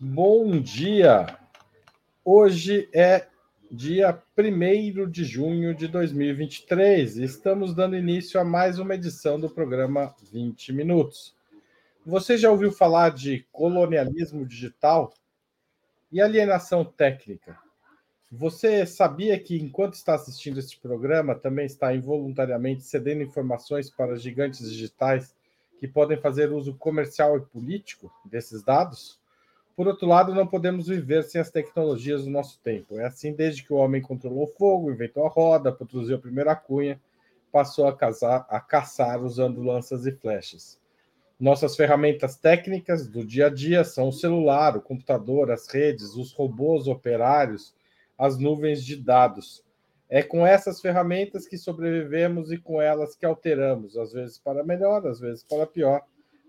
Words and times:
Bom 0.00 0.60
dia! 0.60 1.26
Hoje 2.24 2.88
é 2.92 3.26
dia 3.70 4.22
1 4.36 5.10
de 5.10 5.24
junho 5.24 5.74
de 5.74 5.88
2023 5.88 7.16
e 7.16 7.24
estamos 7.24 7.74
dando 7.74 7.96
início 7.96 8.40
a 8.40 8.44
mais 8.44 8.78
uma 8.78 8.94
edição 8.94 9.40
do 9.40 9.48
programa 9.48 10.14
20 10.30 10.72
Minutos. 10.72 11.34
Você 12.04 12.36
já 12.36 12.50
ouviu 12.50 12.70
falar 12.70 13.10
de 13.10 13.46
colonialismo 13.50 14.44
digital 14.44 15.14
e 16.12 16.20
alienação 16.20 16.84
técnica? 16.84 17.58
Você 18.30 18.84
sabia 18.84 19.38
que, 19.38 19.56
enquanto 19.56 19.94
está 19.94 20.14
assistindo 20.14 20.58
este 20.58 20.78
programa, 20.78 21.34
também 21.34 21.66
está 21.66 21.94
involuntariamente 21.94 22.82
cedendo 22.82 23.22
informações 23.22 23.88
para 23.88 24.16
gigantes 24.16 24.68
digitais 24.68 25.34
que 25.78 25.88
podem 25.88 26.18
fazer 26.18 26.50
uso 26.50 26.74
comercial 26.74 27.36
e 27.36 27.40
político 27.40 28.12
desses 28.24 28.62
dados? 28.62 29.22
Por 29.76 29.88
outro 29.88 30.06
lado, 30.06 30.32
não 30.32 30.46
podemos 30.46 30.86
viver 30.86 31.24
sem 31.24 31.40
as 31.40 31.50
tecnologias 31.50 32.24
do 32.24 32.30
nosso 32.30 32.60
tempo. 32.60 32.98
É 32.98 33.06
assim 33.06 33.32
desde 33.32 33.64
que 33.64 33.72
o 33.72 33.76
homem 33.76 34.00
controlou 34.00 34.44
o 34.44 34.54
fogo, 34.56 34.92
inventou 34.92 35.26
a 35.26 35.28
roda, 35.28 35.72
produziu 35.72 36.16
a 36.16 36.20
primeira 36.20 36.54
cunha, 36.54 37.00
passou 37.50 37.88
a, 37.88 37.96
casar, 37.96 38.46
a 38.48 38.60
caçar 38.60 39.20
usando 39.22 39.62
lanças 39.62 40.06
e 40.06 40.12
flechas. 40.12 40.78
Nossas 41.40 41.74
ferramentas 41.74 42.36
técnicas 42.36 43.08
do 43.08 43.26
dia 43.26 43.46
a 43.46 43.50
dia 43.50 43.82
são 43.82 44.08
o 44.08 44.12
celular, 44.12 44.76
o 44.76 44.80
computador, 44.80 45.50
as 45.50 45.66
redes, 45.66 46.14
os 46.14 46.32
robôs 46.32 46.86
operários, 46.86 47.74
as 48.16 48.38
nuvens 48.38 48.84
de 48.84 48.96
dados. 48.96 49.64
É 50.08 50.22
com 50.22 50.46
essas 50.46 50.80
ferramentas 50.80 51.48
que 51.48 51.58
sobrevivemos 51.58 52.52
e 52.52 52.58
com 52.58 52.80
elas 52.80 53.16
que 53.16 53.26
alteramos, 53.26 53.96
às 53.96 54.12
vezes 54.12 54.38
para 54.38 54.62
melhor, 54.62 55.04
às 55.08 55.18
vezes 55.18 55.42
para 55.42 55.66
pior, 55.66 56.02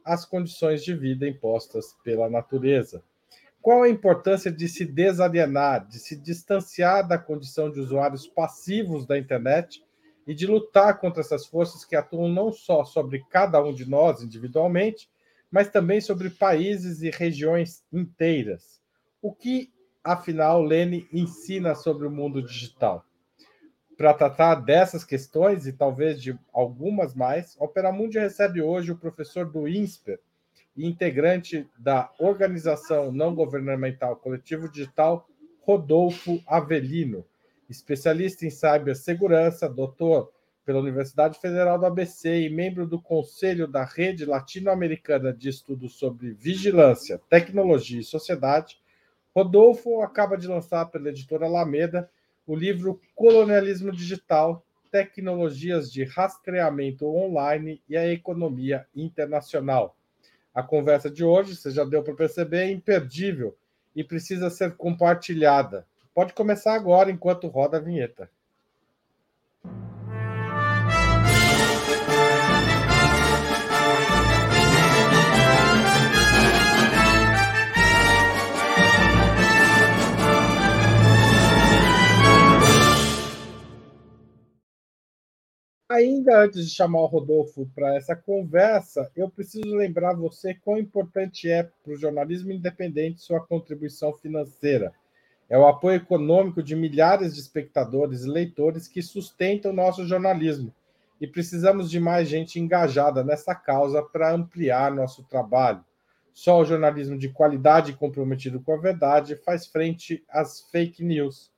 as 0.04 0.24
condições 0.24 0.84
de 0.84 0.94
vida 0.94 1.28
impostas 1.28 1.96
pela 2.04 2.30
natureza. 2.30 3.04
Qual 3.66 3.82
a 3.82 3.90
importância 3.90 4.52
de 4.52 4.70
se 4.70 4.86
desalienar, 4.86 5.88
de 5.88 5.98
se 5.98 6.16
distanciar 6.16 7.08
da 7.08 7.18
condição 7.18 7.72
de 7.72 7.80
usuários 7.80 8.28
passivos 8.28 9.08
da 9.08 9.18
internet 9.18 9.84
e 10.28 10.36
de 10.36 10.46
lutar 10.46 11.00
contra 11.00 11.22
essas 11.22 11.48
forças 11.48 11.84
que 11.84 11.96
atuam 11.96 12.30
não 12.30 12.52
só 12.52 12.86
sobre 12.86 13.26
cada 13.28 13.60
um 13.64 13.74
de 13.74 13.90
nós 13.90 14.22
individualmente, 14.22 15.10
mas 15.50 15.68
também 15.68 16.00
sobre 16.00 16.30
países 16.30 17.02
e 17.02 17.10
regiões 17.10 17.84
inteiras? 17.92 18.80
O 19.20 19.34
que 19.34 19.74
afinal, 20.04 20.62
Lene 20.62 21.10
ensina 21.12 21.74
sobre 21.74 22.06
o 22.06 22.12
mundo 22.12 22.44
digital. 22.44 23.04
Para 23.98 24.14
tratar 24.14 24.56
dessas 24.62 25.04
questões 25.04 25.66
e 25.66 25.74
talvez 25.74 26.22
de 26.22 26.38
algumas 26.54 27.16
mais, 27.16 27.58
Operamundi 27.60 28.20
recebe 28.20 28.62
hoje 28.62 28.92
o 28.92 29.00
professor 29.00 29.50
do 29.50 29.68
INSPER 29.68 30.20
e 30.76 30.86
integrante 30.86 31.68
da 31.78 32.12
organização 32.20 33.12
não 33.12 33.34
governamental 33.34 34.16
Coletivo 34.16 34.70
Digital, 34.70 35.28
Rodolfo 35.62 36.42
Avelino, 36.46 37.26
especialista 37.70 38.46
em 38.46 38.50
cibersegurança, 38.50 39.70
doutor 39.70 40.32
pela 40.66 40.80
Universidade 40.80 41.40
Federal 41.40 41.78
do 41.78 41.86
ABC 41.86 42.42
e 42.42 42.50
membro 42.50 42.88
do 42.88 43.00
Conselho 43.00 43.68
da 43.68 43.84
Rede 43.84 44.26
Latino-Americana 44.26 45.32
de 45.32 45.50
Estudos 45.50 45.94
sobre 45.94 46.32
Vigilância, 46.32 47.22
Tecnologia 47.30 48.00
e 48.00 48.04
Sociedade, 48.04 48.80
Rodolfo 49.36 50.02
acaba 50.02 50.38
de 50.38 50.48
lançar 50.48 50.86
pela 50.86 51.10
editora 51.10 51.46
Alameda 51.46 52.10
o 52.48 52.56
livro 52.56 53.02
Colonialismo 53.14 53.92
Digital: 53.92 54.66
Tecnologias 54.90 55.92
de 55.92 56.04
Rastreamento 56.04 57.06
Online 57.06 57.82
e 57.88 57.98
a 57.98 58.08
Economia 58.08 58.88
Internacional. 58.96 59.96
A 60.56 60.64
conversa 60.64 61.12
de 61.12 61.22
hoje, 61.22 61.54
você 61.54 61.70
já 61.70 61.84
deu 61.84 62.02
para 62.02 62.16
perceber, 62.16 62.60
é 62.60 62.72
imperdível 62.72 63.58
e 63.94 64.06
precisa 64.06 64.50
ser 64.50 64.78
compartilhada. 64.78 65.86
Pode 66.14 66.34
começar 66.34 66.74
agora, 66.74 67.12
enquanto 67.12 67.50
roda 67.50 67.76
a 67.76 67.82
vinheta. 67.82 68.30
Ainda 85.88 86.42
antes 86.42 86.68
de 86.68 86.74
chamar 86.74 87.02
o 87.02 87.06
Rodolfo 87.06 87.70
para 87.76 87.96
essa 87.96 88.16
conversa, 88.16 89.12
eu 89.16 89.30
preciso 89.30 89.76
lembrar 89.76 90.16
você 90.16 90.56
quão 90.56 90.80
importante 90.80 91.48
é 91.48 91.62
para 91.62 91.94
o 91.94 91.96
jornalismo 91.96 92.52
independente 92.52 93.22
sua 93.22 93.40
contribuição 93.40 94.12
financeira. 94.12 94.92
É 95.48 95.56
o 95.56 95.68
apoio 95.68 95.98
econômico 95.98 96.64
de 96.64 96.76
milhares 96.76 97.36
de 97.36 97.40
espectadores 97.40 98.24
e 98.24 98.30
leitores 98.30 98.88
que 98.88 99.00
sustentam 99.04 99.70
o 99.70 99.76
nosso 99.76 100.08
jornalismo. 100.08 100.74
E 101.22 101.28
precisamos 101.28 101.92
de 101.92 102.00
mais 102.00 102.28
gente 102.28 102.60
engajada 102.60 103.24
nessa 103.24 103.54
causa 103.54 104.02
para 104.02 104.34
ampliar 104.34 104.92
nosso 104.92 105.24
trabalho. 105.26 105.86
Só 106.34 106.62
o 106.62 106.66
jornalismo 106.66 107.16
de 107.16 107.30
qualidade 107.30 107.92
e 107.92 107.96
comprometido 107.96 108.60
com 108.60 108.74
a 108.74 108.82
verdade 108.82 109.36
faz 109.36 109.68
frente 109.68 110.24
às 110.28 110.62
fake 110.72 111.04
news, 111.04 111.52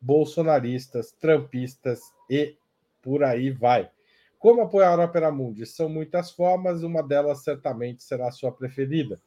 bolsonaristas, 0.00 1.12
trampistas 1.12 2.00
e 2.30 2.56
por 3.04 3.22
aí 3.22 3.50
vai. 3.50 3.90
Como 4.38 4.62
apoiar 4.62 4.98
a 4.98 5.04
Opera 5.04 5.30
Mundi? 5.30 5.66
São 5.66 5.88
muitas 5.88 6.30
formas, 6.30 6.82
uma 6.82 7.02
delas 7.02 7.44
certamente 7.44 8.02
será 8.02 8.28
a 8.28 8.32
sua 8.32 8.50
preferida. 8.50 9.20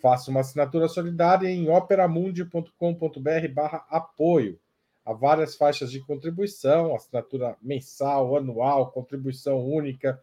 Faça 0.00 0.30
uma 0.30 0.40
assinatura 0.40 0.88
solidária 0.88 1.48
em 1.48 1.68
operamundi.com.br 1.68 3.48
barra 3.52 3.84
apoio. 3.90 4.58
Há 5.04 5.12
várias 5.12 5.56
faixas 5.56 5.90
de 5.90 6.00
contribuição, 6.00 6.94
assinatura 6.94 7.56
mensal, 7.60 8.36
anual, 8.36 8.90
contribuição 8.90 9.60
única, 9.60 10.20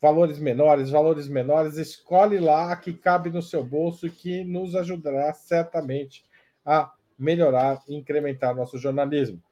valores 0.00 0.38
menores, 0.38 0.90
valores 0.90 1.28
menores. 1.28 1.76
Escolhe 1.76 2.38
lá 2.38 2.72
a 2.72 2.76
que 2.76 2.92
cabe 2.92 3.30
no 3.30 3.42
seu 3.42 3.62
bolso 3.62 4.06
e 4.06 4.10
que 4.10 4.44
nos 4.44 4.74
ajudará 4.74 5.32
certamente 5.32 6.24
a 6.64 6.92
melhorar 7.18 7.82
e 7.88 7.96
incrementar 7.96 8.54
nosso 8.54 8.78
jornalismo. 8.78 9.42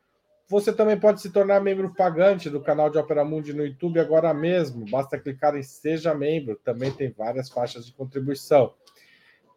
Você 0.51 0.73
também 0.73 0.99
pode 0.99 1.21
se 1.21 1.29
tornar 1.29 1.61
membro 1.61 1.93
pagante 1.95 2.49
do 2.49 2.59
canal 2.59 2.89
de 2.89 2.97
Opera 2.97 3.23
Mundi 3.23 3.53
no 3.53 3.67
YouTube 3.67 4.01
agora 4.01 4.33
mesmo. 4.33 4.89
Basta 4.91 5.19
clicar 5.19 5.55
em 5.55 5.63
Seja 5.63 6.15
Membro. 6.15 6.57
Também 6.57 6.91
tem 6.91 7.11
várias 7.11 7.51
faixas 7.51 7.85
de 7.85 7.93
contribuição. 7.93 8.73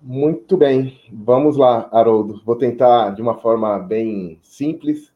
Muito 0.00 0.56
bem, 0.56 0.98
vamos 1.12 1.56
lá, 1.56 1.88
Haroldo. 1.92 2.40
Vou 2.44 2.56
tentar, 2.56 3.10
de 3.10 3.20
uma 3.20 3.38
forma 3.38 3.78
bem 3.78 4.38
simples, 4.42 5.12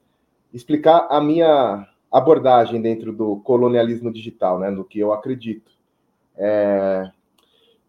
explicar 0.53 1.06
a 1.11 1.21
minha 1.21 1.88
abordagem 2.11 2.81
dentro 2.81 3.12
do 3.12 3.37
colonialismo 3.37 4.12
digital, 4.12 4.59
né, 4.59 4.70
no 4.70 4.85
que 4.85 4.99
eu 4.99 5.12
acredito. 5.12 5.73
É... 6.37 7.11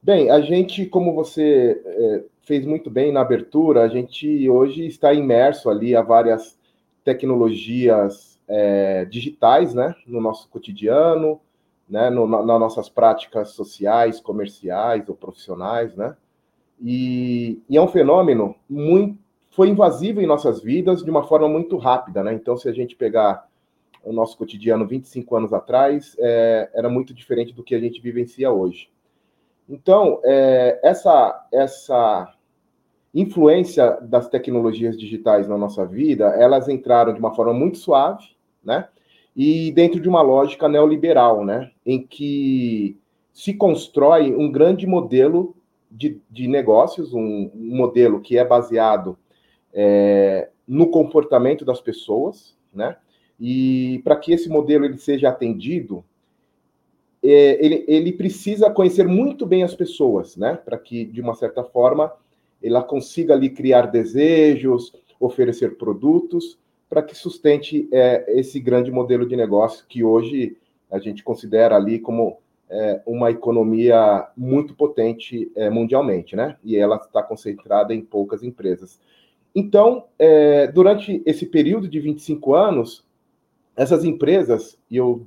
Bem, 0.01 0.29
a 0.29 0.39
gente, 0.39 0.85
como 0.85 1.13
você 1.13 1.81
é, 1.83 2.23
fez 2.43 2.65
muito 2.65 2.89
bem 2.91 3.11
na 3.11 3.21
abertura, 3.21 3.81
a 3.81 3.87
gente 3.87 4.47
hoje 4.49 4.85
está 4.85 5.13
imerso 5.13 5.69
ali 5.69 5.95
a 5.95 6.01
várias 6.01 6.57
tecnologias 7.03 8.34
é, 8.47 9.05
digitais, 9.05 9.73
né, 9.73 9.95
no 10.05 10.21
nosso 10.21 10.49
cotidiano, 10.49 11.39
né, 11.89 12.09
no, 12.09 12.27
na, 12.27 12.43
nas 12.43 12.59
nossas 12.59 12.89
práticas 12.89 13.49
sociais, 13.49 14.19
comerciais 14.19 15.07
ou 15.09 15.15
profissionais, 15.15 15.95
né, 15.95 16.15
e, 16.81 17.61
e, 17.69 17.77
é 17.77 17.81
um 17.81 17.87
fenômeno 17.87 18.55
muito 18.69 19.17
foi 19.55 19.69
invasivo 19.69 20.19
em 20.19 20.27
nossas 20.27 20.61
vidas 20.61 21.01
de 21.01 21.09
uma 21.09 21.23
forma 21.23 21.47
muito 21.47 21.77
rápida, 21.77 22.21
né? 22.21 22.33
Então, 22.33 22.57
se 22.57 22.67
a 22.67 22.73
gente 22.73 22.93
pegar 22.93 23.47
o 24.03 24.11
nosso 24.11 24.37
cotidiano 24.37 24.85
25 24.85 25.33
anos 25.33 25.53
atrás 25.53 26.13
é, 26.19 26.69
era 26.73 26.89
muito 26.89 27.13
diferente 27.13 27.53
do 27.53 27.63
que 27.63 27.73
a 27.73 27.79
gente 27.79 28.01
vivencia 28.01 28.51
hoje. 28.51 28.89
Então, 29.67 30.19
é, 30.25 30.79
essa, 30.83 31.47
essa 31.53 32.33
influência 33.13 33.97
das 34.01 34.27
tecnologias 34.27 34.97
digitais 34.97 35.47
na 35.47 35.57
nossa 35.57 35.85
vida, 35.85 36.25
elas 36.37 36.67
entraram 36.67 37.13
de 37.13 37.19
uma 37.19 37.33
forma 37.33 37.53
muito 37.53 37.77
suave, 37.77 38.34
né? 38.65 38.87
E 39.35 39.71
dentro 39.71 39.99
de 39.99 40.09
uma 40.09 40.21
lógica 40.21 40.67
neoliberal, 40.67 41.45
né? 41.45 41.71
Em 41.85 42.05
que 42.05 42.97
se 43.33 43.53
constrói 43.53 44.33
um 44.33 44.51
grande 44.51 44.87
modelo 44.87 45.55
de, 45.91 46.21
de 46.29 46.47
negócios, 46.47 47.13
um, 47.13 47.51
um, 47.53 47.75
modelo 47.75 48.21
que 48.21 48.37
é 48.37 48.45
baseado 48.45 49.17
é, 49.73 50.49
no 50.67 50.89
comportamento 50.89 51.63
das 51.63 51.81
pessoas, 51.81 52.57
né? 52.73 52.97
E 53.39 54.01
para 54.03 54.15
que 54.15 54.31
esse 54.31 54.47
modelo 54.47 54.85
ele 54.85 54.97
seja 54.97 55.29
atendido, 55.29 56.03
é, 57.21 57.65
ele, 57.65 57.83
ele 57.87 58.13
precisa 58.13 58.69
conhecer 58.69 59.07
muito 59.07 59.45
bem 59.45 59.63
as 59.63 59.75
pessoas, 59.75 60.37
né? 60.37 60.55
Para 60.55 60.77
que, 60.77 61.03
de 61.05 61.19
uma 61.21 61.33
certa 61.33 61.63
forma, 61.63 62.13
ela 62.63 62.83
consiga 62.83 63.33
ali 63.33 63.49
criar 63.49 63.87
desejos, 63.87 64.93
oferecer 65.19 65.77
produtos, 65.77 66.57
para 66.89 67.01
que 67.01 67.15
sustente 67.15 67.87
é, 67.91 68.39
esse 68.39 68.59
grande 68.59 68.91
modelo 68.91 69.27
de 69.27 69.35
negócio 69.35 69.85
que 69.87 70.03
hoje 70.03 70.57
a 70.91 70.99
gente 70.99 71.23
considera 71.23 71.75
ali 71.75 71.99
como 71.99 72.39
é, 72.69 73.01
uma 73.05 73.29
economia 73.31 74.27
muito 74.35 74.73
potente 74.73 75.51
é, 75.55 75.69
mundialmente, 75.69 76.35
né? 76.35 76.57
E 76.63 76.75
ela 76.75 76.97
está 76.97 77.21
concentrada 77.21 77.93
em 77.93 78.01
poucas 78.01 78.43
empresas. 78.43 78.99
Então, 79.53 80.05
é, 80.19 80.67
durante 80.67 81.21
esse 81.25 81.45
período 81.45 81.87
de 81.87 81.99
25 81.99 82.53
anos, 82.53 83.05
essas 83.75 84.03
empresas, 84.03 84.77
e 84.89 84.97
eu, 84.97 85.25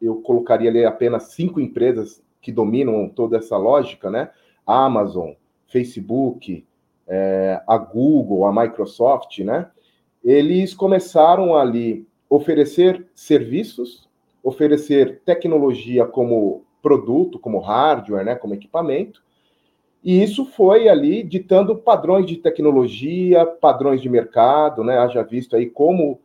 eu 0.00 0.16
colocaria 0.16 0.70
ali 0.70 0.84
apenas 0.84 1.24
cinco 1.24 1.60
empresas 1.60 2.22
que 2.40 2.52
dominam 2.52 3.08
toda 3.08 3.38
essa 3.38 3.56
lógica, 3.56 4.10
né? 4.10 4.30
A 4.66 4.84
Amazon, 4.84 5.32
Facebook, 5.66 6.64
é, 7.06 7.60
a 7.66 7.78
Google, 7.78 8.46
a 8.46 8.52
Microsoft, 8.52 9.38
né? 9.40 9.70
Eles 10.26 10.74
começaram 10.74 11.56
ali 11.56 12.04
oferecer 12.28 13.06
serviços, 13.14 14.08
oferecer 14.42 15.22
tecnologia 15.24 16.04
como 16.04 16.64
produto, 16.82 17.38
como 17.38 17.60
hardware, 17.60 18.24
né, 18.24 18.34
como 18.34 18.52
equipamento, 18.52 19.22
e 20.06 20.22
isso 20.22 20.44
foi 20.44 20.88
ali 20.88 21.22
ditando 21.22 21.76
padrões 21.76 22.26
de 22.26 22.36
tecnologia, 22.36 23.44
padrões 23.44 24.00
de 24.00 24.08
mercado, 24.08 24.84
né? 24.84 24.98
Haja 24.98 25.20
visto 25.24 25.56
aí 25.56 25.68
como 25.68 26.20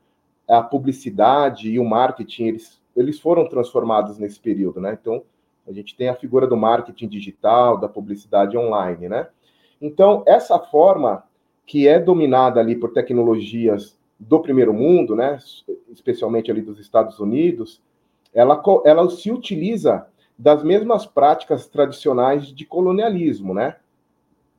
a 0.47 0.61
publicidade 0.61 1.71
e 1.71 1.79
o 1.79 1.83
marketing 1.83 2.43
eles, 2.43 2.79
eles 2.95 3.19
foram 3.19 3.49
transformados 3.49 4.19
nesse 4.19 4.39
período, 4.39 4.79
né? 4.79 4.95
Então 5.01 5.23
a 5.67 5.71
gente 5.71 5.95
tem 5.95 6.09
a 6.09 6.15
figura 6.15 6.45
do 6.45 6.55
marketing 6.55 7.07
digital, 7.07 7.75
da 7.75 7.89
publicidade 7.89 8.55
online, 8.55 9.09
né? 9.09 9.27
Então 9.81 10.23
essa 10.27 10.59
forma 10.59 11.23
que 11.71 11.87
é 11.87 11.97
dominada 11.97 12.59
ali 12.59 12.75
por 12.75 12.91
tecnologias 12.91 13.97
do 14.19 14.41
primeiro 14.41 14.73
mundo, 14.73 15.15
né? 15.15 15.39
Especialmente 15.89 16.51
ali 16.51 16.61
dos 16.61 16.77
Estados 16.81 17.17
Unidos, 17.17 17.81
ela, 18.33 18.61
ela 18.83 19.09
se 19.09 19.31
utiliza 19.31 20.05
das 20.37 20.65
mesmas 20.65 21.05
práticas 21.05 21.67
tradicionais 21.67 22.47
de 22.47 22.65
colonialismo, 22.65 23.53
né? 23.53 23.77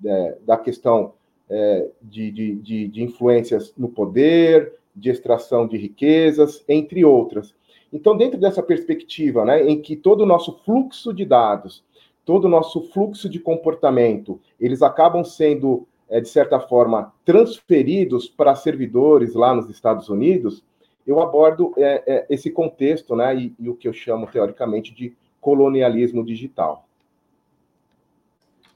É, 0.02 0.38
da 0.46 0.56
questão 0.56 1.12
é, 1.50 1.90
de, 2.00 2.30
de, 2.30 2.54
de, 2.54 2.88
de, 2.88 3.02
influências 3.02 3.74
no 3.76 3.90
poder, 3.90 4.72
de 4.96 5.10
extração 5.10 5.66
de 5.66 5.76
riquezas, 5.76 6.64
entre 6.66 7.04
outras. 7.04 7.54
Então, 7.92 8.16
dentro 8.16 8.40
dessa 8.40 8.62
perspectiva, 8.62 9.44
né, 9.44 9.62
em 9.68 9.82
que 9.82 9.96
todo 9.96 10.22
o 10.22 10.26
nosso 10.26 10.60
fluxo 10.64 11.12
de 11.12 11.26
dados, 11.26 11.84
todo 12.24 12.46
o 12.46 12.48
nosso 12.48 12.80
fluxo 12.84 13.28
de 13.28 13.38
comportamento, 13.38 14.40
eles 14.58 14.80
acabam 14.80 15.22
sendo, 15.22 15.86
é, 16.12 16.20
de 16.20 16.28
certa 16.28 16.60
forma, 16.60 17.10
transferidos 17.24 18.28
para 18.28 18.54
servidores 18.54 19.34
lá 19.34 19.54
nos 19.54 19.70
Estados 19.70 20.10
Unidos, 20.10 20.62
eu 21.06 21.20
abordo 21.20 21.72
é, 21.78 22.02
é, 22.06 22.26
esse 22.28 22.50
contexto, 22.50 23.16
né, 23.16 23.34
e, 23.34 23.54
e 23.58 23.68
o 23.70 23.74
que 23.74 23.88
eu 23.88 23.94
chamo, 23.94 24.26
teoricamente, 24.26 24.94
de 24.94 25.16
colonialismo 25.40 26.22
digital. 26.22 26.86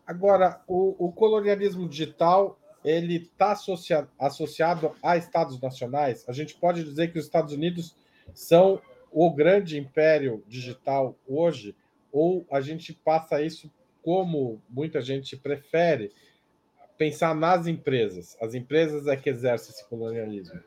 Agora, 0.07 0.63
o, 0.67 0.97
o 0.99 1.13
colonialismo 1.13 1.87
digital 1.87 2.59
ele 2.83 3.17
está 3.17 3.53
associado, 3.53 4.09
associado 4.19 4.93
a 5.03 5.17
estados 5.19 5.61
nacionais. 5.61 6.25
A 6.27 6.33
gente 6.33 6.55
pode 6.55 6.85
dizer 6.85 7.13
que 7.13 7.19
os 7.19 7.27
Estados 7.27 7.53
Unidos 7.53 7.95
são 8.33 8.81
o 9.13 9.31
grande 9.31 9.79
império 9.79 10.43
digital 10.49 11.15
hoje, 11.29 11.77
ou 12.11 12.47
a 12.51 12.63
gente 12.63 12.95
passa 12.95 13.43
isso 13.43 13.71
como 14.03 14.63
muita 14.71 15.03
gente 15.03 15.37
prefere 15.37 16.13
pensar 16.97 17.35
nas 17.35 17.67
empresas. 17.67 18.37
As 18.41 18.55
empresas 18.55 19.07
é 19.07 19.17
que 19.17 19.31
exercem 19.31 19.73
esse 19.73 19.89
colonialismo. 19.89 20.61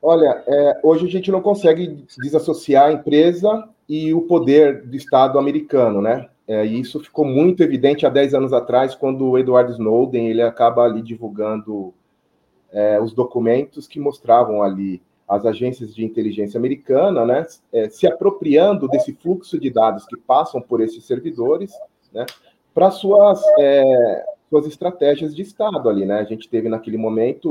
Olha, 0.00 0.44
é, 0.46 0.80
hoje 0.82 1.06
a 1.06 1.10
gente 1.10 1.30
não 1.30 1.40
consegue 1.40 2.04
desassociar 2.22 2.88
a 2.88 2.92
empresa 2.92 3.68
e 3.88 4.12
o 4.12 4.22
poder 4.22 4.82
do 4.82 4.96
Estado 4.96 5.38
americano, 5.38 6.02
né? 6.02 6.28
É, 6.46 6.64
e 6.66 6.78
isso 6.78 7.00
ficou 7.00 7.24
muito 7.24 7.62
evidente 7.62 8.04
há 8.04 8.10
10 8.10 8.34
anos 8.34 8.52
atrás, 8.52 8.94
quando 8.94 9.26
o 9.26 9.38
Edward 9.38 9.72
Snowden 9.72 10.28
ele 10.28 10.42
acaba 10.42 10.82
ali 10.82 11.00
divulgando 11.00 11.94
é, 12.70 13.00
os 13.00 13.14
documentos 13.14 13.86
que 13.88 13.98
mostravam 13.98 14.62
ali 14.62 15.00
as 15.26 15.46
agências 15.46 15.94
de 15.94 16.04
inteligência 16.04 16.58
americana, 16.58 17.24
né, 17.24 17.46
é, 17.72 17.88
se 17.88 18.06
apropriando 18.06 18.86
desse 18.88 19.14
fluxo 19.14 19.58
de 19.58 19.70
dados 19.70 20.04
que 20.04 20.18
passam 20.18 20.60
por 20.60 20.82
esses 20.82 21.02
servidores, 21.04 21.72
né, 22.12 22.26
para 22.74 22.90
suas 22.90 23.40
é, 23.58 24.24
suas 24.54 24.66
estratégias 24.66 25.34
de 25.34 25.42
Estado 25.42 25.88
ali, 25.88 26.06
né? 26.06 26.20
A 26.20 26.24
gente 26.24 26.48
teve 26.48 26.68
naquele 26.68 26.96
momento 26.96 27.50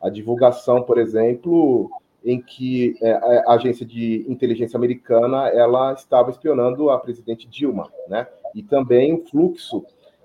a 0.00 0.08
divulgação, 0.08 0.82
por 0.82 0.96
exemplo, 0.96 1.90
em 2.24 2.40
que 2.40 2.96
é, 3.02 3.12
a 3.46 3.52
agência 3.52 3.84
de 3.84 4.24
inteligência 4.26 4.76
americana 4.76 5.48
ela 5.48 5.92
estava 5.92 6.30
espionando 6.30 6.88
a 6.88 6.98
presidente 6.98 7.46
Dilma, 7.46 7.92
né? 8.08 8.26
E 8.54 8.62
também 8.62 9.12
o 9.12 9.26
fluxo 9.26 9.84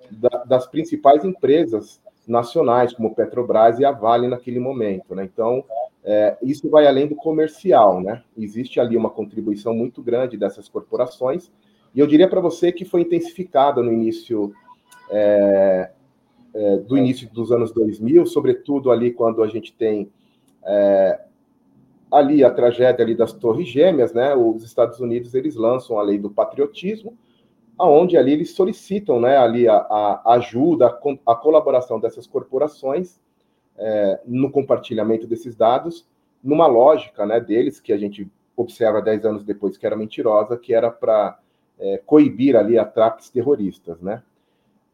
da, 0.09 0.45
das 0.45 0.65
principais 0.65 1.25
empresas 1.25 2.01
nacionais, 2.25 2.93
como 2.93 3.13
Petrobras 3.13 3.79
e 3.79 3.85
a 3.85 3.91
Vale 3.91 4.29
naquele 4.29 4.59
momento, 4.59 5.13
né? 5.13 5.25
Então, 5.25 5.65
é, 6.05 6.37
isso 6.41 6.69
vai 6.69 6.87
além 6.87 7.05
do 7.05 7.17
comercial, 7.17 7.99
né? 7.99 8.23
Existe 8.37 8.79
ali 8.79 8.95
uma 8.95 9.09
contribuição 9.09 9.74
muito 9.74 10.01
grande 10.01 10.38
dessas 10.38 10.69
corporações, 10.69 11.51
e 11.93 12.00
eu 12.00 12.07
diria 12.07 12.29
para 12.29 12.39
você 12.39 12.71
que 12.71 12.86
foi 12.86 13.01
intensificada 13.01 13.83
no 13.83 13.91
início 13.91 14.53
é, 15.12 15.91
é, 16.53 16.77
do 16.77 16.98
início 16.98 17.29
dos 17.31 17.51
anos 17.51 17.72
2000, 17.72 18.25
sobretudo 18.25 18.91
ali 18.91 19.12
quando 19.12 19.41
a 19.41 19.48
gente 19.48 19.74
tem 19.74 20.12
é, 20.65 21.19
ali 22.12 22.43
a 22.43 22.51
tragédia 22.51 23.03
ali 23.03 23.15
das 23.15 23.33
Torres 23.33 23.67
Gêmeas, 23.67 24.13
né? 24.13 24.36
Os 24.36 24.63
Estados 24.63 25.00
Unidos 25.00 25.33
eles 25.33 25.55
lançam 25.55 25.98
a 25.98 26.03
lei 26.03 26.19
do 26.19 26.29
patriotismo, 26.29 27.17
aonde 27.77 28.15
ali 28.15 28.33
eles 28.33 28.51
solicitam, 28.51 29.19
né? 29.19 29.36
Ali 29.36 29.67
a, 29.67 29.77
a 29.77 30.33
ajuda, 30.36 30.88
a, 30.88 31.31
a, 31.31 31.36
colaboração 31.36 32.00
dessas 32.00 32.27
corporações 32.27 33.19
é, 33.75 34.22
no 34.25 34.51
compartilhamento 34.51 35.25
desses 35.25 35.55
dados, 35.55 36.07
numa 36.43 36.67
lógica, 36.67 37.25
né? 37.25 37.39
Deles 37.39 37.79
que 37.79 37.91
a 37.91 37.98
gente 37.98 38.29
observa 38.55 39.01
dez 39.01 39.25
anos 39.25 39.43
depois 39.43 39.75
que 39.75 39.86
era 39.86 39.95
mentirosa, 39.95 40.55
que 40.55 40.72
era 40.72 40.91
para 40.91 41.39
é, 41.79 41.98
coibir 42.05 42.55
ali 42.55 42.77
ataques 42.77 43.31
terroristas, 43.31 44.00
né? 44.00 44.22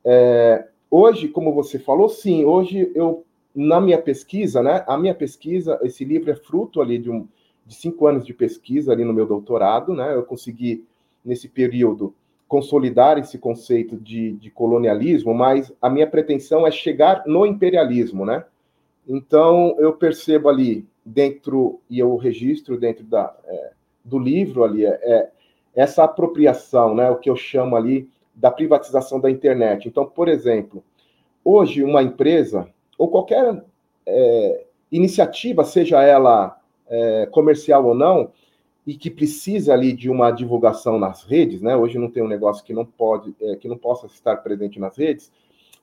É, 0.05 0.69
hoje, 0.89 1.27
como 1.27 1.53
você 1.53 1.79
falou, 1.79 2.09
sim, 2.09 2.45
hoje 2.45 2.91
eu 2.95 3.25
na 3.53 3.81
minha 3.81 4.01
pesquisa, 4.01 4.61
né? 4.61 4.83
A 4.87 4.97
minha 4.97 5.13
pesquisa, 5.13 5.79
esse 5.81 6.05
livro 6.05 6.31
é 6.31 6.35
fruto 6.35 6.81
ali 6.81 6.97
de, 6.97 7.09
um, 7.09 7.27
de 7.65 7.75
cinco 7.75 8.07
anos 8.07 8.25
de 8.25 8.33
pesquisa 8.33 8.91
ali 8.91 9.03
no 9.03 9.13
meu 9.13 9.25
doutorado, 9.25 9.93
né? 9.93 10.13
Eu 10.15 10.23
consegui, 10.23 10.85
nesse 11.25 11.49
período, 11.49 12.13
consolidar 12.47 13.17
esse 13.17 13.37
conceito 13.37 13.97
de, 13.97 14.33
de 14.33 14.49
colonialismo, 14.49 15.33
mas 15.33 15.71
a 15.81 15.89
minha 15.89 16.07
pretensão 16.07 16.65
é 16.65 16.71
chegar 16.71 17.23
no 17.25 17.45
imperialismo, 17.45 18.25
né? 18.25 18.45
Então, 19.07 19.75
eu 19.79 19.93
percebo 19.93 20.49
ali 20.49 20.87
dentro, 21.03 21.79
e 21.89 21.99
eu 21.99 22.15
registro 22.15 22.79
dentro 22.79 23.03
da, 23.03 23.35
é, 23.45 23.71
do 24.05 24.19
livro 24.19 24.63
ali, 24.63 24.85
é, 24.85 24.99
é, 25.01 25.29
essa 25.75 26.03
apropriação, 26.03 26.95
né? 26.95 27.09
O 27.09 27.17
que 27.17 27.29
eu 27.29 27.35
chamo 27.35 27.75
ali 27.75 28.09
da 28.39 28.49
privatização 28.49 29.19
da 29.19 29.29
internet. 29.29 29.87
Então, 29.87 30.05
por 30.05 30.29
exemplo, 30.29 30.81
hoje 31.43 31.83
uma 31.83 32.01
empresa 32.01 32.67
ou 32.97 33.09
qualquer 33.09 33.63
é, 34.05 34.65
iniciativa, 34.91 35.63
seja 35.63 36.01
ela 36.01 36.57
é, 36.87 37.25
comercial 37.27 37.85
ou 37.85 37.93
não, 37.93 38.31
e 38.87 38.95
que 38.95 39.11
precisa 39.11 39.73
ali 39.73 39.93
de 39.93 40.09
uma 40.09 40.31
divulgação 40.31 40.97
nas 40.97 41.23
redes, 41.23 41.61
né? 41.61 41.75
Hoje 41.75 41.99
não 41.99 42.09
tem 42.09 42.23
um 42.23 42.27
negócio 42.27 42.63
que 42.63 42.73
não 42.73 42.85
pode, 42.85 43.35
é, 43.41 43.55
que 43.57 43.67
não 43.67 43.77
possa 43.77 44.07
estar 44.07 44.37
presente 44.37 44.79
nas 44.79 44.97
redes. 44.97 45.31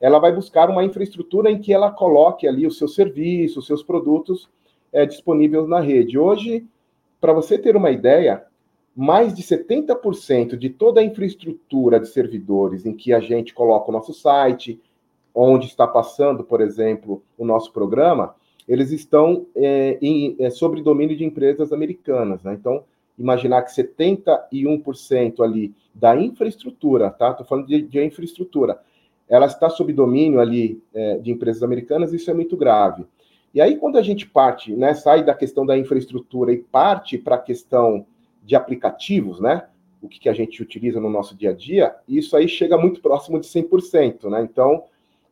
Ela 0.00 0.18
vai 0.18 0.32
buscar 0.32 0.68
uma 0.68 0.84
infraestrutura 0.84 1.50
em 1.50 1.60
que 1.60 1.72
ela 1.72 1.90
coloque 1.90 2.48
ali 2.48 2.66
o 2.66 2.70
seu 2.70 2.88
serviço, 2.88 3.60
os 3.60 3.66
seus 3.66 3.82
produtos 3.82 4.48
é, 4.92 5.06
disponíveis 5.06 5.68
na 5.68 5.78
rede. 5.78 6.18
Hoje, 6.18 6.66
para 7.20 7.32
você 7.32 7.56
ter 7.56 7.76
uma 7.76 7.90
ideia, 7.90 8.44
mais 8.96 9.34
de 9.34 9.42
70% 9.42 10.56
de 10.56 10.70
toda 10.70 11.00
a 11.00 11.04
infraestrutura 11.04 12.00
de 12.00 12.08
servidores 12.08 12.86
em 12.86 12.94
que 12.94 13.12
a 13.12 13.20
gente 13.20 13.52
coloca 13.52 13.90
o 13.90 13.92
nosso 13.92 14.14
site, 14.14 14.80
onde 15.34 15.66
está 15.66 15.86
passando, 15.86 16.42
por 16.42 16.62
exemplo, 16.62 17.22
o 17.36 17.44
nosso 17.44 17.70
programa, 17.70 18.34
eles 18.66 18.90
estão 18.90 19.46
é, 19.54 19.98
em, 20.00 20.34
é, 20.38 20.48
sobre 20.48 20.82
domínio 20.82 21.14
de 21.14 21.24
empresas 21.24 21.74
americanas. 21.74 22.42
Né? 22.42 22.54
Então, 22.54 22.84
imaginar 23.18 23.62
que 23.62 23.70
71% 23.70 25.40
ali 25.40 25.74
da 25.94 26.18
infraestrutura, 26.18 27.10
tá? 27.10 27.30
Estou 27.30 27.46
falando 27.46 27.66
de, 27.66 27.82
de, 27.82 28.02
infraestrutura, 28.02 28.80
ela 29.28 29.46
está 29.46 29.68
sob 29.68 29.92
domínio 29.92 30.40
ali 30.40 30.82
é, 30.94 31.18
de 31.18 31.30
empresas 31.30 31.62
americanas, 31.62 32.12
isso 32.14 32.30
é 32.30 32.34
muito 32.34 32.56
grave. 32.56 33.04
E 33.54 33.60
aí, 33.60 33.76
quando 33.76 33.96
a 33.96 34.02
gente 34.02 34.26
parte, 34.26 34.74
né, 34.74 34.94
sai 34.94 35.24
da 35.24 35.34
questão 35.34 35.64
da 35.64 35.78
infraestrutura 35.78 36.52
e 36.52 36.58
parte 36.58 37.16
para 37.16 37.36
a 37.36 37.40
questão 37.40 38.06
de 38.46 38.54
aplicativos, 38.54 39.40
né? 39.40 39.64
O 40.00 40.08
que, 40.08 40.20
que 40.20 40.28
a 40.28 40.32
gente 40.32 40.62
utiliza 40.62 41.00
no 41.00 41.10
nosso 41.10 41.34
dia 41.34 41.50
a 41.50 41.52
dia, 41.52 41.96
isso 42.08 42.36
aí 42.36 42.46
chega 42.46 42.78
muito 42.78 43.00
próximo 43.00 43.40
de 43.40 43.46
100%, 43.46 44.30
né? 44.30 44.40
Então, 44.42 44.84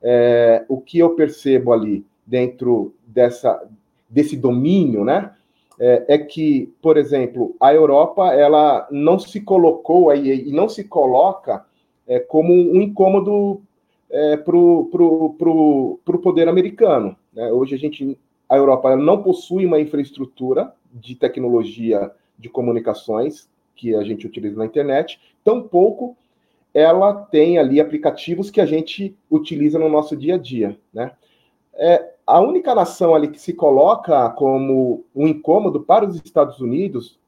é, 0.03 0.65
o 0.69 0.81
que 0.81 0.99
eu 0.99 1.15
percebo 1.15 1.73
ali 1.73 2.05
dentro 2.27 2.93
dessa, 3.07 3.63
desse 4.11 4.37
domínio, 4.37 5.05
né? 5.05 5.33
É, 5.79 6.05
é, 6.09 6.19
que, 6.19 6.73
por 6.81 6.97
exemplo, 6.97 7.57
a 7.59 7.75
Europa 7.75 8.33
ela 8.33 8.87
não 8.91 9.19
se 9.19 9.41
colocou 9.41 10.09
aí 10.09 10.49
e 10.49 10.53
não 10.53 10.69
se 10.69 10.85
coloca 10.85 11.65
é, 12.07 12.21
como 12.21 12.53
um 12.53 12.81
incômodo 12.81 13.61
é, 14.09 14.37
para 14.37 14.57
o 14.57 15.99
poder 16.23 16.49
americano. 16.49 17.17
Né? 17.33 17.51
Hoje 17.51 17.75
a 17.75 17.79
gente, 17.79 18.17
a 18.49 18.57
Europa 18.57 18.95
não 18.95 19.21
possui 19.21 19.67
uma 19.67 19.81
infraestrutura 19.81 20.73
de 20.93 21.17
tecnologia 21.17 22.13
de 22.39 22.49
comunicações 22.49 23.49
que 23.75 23.95
a 23.95 24.03
gente 24.03 24.27
utiliza 24.27 24.57
na 24.57 24.67
internet, 24.67 25.21
tampouco 25.43 26.17
ela 26.75 27.15
tem 27.15 27.57
ali 27.57 27.81
aplicativos 27.81 28.51
que 28.51 28.61
a 28.61 28.67
gente 28.67 29.17
utiliza 29.31 29.79
no 29.79 29.89
nosso 29.89 30.17
dia 30.17 30.35
a 30.35 30.39
dia, 30.39 30.77
né? 30.93 31.13
É, 31.77 32.15
a 32.27 32.41
única 32.41 32.75
nação 32.75 33.15
ali 33.15 33.29
que 33.29 33.41
se 33.41 33.53
coloca 33.53 34.31
como 34.31 35.05
um 35.15 35.27
incômodo 35.27 35.81
para 35.81 36.05
os 36.05 36.17
Estados 36.17 36.61
Unidos, 36.61 37.19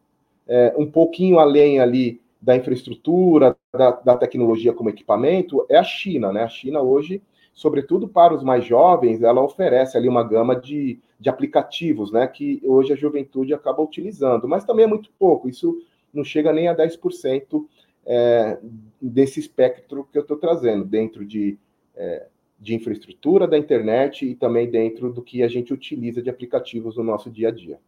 é, 0.48 0.75
um 0.76 0.90
pouquinho 0.90 1.38
além 1.38 1.80
ali 1.80 2.20
da 2.40 2.56
infraestrutura, 2.56 3.56
da, 3.72 3.90
da, 3.90 4.16
tecnologia 4.16 4.72
como 4.72 4.90
equipamento, 4.90 5.64
é 5.68 5.76
a 5.76 5.84
China, 5.84 6.32
né? 6.32 6.42
A 6.42 6.48
China 6.48 6.80
hoje, 6.80 7.22
sobretudo 7.56 8.06
para 8.06 8.34
os 8.34 8.44
mais 8.44 8.66
jovens, 8.66 9.22
ela 9.22 9.42
oferece 9.42 9.96
ali 9.96 10.06
uma 10.06 10.22
gama 10.22 10.54
de, 10.54 11.00
de 11.18 11.30
aplicativos, 11.30 12.12
né? 12.12 12.26
Que 12.26 12.60
hoje 12.62 12.92
a 12.92 12.96
juventude 12.96 13.54
acaba 13.54 13.82
utilizando, 13.82 14.46
mas 14.46 14.62
também 14.62 14.84
é 14.84 14.88
muito 14.88 15.10
pouco, 15.18 15.48
isso 15.48 15.82
não 16.12 16.22
chega 16.22 16.52
nem 16.52 16.68
a 16.68 16.76
10% 16.76 17.64
é, 18.04 18.58
desse 19.00 19.40
espectro 19.40 20.06
que 20.12 20.18
eu 20.18 20.22
estou 20.22 20.36
trazendo, 20.36 20.84
dentro 20.84 21.25
de, 21.25 21.56
é, 21.96 22.26
de 22.60 22.75
infraestrutura 22.75 23.48
da 23.48 23.56
internet 23.56 24.26
e 24.26 24.34
também 24.34 24.70
dentro 24.70 25.10
do 25.10 25.22
que 25.22 25.42
a 25.42 25.48
gente 25.48 25.72
utiliza 25.72 26.20
de 26.20 26.28
aplicativos 26.28 26.98
no 26.98 27.02
nosso 27.02 27.30
dia 27.30 27.48
a 27.48 27.50
dia. 27.50 27.80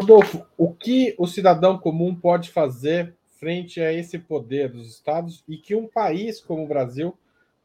Rodolfo, 0.00 0.44
o 0.56 0.72
que 0.72 1.14
o 1.16 1.28
cidadão 1.28 1.78
comum 1.78 2.12
pode 2.12 2.50
fazer 2.50 3.14
frente 3.38 3.80
a 3.80 3.92
esse 3.92 4.18
poder 4.18 4.68
dos 4.68 4.88
estados 4.88 5.44
e 5.48 5.56
que 5.56 5.76
um 5.76 5.86
país 5.86 6.40
como 6.40 6.64
o 6.64 6.68
Brasil 6.68 7.16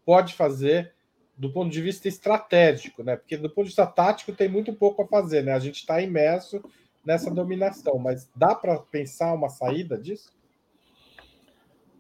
pode 0.05 0.33
fazer 0.33 0.93
do 1.38 1.51
ponto 1.51 1.72
de 1.72 1.81
vista 1.81 2.07
estratégico, 2.07 3.03
né? 3.03 3.15
Porque 3.15 3.38
do 3.38 3.50
ponto 3.50 3.63
de 3.65 3.69
vista 3.69 3.86
tático 3.86 4.31
tem 4.31 4.48
muito 4.48 4.74
pouco 4.74 5.01
a 5.01 5.07
fazer, 5.07 5.43
né? 5.43 5.53
A 5.53 5.60
gente 5.60 5.77
está 5.77 6.01
imerso 6.01 6.63
nessa 7.05 7.29
dominação, 7.31 7.98
mas 7.98 8.29
dá 8.36 8.55
para 8.55 8.77
pensar 8.77 9.33
uma 9.33 9.50
saída 9.50 9.98
disso? 9.98 10.31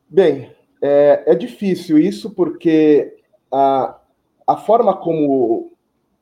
Bem, 0.07 0.55
é, 0.81 1.23
é, 1.25 1.35
difícil 1.35 1.97
isso 1.97 2.29
porque 2.31 3.17
a, 3.51 3.99
a 4.45 4.57
forma 4.57 4.95
como 4.95 5.73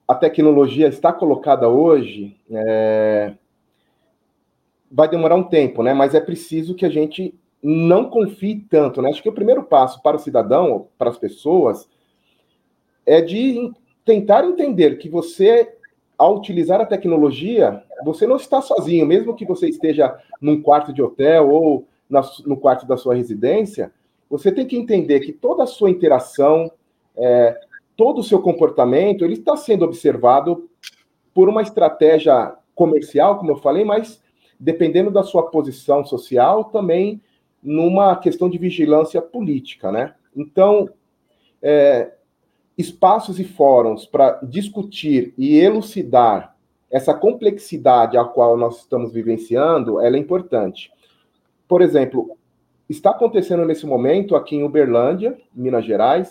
a 0.07 0.15
tecnologia 0.15 0.87
está 0.87 1.11
colocada 1.11 1.67
hoje 1.67 2.37
é, 2.49 3.33
vai 4.89 5.09
demorar 5.09 5.35
um 5.35 5.43
tempo, 5.43 5.83
né? 5.83 5.93
Mas 5.93 6.15
é 6.15 6.21
preciso 6.21 6.75
que 6.75 6.85
a 6.85 6.89
gente 6.89 7.37
não 7.61 8.09
confie 8.09 8.65
tanto, 8.69 9.01
né? 9.01 9.09
Acho 9.09 9.21
que 9.21 9.29
o 9.29 9.33
primeiro 9.33 9.63
passo 9.63 10.01
para 10.01 10.17
o 10.17 10.19
cidadão, 10.19 10.87
para 10.97 11.09
as 11.09 11.17
pessoas, 11.17 11.87
é 13.05 13.21
de 13.21 13.71
tentar 14.03 14.45
entender 14.45 14.97
que 14.97 15.07
você, 15.07 15.75
ao 16.17 16.37
utilizar 16.37 16.81
a 16.81 16.85
tecnologia, 16.85 17.83
você 18.03 18.25
não 18.25 18.37
está 18.37 18.61
sozinho, 18.61 19.05
mesmo 19.05 19.35
que 19.35 19.45
você 19.45 19.69
esteja 19.69 20.17
num 20.41 20.61
quarto 20.61 20.91
de 20.91 21.01
hotel 21.01 21.49
ou 21.49 21.85
na, 22.09 22.21
no 22.45 22.57
quarto 22.57 22.85
da 22.85 22.97
sua 22.97 23.15
residência, 23.15 23.91
você 24.29 24.51
tem 24.51 24.65
que 24.65 24.77
entender 24.77 25.19
que 25.19 25.31
toda 25.31 25.63
a 25.63 25.67
sua 25.67 25.89
interação, 25.89 26.71
é, 27.15 27.59
todo 27.95 28.19
o 28.19 28.23
seu 28.23 28.41
comportamento, 28.41 29.23
ele 29.23 29.35
está 29.35 29.55
sendo 29.55 29.85
observado 29.85 30.69
por 31.33 31.47
uma 31.47 31.61
estratégia 31.61 32.55
comercial, 32.73 33.37
como 33.37 33.51
eu 33.51 33.57
falei, 33.57 33.85
mas 33.85 34.21
dependendo 34.59 35.11
da 35.11 35.23
sua 35.23 35.43
posição 35.49 36.05
social, 36.05 36.65
também 36.65 37.21
numa 37.61 38.15
questão 38.15 38.49
de 38.49 38.57
vigilância 38.57 39.21
política, 39.21 39.91
né? 39.91 40.13
Então, 40.35 40.89
é, 41.61 42.11
espaços 42.77 43.39
e 43.39 43.43
fóruns 43.43 44.05
para 44.05 44.39
discutir 44.43 45.33
e 45.37 45.57
elucidar 45.57 46.55
essa 46.89 47.13
complexidade 47.13 48.17
a 48.17 48.25
qual 48.25 48.57
nós 48.57 48.79
estamos 48.79 49.13
vivenciando, 49.13 50.01
ela 50.01 50.17
é 50.17 50.19
importante. 50.19 50.91
Por 51.67 51.81
exemplo, 51.81 52.37
está 52.89 53.11
acontecendo 53.11 53.65
nesse 53.65 53.85
momento 53.85 54.35
aqui 54.35 54.57
em 54.57 54.63
Uberlândia, 54.63 55.37
Minas 55.53 55.85
Gerais, 55.85 56.29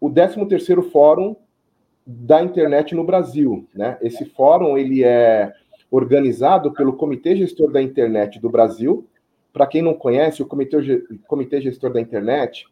o 0.00 0.10
13º 0.10 0.90
Fórum 0.90 1.36
da 2.04 2.42
Internet 2.42 2.94
no 2.94 3.04
Brasil, 3.04 3.68
né? 3.72 3.96
Esse 4.02 4.24
fórum 4.24 4.76
ele 4.76 5.04
é 5.04 5.52
organizado 5.90 6.72
pelo 6.72 6.94
Comitê 6.94 7.36
Gestor 7.36 7.70
da 7.70 7.80
Internet 7.80 8.40
do 8.40 8.48
Brasil. 8.48 9.06
Para 9.52 9.66
quem 9.66 9.82
não 9.82 9.94
conhece, 9.94 10.42
o 10.42 10.46
Comitê, 10.46 11.60
Gestor 11.60 11.92
da 11.92 12.00
Internet 12.00 12.66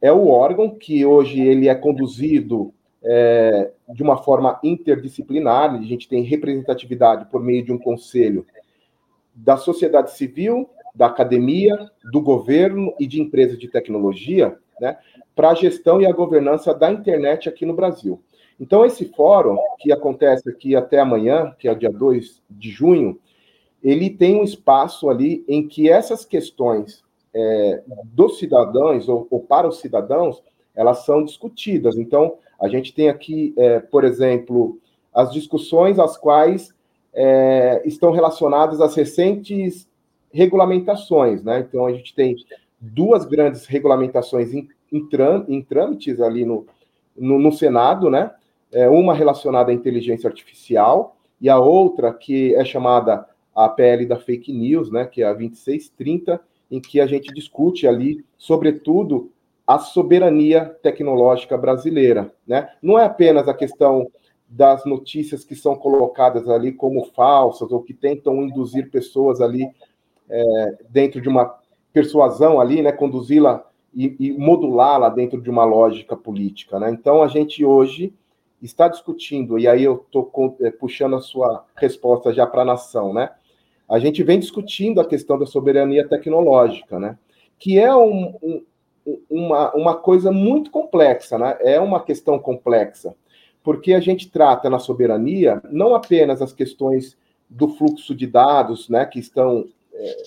é 0.00 0.12
o 0.12 0.28
órgão 0.28 0.70
que 0.70 1.04
hoje 1.04 1.40
ele 1.40 1.68
é 1.68 1.74
conduzido 1.74 2.72
é, 3.02 3.70
de 3.88 4.02
uma 4.02 4.16
forma 4.16 4.58
interdisciplinar. 4.62 5.74
A 5.74 5.82
gente 5.82 6.08
tem 6.08 6.22
representatividade 6.22 7.26
por 7.30 7.42
meio 7.42 7.64
de 7.64 7.72
um 7.72 7.78
conselho 7.78 8.46
da 9.34 9.56
sociedade 9.56 10.12
civil, 10.12 10.68
da 10.94 11.06
academia, 11.06 11.76
do 12.12 12.20
governo 12.20 12.92
e 12.98 13.06
de 13.06 13.20
empresas 13.20 13.58
de 13.58 13.68
tecnologia, 13.68 14.56
né, 14.80 14.98
para 15.34 15.50
a 15.50 15.54
gestão 15.54 16.00
e 16.00 16.06
a 16.06 16.12
governança 16.12 16.74
da 16.74 16.90
internet 16.90 17.48
aqui 17.48 17.64
no 17.64 17.74
Brasil. 17.74 18.20
Então, 18.58 18.84
esse 18.84 19.04
fórum, 19.04 19.56
que 19.78 19.92
acontece 19.92 20.50
aqui 20.50 20.74
até 20.74 20.98
amanhã, 20.98 21.54
que 21.58 21.68
é 21.68 21.72
o 21.72 21.78
dia 21.78 21.90
2 21.90 22.42
de 22.50 22.70
junho, 22.70 23.18
ele 23.82 24.10
tem 24.10 24.36
um 24.40 24.44
espaço 24.44 25.08
ali 25.08 25.44
em 25.48 25.66
que 25.66 25.88
essas 25.88 26.24
questões 26.24 27.02
é, 27.34 27.82
dos 28.04 28.38
cidadãos, 28.38 29.08
ou, 29.08 29.26
ou, 29.30 29.40
para 29.40 29.68
os 29.68 29.80
cidadãos, 29.80 30.42
elas 30.74 31.04
são 31.04 31.24
discutidas. 31.24 31.96
Então, 31.96 32.34
a 32.60 32.68
gente 32.68 32.94
tem 32.94 33.08
aqui, 33.08 33.54
é, 33.56 33.80
por 33.80 34.04
exemplo, 34.04 34.78
as 35.14 35.32
discussões 35.32 35.98
as 35.98 36.16
quais 36.16 36.74
é, 37.12 37.82
estão 37.84 38.10
relacionadas 38.10 38.80
às 38.80 38.94
recentes 38.94 39.88
regulamentações, 40.32 41.42
né? 41.42 41.60
Então, 41.60 41.86
a 41.86 41.92
gente 41.92 42.14
tem 42.14 42.36
duas 42.80 43.24
grandes 43.24 43.66
regulamentações 43.66 44.52
em, 44.52 44.68
em, 44.92 45.08
em 45.48 45.62
trâmites 45.62 46.20
ali 46.20 46.44
no, 46.44 46.66
no, 47.16 47.38
no 47.38 47.52
Senado, 47.52 48.10
né? 48.10 48.30
é, 48.72 48.88
uma 48.88 49.14
relacionada 49.14 49.70
à 49.70 49.74
inteligência 49.74 50.28
artificial 50.28 51.16
e 51.40 51.48
a 51.48 51.58
outra 51.58 52.12
que 52.12 52.54
é 52.54 52.64
chamada 52.64 53.26
a 53.58 53.68
PL 53.68 54.06
da 54.06 54.16
fake 54.16 54.52
news, 54.52 54.88
né, 54.88 55.04
que 55.04 55.20
é 55.20 55.26
a 55.26 55.32
2630, 55.32 56.40
em 56.70 56.80
que 56.80 57.00
a 57.00 57.06
gente 57.06 57.32
discute 57.34 57.88
ali, 57.88 58.24
sobretudo, 58.36 59.32
a 59.66 59.80
soberania 59.80 60.64
tecnológica 60.64 61.58
brasileira, 61.58 62.32
né? 62.46 62.70
Não 62.80 62.98
é 62.98 63.04
apenas 63.04 63.48
a 63.48 63.54
questão 63.54 64.06
das 64.48 64.84
notícias 64.84 65.44
que 65.44 65.56
são 65.56 65.74
colocadas 65.74 66.48
ali 66.48 66.72
como 66.72 67.04
falsas 67.06 67.72
ou 67.72 67.82
que 67.82 67.92
tentam 67.92 68.42
induzir 68.42 68.90
pessoas 68.90 69.40
ali 69.40 69.68
é, 70.30 70.78
dentro 70.88 71.20
de 71.20 71.28
uma 71.28 71.58
persuasão 71.92 72.60
ali, 72.60 72.80
né, 72.80 72.92
conduzi-la 72.92 73.66
e, 73.92 74.14
e 74.20 74.32
modulá-la 74.38 75.08
dentro 75.08 75.40
de 75.40 75.50
uma 75.50 75.64
lógica 75.64 76.16
política, 76.16 76.78
né? 76.78 76.90
Então 76.90 77.24
a 77.24 77.28
gente 77.28 77.64
hoje 77.64 78.14
está 78.62 78.86
discutindo, 78.86 79.58
e 79.58 79.66
aí 79.66 79.82
eu 79.82 79.96
estou 80.06 80.56
é, 80.60 80.70
puxando 80.70 81.16
a 81.16 81.20
sua 81.20 81.64
resposta 81.74 82.32
já 82.32 82.46
para 82.46 82.62
a 82.62 82.66
nação, 82.66 83.12
né? 83.12 83.30
A 83.88 83.98
gente 83.98 84.22
vem 84.22 84.38
discutindo 84.38 85.00
a 85.00 85.04
questão 85.04 85.38
da 85.38 85.46
soberania 85.46 86.06
tecnológica, 86.06 86.98
né? 86.98 87.18
Que 87.58 87.78
é 87.78 87.94
um, 87.94 88.34
um, 88.42 88.64
uma, 89.30 89.72
uma 89.74 89.96
coisa 89.96 90.30
muito 90.30 90.70
complexa, 90.70 91.38
né? 91.38 91.56
É 91.60 91.80
uma 91.80 92.02
questão 92.02 92.38
complexa, 92.38 93.14
porque 93.62 93.94
a 93.94 94.00
gente 94.00 94.30
trata 94.30 94.68
na 94.68 94.78
soberania 94.78 95.60
não 95.70 95.94
apenas 95.94 96.42
as 96.42 96.52
questões 96.52 97.16
do 97.48 97.68
fluxo 97.68 98.14
de 98.14 98.26
dados, 98.26 98.88
né, 98.88 99.06
que 99.06 99.18
estão, 99.18 99.66
é, 99.94 100.22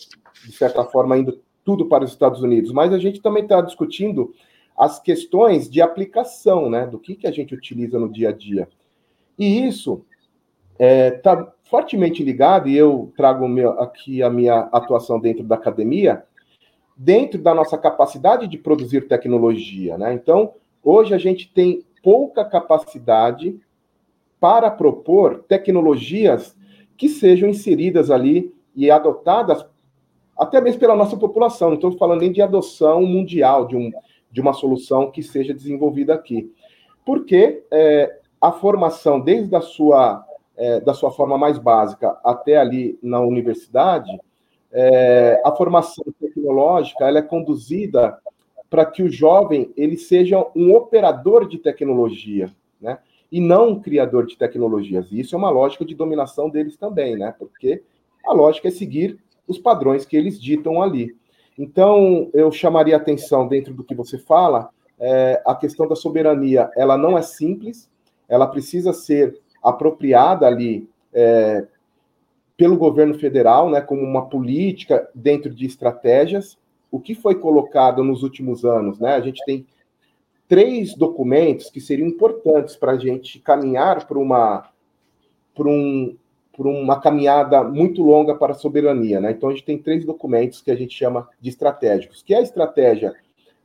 de 0.46 0.52
certa 0.52 0.84
forma, 0.84 1.18
indo 1.18 1.40
tudo 1.64 1.86
para 1.86 2.04
os 2.04 2.12
Estados 2.12 2.42
Unidos, 2.42 2.72
mas 2.72 2.92
a 2.92 2.98
gente 2.98 3.22
também 3.22 3.44
está 3.44 3.62
discutindo 3.62 4.34
as 4.76 5.00
questões 5.00 5.70
de 5.70 5.82
aplicação, 5.82 6.70
né, 6.70 6.88
do 6.88 6.98
que, 6.98 7.16
que 7.16 7.28
a 7.28 7.32
gente 7.32 7.54
utiliza 7.54 8.00
no 8.00 8.12
dia 8.12 8.30
a 8.30 8.32
dia. 8.32 8.68
E 9.38 9.68
isso 9.68 10.04
está 10.74 10.86
é, 10.86 11.12
tá 11.12 11.54
fortemente 11.72 12.22
ligado, 12.22 12.68
e 12.68 12.76
eu 12.76 13.14
trago 13.16 13.48
meu, 13.48 13.80
aqui 13.80 14.22
a 14.22 14.30
minha 14.30 14.68
atuação 14.74 15.18
dentro 15.18 15.42
da 15.42 15.56
academia, 15.56 16.24
dentro 16.98 17.42
da 17.42 17.56
nossa 17.56 17.78
capacidade 17.78 18.46
de 18.46 18.58
produzir 18.58 19.08
tecnologia. 19.08 19.98
Né? 19.98 20.14
Então, 20.14 20.54
hoje 20.84 21.14
a 21.14 21.18
gente 21.18 21.50
tem 21.52 21.82
pouca 22.04 22.44
capacidade 22.44 23.58
para 24.38 24.70
propor 24.70 25.46
tecnologias 25.48 26.58
que 26.98 27.08
sejam 27.08 27.48
inseridas 27.48 28.12
ali 28.12 28.54
e 28.76 28.92
adotadas 28.92 29.66
até 30.38 30.60
mesmo 30.60 30.80
pela 30.80 30.96
nossa 30.96 31.16
população. 31.16 31.70
Não 31.70 31.76
estou 31.76 31.94
falando 31.94 32.20
nem 32.20 32.34
de 32.34 32.42
adoção 32.42 33.04
mundial 33.04 33.66
de, 33.66 33.78
um, 33.78 33.92
de 34.30 34.42
uma 34.42 34.52
solução 34.52 35.10
que 35.10 35.24
seja 35.24 35.54
desenvolvida 35.54 36.14
aqui. 36.14 36.52
Porque 37.06 37.64
é, 37.72 38.20
a 38.42 38.52
formação, 38.52 39.22
desde 39.22 39.56
a 39.56 39.62
sua, 39.62 40.26
é, 40.58 40.80
da 40.80 40.94
sua 40.94 41.12
forma 41.12 41.38
mais 41.38 41.58
básica 41.58 42.18
até 42.24 42.58
ali 42.58 42.98
na 43.02 43.20
universidade, 43.20 44.20
é, 44.72 45.42
a 45.44 45.52
formação 45.52 46.06
tecnológica 46.20 47.06
ela 47.06 47.20
é 47.20 47.22
conduzida 47.22 48.18
para 48.70 48.86
que 48.86 49.04
o 49.04 49.12
jovem 49.12 49.72
ele 49.76 49.98
seja 49.98 50.46
um 50.56 50.74
operador 50.74 51.48
de 51.48 51.58
tecnologia, 51.58 52.50
né? 52.80 53.00
E 53.30 53.40
não 53.42 53.70
um 53.70 53.80
criador 53.82 54.26
de 54.26 54.38
tecnologias. 54.38 55.12
E 55.12 55.20
isso 55.20 55.36
é 55.36 55.38
uma 55.38 55.50
lógica 55.50 55.84
de 55.84 55.96
dominação 55.96 56.50
deles 56.50 56.78
também, 56.78 57.18
né? 57.18 57.34
Porque 57.38 57.84
a 58.26 58.34
lógica 58.34 58.70
é 58.70 58.72
seguir 58.72 59.20
os 59.48 59.58
padrões 59.58 60.06
que 60.06 60.16
eles 60.16 60.42
ditam 60.42 60.82
ali. 60.82 61.16
Então, 61.58 62.30
eu 62.34 62.52
chamaria 62.52 62.96
atenção 62.96 63.48
dentro 63.48 63.74
do 63.74 63.84
que 63.84 63.94
você 63.94 64.18
fala, 64.18 64.70
é, 65.00 65.42
a 65.46 65.54
questão 65.54 65.88
da 65.88 65.96
soberania, 65.96 66.70
ela 66.76 66.98
não 66.98 67.18
é 67.18 67.22
simples, 67.22 67.90
ela 68.28 68.48
precisa 68.48 68.94
ser 68.94 69.38
apropriada 69.64 70.48
ali 70.48 70.90
é, 71.14 71.66
pelo 72.58 72.78
governo 72.78 73.14
federal, 73.16 73.70
né, 73.70 73.82
como 73.82 74.02
uma 74.02 74.28
política 74.28 75.10
dentro 75.16 75.54
de 75.54 75.66
estratégias. 75.66 76.58
O 76.92 77.00
que 77.00 77.16
foi 77.16 77.36
colocado 77.36 78.04
nos 78.04 78.22
últimos 78.22 78.66
anos, 78.66 79.00
né? 79.00 79.16
A 79.16 79.22
gente 79.22 79.44
tem 79.46 79.66
três 80.52 80.94
documentos 80.94 81.70
que 81.70 81.80
seriam 81.80 82.08
importantes 82.08 82.76
para 82.76 82.92
a 82.92 82.98
gente 82.98 83.40
caminhar 83.40 84.06
para 84.06 84.20
uma, 84.20 84.70
para 85.56 85.66
um, 85.66 86.18
uma 86.58 87.00
caminhada 87.00 87.64
muito 87.64 88.04
longa 88.04 88.36
para 88.36 88.52
a 88.52 88.56
soberania. 88.56 89.22
Né? 89.22 89.32
Então, 89.32 89.48
a 89.48 89.54
gente 89.54 89.64
tem 89.64 89.78
três 89.78 90.04
documentos 90.04 90.62
que 90.62 90.70
a 90.70 90.76
gente 90.76 90.94
chama 90.94 91.30
de 91.40 91.50
estratégicos, 91.50 92.22
que 92.22 92.34
é 92.34 92.40
a 92.40 92.42
estratégia 92.42 93.16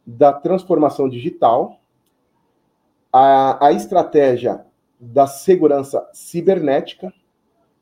da 0.07 0.33
transformação 0.33 1.09
digital, 1.09 1.81
a, 3.13 3.67
a 3.67 3.73
estratégia 3.73 4.65
da 4.99 5.27
segurança 5.27 6.09
cibernética 6.13 7.13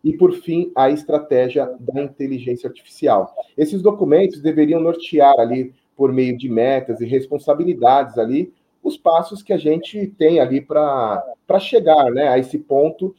e, 0.03 0.13
por 0.13 0.33
fim, 0.33 0.71
a 0.75 0.91
estratégia 0.91 1.75
da 1.81 2.03
inteligência 2.03 2.69
artificial. 2.69 3.35
Esses 3.57 3.81
documentos 3.81 4.41
deveriam 4.41 4.81
nortear 4.81 5.35
ali, 5.39 5.73
por 5.97 6.13
meio 6.13 6.37
de 6.37 6.49
metas 6.49 7.01
e 7.01 7.07
responsabilidades 7.07 8.19
ali, 8.19 8.53
os 8.83 8.99
passos 8.99 9.43
que 9.43 9.53
a 9.53 9.57
gente 9.57 10.09
tem 10.19 10.41
ali 10.41 10.61
para 10.61 11.25
chegar 11.59 12.11
né, 12.11 12.29
a 12.29 12.39
esse 12.39 12.59
ponto 12.59 13.15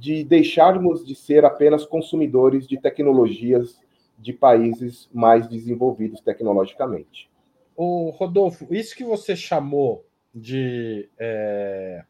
de 0.00 0.24
deixarmos 0.24 1.04
de 1.04 1.14
ser 1.14 1.44
apenas 1.44 1.84
consumidores 1.84 2.66
de 2.66 2.80
tecnologias 2.80 3.78
de 4.18 4.32
países 4.32 5.10
mais 5.12 5.46
desenvolvidos 5.46 6.20
tecnologicamente. 6.20 7.30
O 7.76 8.10
Rodolfo, 8.10 8.72
isso 8.72 8.96
que 8.96 9.04
você 9.04 9.36
chamou 9.36 10.04
de, 10.34 11.08
é, 11.18 12.02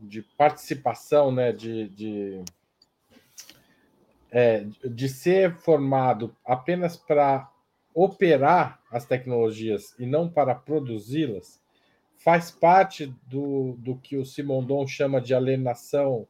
de 0.00 0.22
participação, 0.22 1.32
né, 1.32 1.52
de, 1.52 1.88
de 1.88 2.44
é, 4.30 4.66
de 4.84 5.08
ser 5.08 5.54
formado 5.54 6.34
apenas 6.44 6.96
para 6.96 7.50
operar 7.94 8.80
as 8.90 9.04
tecnologias 9.04 9.94
e 9.98 10.06
não 10.06 10.28
para 10.28 10.54
produzi-las, 10.54 11.60
faz 12.16 12.50
parte 12.50 13.12
do, 13.26 13.74
do 13.78 13.96
que 13.96 14.16
o 14.16 14.24
Simondon 14.24 14.86
chama 14.86 15.20
de 15.20 15.34
alienação 15.34 16.26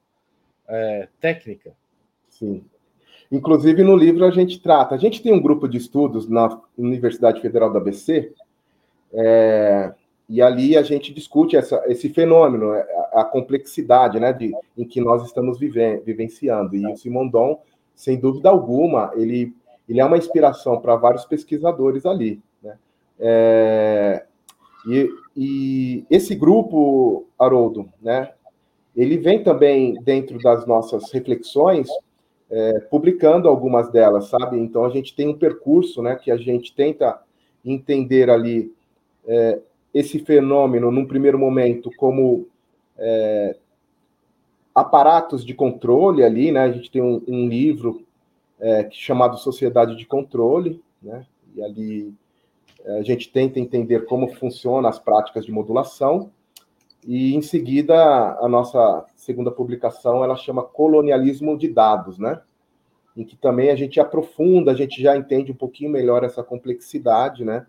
é, 0.66 1.08
técnica. 1.20 1.72
Sim. 2.28 2.64
Inclusive, 3.30 3.82
no 3.82 3.96
livro 3.96 4.24
a 4.24 4.30
gente 4.30 4.60
trata. 4.60 4.94
A 4.94 4.98
gente 4.98 5.22
tem 5.22 5.32
um 5.32 5.42
grupo 5.42 5.68
de 5.68 5.76
estudos 5.76 6.28
na 6.28 6.60
Universidade 6.76 7.40
Federal 7.40 7.72
da 7.72 7.78
ABC, 7.78 8.32
é, 9.12 9.92
e 10.28 10.42
ali 10.42 10.76
a 10.76 10.82
gente 10.82 11.12
discute 11.12 11.56
essa, 11.56 11.82
esse 11.86 12.08
fenômeno, 12.10 12.72
a, 13.20 13.24
complexidade 13.24 14.18
né, 14.18 14.32
de, 14.32 14.52
em 14.76 14.84
que 14.84 15.00
nós 15.00 15.24
estamos 15.24 15.58
vive, 15.58 15.98
vivenciando. 15.98 16.76
E 16.76 16.86
o 16.86 16.96
Simondon 16.96 17.60
sem 17.98 18.16
dúvida 18.16 18.48
alguma, 18.48 19.10
ele, 19.16 19.52
ele 19.88 20.00
é 20.00 20.04
uma 20.04 20.16
inspiração 20.16 20.80
para 20.80 20.94
vários 20.94 21.24
pesquisadores 21.24 22.06
ali. 22.06 22.40
Né? 22.62 22.78
É, 23.18 24.24
e, 24.86 25.10
e, 25.36 26.04
esse 26.08 26.36
grupo, 26.36 27.26
Haroldo, 27.36 27.88
né, 28.00 28.30
ele 28.94 29.18
vem 29.18 29.42
também 29.42 29.94
dentro 30.04 30.38
das 30.38 30.64
nossas 30.64 31.10
reflexões, 31.10 31.88
é, 32.48 32.78
publicando 32.88 33.48
algumas 33.48 33.90
delas, 33.90 34.28
sabe? 34.28 34.58
Então 34.58 34.84
a 34.84 34.90
gente 34.90 35.14
tem 35.14 35.28
um 35.28 35.36
percurso, 35.36 36.00
né, 36.00 36.14
que 36.14 36.30
a 36.30 36.36
gente 36.36 36.72
tenta 36.74 37.20
entender 37.64 38.30
ali 38.30 38.72
é, 39.26 39.58
esse 39.92 40.20
fenômeno, 40.20 40.92
num 40.92 41.04
primeiro 41.04 41.36
momento, 41.38 41.90
como 41.96 42.46
é, 42.98 43.56
aparatos 44.74 45.44
de 45.44 45.54
controle 45.54 46.22
ali, 46.22 46.52
né? 46.52 46.60
A 46.60 46.72
gente 46.72 46.90
tem 46.90 47.02
um, 47.02 47.22
um 47.28 47.48
livro 47.48 48.04
é, 48.60 48.88
chamado 48.90 49.38
Sociedade 49.38 49.96
de 49.96 50.06
Controle, 50.06 50.82
né? 51.02 51.24
E 51.54 51.62
ali 51.62 52.14
é, 52.84 52.98
a 52.98 53.02
gente 53.02 53.30
tenta 53.30 53.58
entender 53.58 54.04
como 54.06 54.28
funcionam 54.34 54.88
as 54.88 54.98
práticas 54.98 55.44
de 55.44 55.52
modulação. 55.52 56.30
E 57.06 57.34
em 57.34 57.42
seguida, 57.42 58.36
a 58.40 58.48
nossa 58.48 59.04
segunda 59.16 59.50
publicação, 59.50 60.22
ela 60.22 60.36
chama 60.36 60.62
Colonialismo 60.62 61.56
de 61.56 61.68
Dados, 61.68 62.18
né? 62.18 62.40
Em 63.16 63.24
que 63.24 63.36
também 63.36 63.70
a 63.70 63.76
gente 63.76 63.98
aprofunda, 63.98 64.72
a 64.72 64.74
gente 64.74 65.00
já 65.00 65.16
entende 65.16 65.50
um 65.50 65.56
pouquinho 65.56 65.90
melhor 65.90 66.22
essa 66.24 66.42
complexidade, 66.42 67.44
né? 67.44 67.66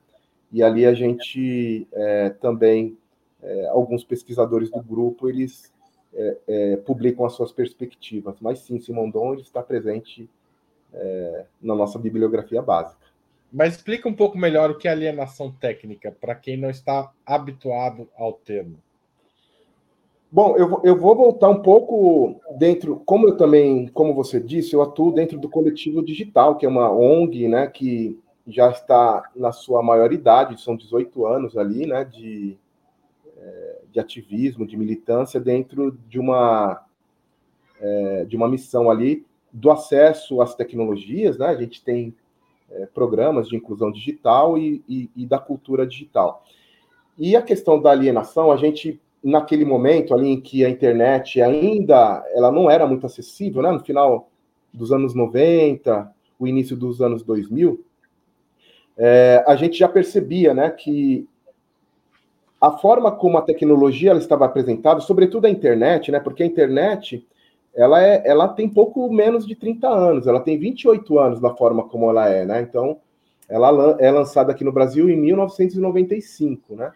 E 0.51 0.63
ali 0.63 0.85
a 0.85 0.93
gente 0.93 1.87
é, 1.93 2.29
também, 2.29 2.97
é, 3.41 3.67
alguns 3.67 4.03
pesquisadores 4.03 4.69
do 4.69 4.81
grupo, 4.81 5.29
eles 5.29 5.71
é, 6.13 6.37
é, 6.47 6.77
publicam 6.77 7.25
as 7.25 7.33
suas 7.33 7.51
perspectivas. 7.51 8.35
Mas 8.39 8.59
sim, 8.59 8.79
Simondon 8.79 9.35
está 9.35 9.61
presente 9.61 10.29
é, 10.93 11.45
na 11.61 11.75
nossa 11.75 11.97
bibliografia 11.99 12.61
básica. 12.61 13.07
Mas 13.51 13.75
explica 13.75 14.07
um 14.07 14.13
pouco 14.13 14.37
melhor 14.37 14.69
o 14.69 14.77
que 14.77 14.87
é 14.87 14.91
alienação 14.91 15.51
técnica, 15.51 16.11
para 16.11 16.35
quem 16.35 16.55
não 16.55 16.69
está 16.69 17.11
habituado 17.25 18.07
ao 18.15 18.33
termo. 18.33 18.77
Bom, 20.31 20.55
eu, 20.55 20.79
eu 20.83 20.95
vou 20.95 21.15
voltar 21.15 21.49
um 21.49 21.63
pouco 21.63 22.39
dentro, 22.59 23.01
como 23.03 23.27
eu 23.27 23.35
também, 23.35 23.87
como 23.87 24.13
você 24.13 24.39
disse, 24.39 24.75
eu 24.75 24.81
atuo 24.83 25.11
dentro 25.11 25.39
do 25.39 25.49
coletivo 25.49 26.05
digital, 26.05 26.55
que 26.55 26.67
é 26.67 26.69
uma 26.69 26.91
ONG, 26.91 27.47
né, 27.47 27.65
que 27.65 28.19
já 28.45 28.69
está 28.69 29.27
na 29.35 29.51
sua 29.51 29.81
maioridade, 29.81 30.61
são 30.61 30.75
18 30.75 31.25
anos 31.25 31.57
ali, 31.57 31.87
né, 31.87 32.05
de, 32.05 32.55
de 33.91 33.99
ativismo, 33.99 34.65
de 34.65 34.77
militância 34.77 35.39
dentro 35.39 35.97
de 36.07 36.19
uma, 36.19 36.85
é, 37.79 38.25
de 38.25 38.35
uma 38.35 38.47
missão 38.47 38.89
ali 38.89 39.25
do 39.51 39.71
acesso 39.71 40.41
às 40.41 40.55
tecnologias, 40.55 41.37
né? 41.37 41.47
A 41.47 41.55
gente 41.55 41.83
tem 41.83 42.13
é, 42.69 42.85
programas 42.85 43.47
de 43.47 43.55
inclusão 43.55 43.91
digital 43.91 44.57
e, 44.57 44.83
e, 44.87 45.09
e, 45.15 45.25
da 45.25 45.39
cultura 45.39 45.87
digital. 45.87 46.43
E 47.17 47.35
a 47.35 47.41
questão 47.41 47.81
da 47.81 47.91
alienação, 47.91 48.51
a 48.51 48.57
gente, 48.57 49.01
naquele 49.23 49.65
momento 49.65 50.13
ali 50.13 50.29
em 50.29 50.39
que 50.39 50.63
a 50.63 50.69
internet 50.69 51.41
ainda 51.41 52.23
ela 52.33 52.51
não 52.51 52.69
era 52.69 52.85
muito 52.85 53.05
acessível, 53.05 53.61
né? 53.61 53.71
No 53.71 53.79
final 53.79 54.29
dos 54.71 54.91
anos 54.91 55.15
90, 55.15 56.13
o 56.37 56.47
início 56.47 56.77
dos 56.77 57.01
anos 57.01 57.23
2000, 57.23 57.83
é, 58.95 59.43
a 59.47 59.55
gente 59.55 59.79
já 59.79 59.87
percebia, 59.87 60.53
né, 60.53 60.69
que 60.69 61.27
a 62.59 62.71
forma 62.71 63.11
como 63.11 63.37
a 63.37 63.41
tecnologia 63.41 64.11
ela 64.11 64.19
estava 64.19 64.45
apresentada, 64.45 64.99
sobretudo 64.99 65.45
a 65.45 65.49
internet, 65.49 66.11
né? 66.11 66.19
Porque 66.19 66.43
a 66.43 66.45
internet 66.45 67.25
ela, 67.75 68.03
é, 68.03 68.21
ela 68.25 68.47
tem 68.47 68.67
pouco 68.67 69.11
menos 69.11 69.45
de 69.47 69.55
30 69.55 69.87
anos, 69.87 70.27
ela 70.27 70.39
tem 70.39 70.57
28 70.57 71.19
anos 71.19 71.39
da 71.39 71.55
forma 71.55 71.83
como 71.83 72.09
ela 72.09 72.27
é, 72.27 72.45
né? 72.45 72.61
Então, 72.61 72.97
ela 73.47 73.97
é 73.99 74.11
lançada 74.11 74.51
aqui 74.51 74.63
no 74.63 74.71
Brasil 74.71 75.09
em 75.09 75.15
1995, 75.15 76.75
né? 76.75 76.91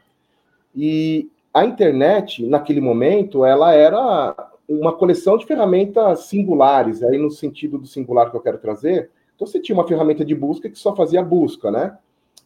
E 0.76 1.30
a 1.54 1.63
internet, 1.65 2.45
naquele 2.45 2.82
momento, 2.82 3.45
ela 3.45 3.73
era 3.73 4.36
uma 4.67 4.91
coleção 4.91 5.38
de 5.38 5.45
ferramentas 5.45 6.26
singulares, 6.26 7.04
aí 7.04 7.17
no 7.17 7.30
sentido 7.30 7.78
do 7.78 7.88
singular 7.88 8.30
que 8.30 8.36
eu 8.36 8.41
quero 8.41 8.58
trazer. 8.58 9.10
Então, 9.36 9.47
você 9.47 9.60
tinha 9.60 9.76
uma 9.76 9.88
ferramenta 9.88 10.26
de 10.26 10.36
busca 10.36 10.69
que 10.69 10.78
só 10.78 10.95
fazia 10.95 11.23
busca, 11.23 11.71
né? 11.71 11.97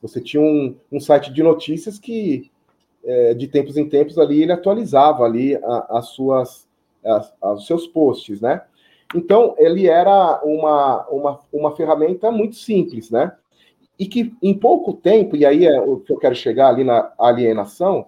Você 0.02 0.22
tinha 0.22 0.42
um, 0.42 0.76
um 0.92 1.00
site 1.00 1.34
de 1.34 1.42
notícias 1.42 1.98
que, 1.98 2.52
é, 3.08 3.34
de 3.34 3.48
tempos 3.48 3.78
em 3.78 3.88
tempos, 3.88 4.18
ali 4.18 4.44
ele 4.44 4.52
atualizava 4.52 5.24
ali 5.24 5.58
as 5.90 6.10
suas, 6.10 6.68
a, 7.42 7.54
os 7.54 7.66
seus 7.66 7.88
posts, 7.88 8.42
né? 8.42 8.62
Então, 9.16 9.56
ele 9.58 9.88
era 9.88 10.42
uma, 10.44 11.08
uma, 11.08 11.40
uma 11.54 11.76
ferramenta 11.76 12.30
muito 12.30 12.58
simples, 12.58 13.10
né? 13.10 13.32
E 13.98 14.06
que 14.06 14.36
em 14.44 14.54
pouco 14.54 14.94
tempo, 14.94 15.36
e 15.36 15.46
aí 15.46 15.66
é 15.66 15.80
o 15.80 16.02
que 16.02 16.12
eu 16.12 16.18
quero 16.18 16.36
chegar 16.36 16.68
ali 16.68 16.84
na 16.84 17.12
alienação, 17.18 18.06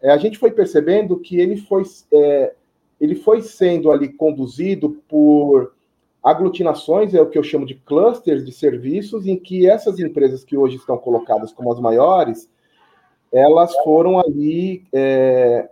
é, 0.00 0.10
a 0.10 0.16
gente 0.16 0.38
foi 0.38 0.52
percebendo 0.52 1.18
que 1.18 1.40
ele 1.40 1.56
foi, 1.56 1.82
é, 2.12 2.54
ele 3.00 3.16
foi 3.16 3.42
sendo 3.42 3.90
ali 3.90 4.12
conduzido 4.12 5.02
por 5.08 5.74
aglutinações, 6.22 7.14
é 7.14 7.20
o 7.20 7.28
que 7.28 7.38
eu 7.38 7.42
chamo 7.42 7.66
de 7.66 7.74
clusters 7.74 8.44
de 8.44 8.52
serviços, 8.52 9.26
em 9.26 9.36
que 9.36 9.68
essas 9.68 9.98
empresas 9.98 10.44
que 10.44 10.56
hoje 10.56 10.76
estão 10.76 10.96
colocadas 10.96 11.52
como 11.52 11.72
as 11.72 11.80
maiores, 11.80 12.48
elas 13.32 13.74
foram 13.82 14.18
ali 14.18 14.84
é, 14.92 15.68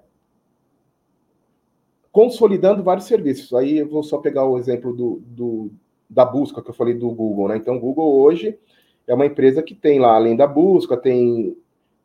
consolidando 2.11 2.83
vários 2.83 3.07
serviços. 3.07 3.53
Aí 3.55 3.79
eu 3.79 3.89
vou 3.89 4.03
só 4.03 4.19
pegar 4.19 4.47
o 4.47 4.59
exemplo 4.59 4.95
do, 4.95 5.23
do, 5.27 5.71
da 6.09 6.25
busca 6.25 6.63
que 6.63 6.71
eu 6.71 6.75
falei 6.75 6.95
do 6.95 7.11
Google, 7.11 7.49
né? 7.49 7.57
Então, 7.57 7.77
o 7.77 7.81
Google 7.81 8.21
hoje 8.21 8.59
é 9.07 9.15
uma 9.15 9.27
empresa 9.27 9.63
que 9.63 9.75
tem 9.75 9.99
lá, 9.99 10.15
além 10.15 10.37
da 10.37 10.47
busca, 10.47 10.97
tem 10.97 11.57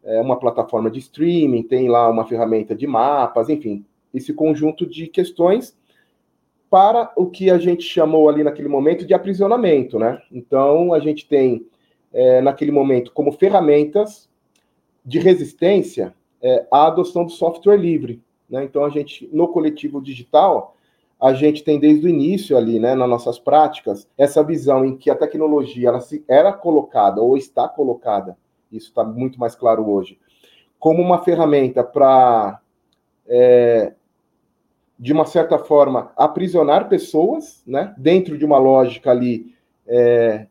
é, 0.03 0.21
uma 0.21 0.39
plataforma 0.39 0.89
de 0.89 0.99
streaming, 0.99 1.63
tem 1.63 1.87
lá 1.87 2.09
uma 2.09 2.25
ferramenta 2.25 2.75
de 2.75 2.87
mapas, 2.87 3.49
enfim, 3.49 3.85
esse 4.13 4.33
conjunto 4.33 4.85
de 4.85 5.07
questões 5.07 5.77
para 6.69 7.11
o 7.15 7.25
que 7.25 7.49
a 7.49 7.57
gente 7.57 7.83
chamou 7.83 8.29
ali 8.29 8.43
naquele 8.43 8.67
momento 8.67 9.05
de 9.05 9.13
aprisionamento, 9.13 9.97
né? 9.97 10.21
Então, 10.31 10.93
a 10.93 10.99
gente 10.99 11.27
tem, 11.27 11.65
é, 12.13 12.41
naquele 12.41 12.71
momento, 12.71 13.11
como 13.11 13.31
ferramentas 13.31 14.28
de 15.05 15.19
resistência, 15.19 16.13
é, 16.41 16.65
a 16.71 16.87
adoção 16.87 17.25
do 17.25 17.31
software 17.31 17.77
livre. 17.77 18.21
Né? 18.49 18.63
Então, 18.63 18.83
a 18.83 18.89
gente, 18.89 19.29
no 19.31 19.47
coletivo 19.47 20.01
digital, 20.01 20.75
a 21.19 21.33
gente 21.33 21.63
tem 21.63 21.79
desde 21.79 22.05
o 22.05 22.09
início 22.09 22.55
ali, 22.55 22.79
né, 22.79 22.95
nas 22.95 23.09
nossas 23.09 23.37
práticas, 23.37 24.07
essa 24.17 24.43
visão 24.43 24.85
em 24.85 24.95
que 24.95 25.09
a 25.09 25.15
tecnologia 25.15 25.89
ela 25.89 25.99
se, 25.99 26.23
era 26.27 26.53
colocada 26.53 27.21
ou 27.21 27.35
está 27.35 27.67
colocada, 27.67 28.37
isso 28.71 28.87
está 28.87 29.03
muito 29.03 29.37
mais 29.37 29.53
claro 29.53 29.89
hoje, 29.89 30.17
como 30.79 31.01
uma 31.01 31.17
ferramenta 31.17 31.83
para 31.83 32.61
é, 33.27 33.93
de 34.99 35.13
uma 35.13 35.25
certa 35.25 35.57
forma, 35.57 36.11
aprisionar 36.17 36.89
pessoas, 36.89 37.63
né, 37.65 37.95
dentro 37.97 38.37
de 38.37 38.43
uma 38.43 38.57
lógica 38.57 39.11
ali 39.11 39.55
é, 39.87 40.45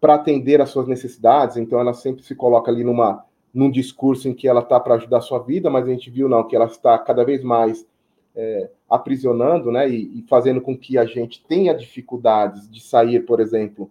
para 0.00 0.14
atender 0.14 0.60
às 0.60 0.70
suas 0.70 0.88
necessidades. 0.88 1.56
Então, 1.56 1.78
ela 1.78 1.94
sempre 1.94 2.24
se 2.24 2.34
coloca 2.34 2.68
ali 2.68 2.82
numa, 2.82 3.24
num 3.56 3.70
discurso 3.70 4.28
em 4.28 4.34
que 4.34 4.46
ela 4.46 4.60
está 4.60 4.78
para 4.78 4.94
ajudar 4.94 5.18
a 5.18 5.22
sua 5.22 5.38
vida, 5.38 5.70
mas 5.70 5.86
a 5.86 5.90
gente 5.90 6.10
viu 6.10 6.28
não 6.28 6.46
que 6.46 6.54
ela 6.54 6.66
está 6.66 6.98
cada 6.98 7.24
vez 7.24 7.42
mais 7.42 7.86
é, 8.34 8.70
aprisionando, 8.88 9.72
né, 9.72 9.88
e, 9.88 10.18
e, 10.18 10.22
fazendo 10.28 10.60
com 10.60 10.76
que 10.76 10.98
a 10.98 11.06
gente 11.06 11.42
tenha 11.44 11.74
dificuldades 11.74 12.68
de 12.70 12.80
sair, 12.80 13.20
por 13.20 13.40
exemplo, 13.40 13.90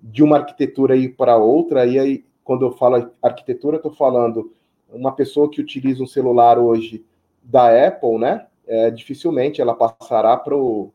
de 0.00 0.22
uma 0.22 0.38
arquitetura 0.38 0.96
e 0.96 1.08
para 1.08 1.36
outra. 1.36 1.84
E 1.84 1.98
aí, 1.98 2.24
quando 2.42 2.64
eu 2.64 2.72
falo 2.72 3.10
arquitetura, 3.22 3.76
estou 3.76 3.92
falando 3.92 4.52
uma 4.88 5.12
pessoa 5.12 5.50
que 5.50 5.60
utiliza 5.60 6.02
um 6.02 6.06
celular 6.06 6.58
hoje 6.58 7.04
da 7.42 7.86
Apple, 7.86 8.18
né? 8.18 8.46
é, 8.66 8.90
dificilmente 8.90 9.60
ela 9.60 9.74
passará 9.74 10.36
para 10.36 10.56
o 10.56 10.92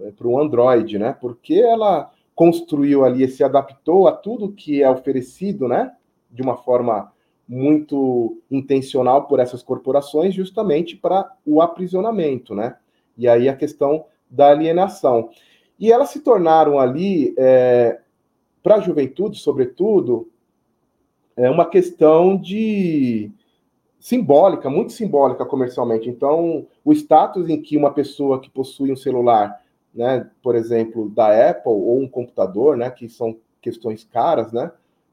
é, 0.00 0.12
Android, 0.40 0.98
né? 0.98 1.16
Porque 1.20 1.54
ela 1.54 2.10
construiu 2.34 3.04
ali, 3.04 3.28
se 3.28 3.44
adaptou 3.44 4.08
a 4.08 4.12
tudo 4.12 4.52
que 4.52 4.82
é 4.82 4.90
oferecido, 4.90 5.68
né? 5.68 5.92
De 6.30 6.42
uma 6.42 6.56
forma 6.56 7.11
muito 7.52 8.38
intencional 8.50 9.26
por 9.26 9.38
essas 9.38 9.62
corporações, 9.62 10.34
justamente 10.34 10.96
para 10.96 11.30
o 11.44 11.60
aprisionamento, 11.60 12.54
né? 12.54 12.76
E 13.16 13.28
aí 13.28 13.46
a 13.46 13.54
questão 13.54 14.06
da 14.30 14.48
alienação. 14.48 15.28
E 15.78 15.92
elas 15.92 16.08
se 16.08 16.20
tornaram 16.20 16.78
ali, 16.78 17.34
é, 17.36 18.00
para 18.62 18.76
a 18.76 18.80
juventude, 18.80 19.38
sobretudo, 19.38 20.30
é 21.36 21.50
uma 21.50 21.66
questão 21.68 22.38
de 22.38 23.30
simbólica, 24.00 24.70
muito 24.70 24.92
simbólica 24.92 25.44
comercialmente. 25.44 26.08
Então, 26.08 26.66
o 26.82 26.92
status 26.92 27.50
em 27.50 27.60
que 27.60 27.76
uma 27.76 27.92
pessoa 27.92 28.40
que 28.40 28.48
possui 28.48 28.90
um 28.90 28.96
celular, 28.96 29.60
né, 29.94 30.26
por 30.42 30.56
exemplo, 30.56 31.10
da 31.10 31.50
Apple 31.50 31.70
ou 31.70 32.00
um 32.00 32.08
computador, 32.08 32.78
né, 32.78 32.90
que 32.90 33.10
são 33.10 33.36
questões 33.60 34.04
caras, 34.04 34.52
né, 34.52 34.72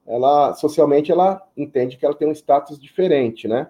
ela 0.09 0.55
socialmente 0.55 1.11
ela 1.11 1.41
entende 1.55 1.95
que 1.95 2.05
ela 2.05 2.15
tem 2.15 2.27
um 2.27 2.33
status 2.33 2.79
diferente, 2.79 3.47
né. 3.47 3.69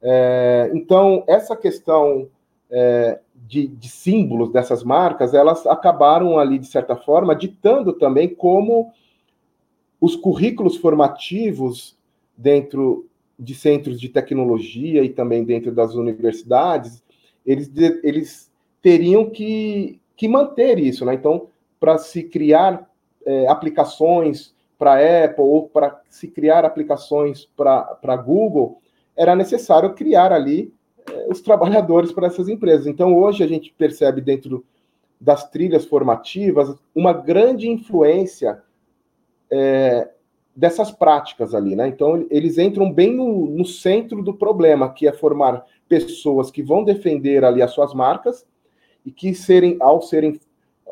É, 0.00 0.70
então, 0.72 1.24
essa 1.26 1.56
questão 1.56 2.28
é, 2.70 3.18
de, 3.34 3.66
de 3.66 3.88
símbolos 3.88 4.52
dessas 4.52 4.84
marcas, 4.84 5.34
elas 5.34 5.66
acabaram 5.66 6.38
ali 6.38 6.58
de 6.58 6.66
certa 6.66 6.94
forma 6.94 7.34
ditando 7.34 7.92
também 7.92 8.28
como 8.28 8.92
os 10.00 10.14
currículos 10.14 10.76
formativos 10.76 11.96
dentro 12.36 13.06
de 13.38 13.54
centros 13.54 14.00
de 14.00 14.08
tecnologia 14.08 15.02
e 15.02 15.08
também 15.08 15.44
dentro 15.44 15.72
das 15.72 15.94
universidades, 15.94 17.02
eles, 17.44 17.70
eles 18.02 18.52
teriam 18.80 19.30
que, 19.30 20.00
que 20.16 20.28
manter 20.28 20.78
isso, 20.78 21.04
né? 21.04 21.14
Então, 21.14 21.48
para 21.80 21.98
se 21.98 22.22
criar 22.22 22.88
é, 23.26 23.48
aplicações 23.48 24.53
para 24.78 25.24
Apple 25.24 25.44
ou 25.44 25.68
para 25.68 26.00
se 26.08 26.28
criar 26.28 26.64
aplicações 26.64 27.48
para 27.56 28.16
Google, 28.16 28.80
era 29.16 29.36
necessário 29.36 29.94
criar 29.94 30.32
ali 30.32 30.72
é, 31.08 31.26
os 31.28 31.40
trabalhadores 31.40 32.12
para 32.12 32.26
essas 32.26 32.48
empresas. 32.48 32.86
Então, 32.86 33.16
hoje 33.16 33.44
a 33.44 33.46
gente 33.46 33.72
percebe 33.76 34.20
dentro 34.20 34.64
das 35.20 35.48
trilhas 35.48 35.84
formativas 35.84 36.74
uma 36.94 37.12
grande 37.12 37.68
influência 37.68 38.62
é, 39.50 40.10
dessas 40.54 40.90
práticas 40.90 41.54
ali, 41.54 41.74
né? 41.74 41.88
Então, 41.88 42.26
eles 42.30 42.58
entram 42.58 42.92
bem 42.92 43.14
no, 43.14 43.46
no, 43.46 43.64
centro 43.64 44.22
do 44.22 44.34
problema, 44.34 44.92
que 44.92 45.06
é 45.06 45.12
formar 45.12 45.64
pessoas 45.88 46.50
que 46.50 46.62
vão 46.62 46.84
defender 46.84 47.44
ali 47.44 47.62
as 47.62 47.72
suas 47.72 47.92
marcas 47.92 48.46
e 49.04 49.10
que 49.10 49.34
serem, 49.34 49.76
ao 49.80 50.00
serem, 50.00 50.38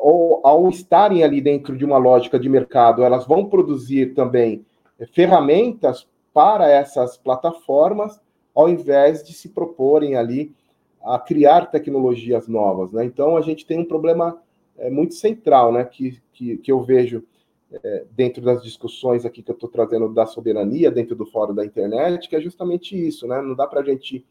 ou 0.03 0.41
ao 0.43 0.67
estarem 0.67 1.23
ali 1.23 1.39
dentro 1.39 1.77
de 1.77 1.85
uma 1.85 1.97
lógica 1.97 2.37
de 2.37 2.49
mercado, 2.49 3.03
elas 3.03 3.25
vão 3.25 3.45
produzir 3.45 4.13
também 4.13 4.65
ferramentas 5.13 6.05
para 6.33 6.69
essas 6.69 7.15
plataformas, 7.15 8.19
ao 8.53 8.67
invés 8.67 9.23
de 9.23 9.31
se 9.31 9.47
proporem 9.47 10.17
ali 10.17 10.53
a 11.01 11.17
criar 11.17 11.67
tecnologias 11.67 12.49
novas, 12.49 12.91
né? 12.91 13.05
Então, 13.05 13.37
a 13.37 13.41
gente 13.41 13.65
tem 13.65 13.79
um 13.79 13.85
problema 13.85 14.41
é, 14.77 14.89
muito 14.89 15.13
central, 15.13 15.71
né? 15.71 15.85
Que, 15.85 16.21
que, 16.33 16.57
que 16.57 16.71
eu 16.71 16.81
vejo 16.81 17.23
é, 17.71 18.03
dentro 18.11 18.43
das 18.43 18.61
discussões 18.61 19.25
aqui 19.25 19.41
que 19.41 19.51
eu 19.51 19.55
estou 19.55 19.69
trazendo 19.69 20.09
da 20.09 20.25
soberania 20.25 20.91
dentro 20.91 21.15
do 21.15 21.25
fórum 21.25 21.55
da 21.55 21.65
internet, 21.65 22.27
que 22.27 22.35
é 22.35 22.41
justamente 22.41 22.93
isso, 22.93 23.25
né? 23.25 23.41
Não 23.41 23.55
dá 23.55 23.65
para 23.67 23.79
a 23.79 23.85
gente 23.85 24.25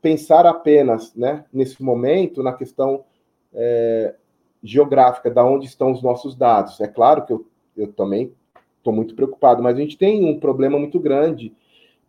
pensar 0.00 0.46
apenas, 0.46 1.14
né, 1.14 1.44
nesse 1.52 1.80
momento, 1.80 2.42
na 2.42 2.52
questão 2.52 3.04
é, 3.54 4.16
geográfica, 4.62 5.30
da 5.30 5.44
onde 5.44 5.66
estão 5.66 5.90
os 5.90 6.02
nossos 6.02 6.36
dados. 6.36 6.80
É 6.80 6.86
claro 6.86 7.24
que 7.24 7.32
eu, 7.32 7.46
eu 7.76 7.92
também 7.92 8.32
estou 8.78 8.92
muito 8.92 9.14
preocupado, 9.14 9.62
mas 9.62 9.76
a 9.76 9.80
gente 9.80 9.98
tem 9.98 10.24
um 10.24 10.38
problema 10.38 10.78
muito 10.78 11.00
grande, 11.00 11.52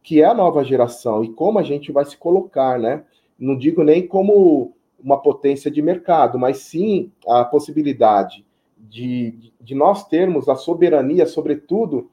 que 0.02 0.22
é 0.22 0.26
a 0.26 0.34
nova 0.34 0.63
geração 0.63 1.24
e 1.24 1.30
como 1.30 1.60
a 1.60 1.63
gente 1.63 1.92
vai 1.92 2.06
se 2.06 2.18
colocar, 2.18 2.80
né? 2.80 3.04
Não 3.39 3.58
digo 3.58 3.84
nem 3.84 4.06
como 4.06 4.74
uma 5.04 5.22
potência 5.22 5.70
de 5.70 5.82
mercado, 5.82 6.39
mas 6.39 6.58
sim 6.58 7.12
a 7.28 7.44
possibilidade 7.44 8.46
de, 8.78 9.52
de 9.60 9.76
nós 9.76 10.08
termos 10.08 10.48
a 10.48 10.56
soberania, 10.56 11.26
sobretudo, 11.26 12.10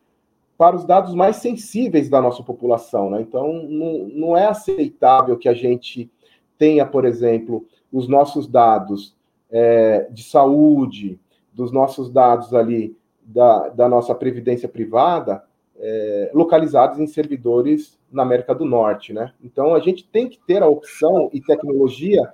para 0.57 0.77
os 0.77 0.85
dados 0.85 1.15
mais 1.15 1.37
sensíveis 1.37 2.09
da 2.09 2.21
nossa 2.21 2.43
população. 2.43 3.11
Né? 3.11 3.23
Então, 3.23 3.53
não, 3.63 4.09
não 4.09 4.37
é 4.37 4.47
aceitável 4.47 5.39
que 5.39 5.49
a 5.49 5.55
gente 5.55 6.11
tenha, 6.59 6.85
por 6.85 7.05
exemplo, 7.05 7.67
os 7.93 8.07
nossos 8.09 8.47
dados 8.47 9.17
é, 9.51 10.09
de 10.11 10.23
saúde, 10.23 11.19
dos 11.53 11.73
nossos 11.73 12.11
dados 12.11 12.55
ali 12.55 12.97
da, 13.23 13.69
da 13.69 13.89
nossa 13.89 14.15
previdência 14.15 14.69
privada, 14.69 15.45
é, 15.79 16.31
localizados 16.35 16.99
em 16.99 17.07
servidores 17.07 17.99
na 18.11 18.23
América 18.23 18.55
do 18.55 18.65
Norte, 18.65 19.13
né? 19.13 19.33
Então 19.43 19.75
a 19.75 19.81
gente 19.81 20.07
tem 20.07 20.29
que 20.29 20.39
ter 20.47 20.63
a 20.63 20.69
opção 20.69 21.31
e 21.33 21.41
tecnologia 21.41 22.29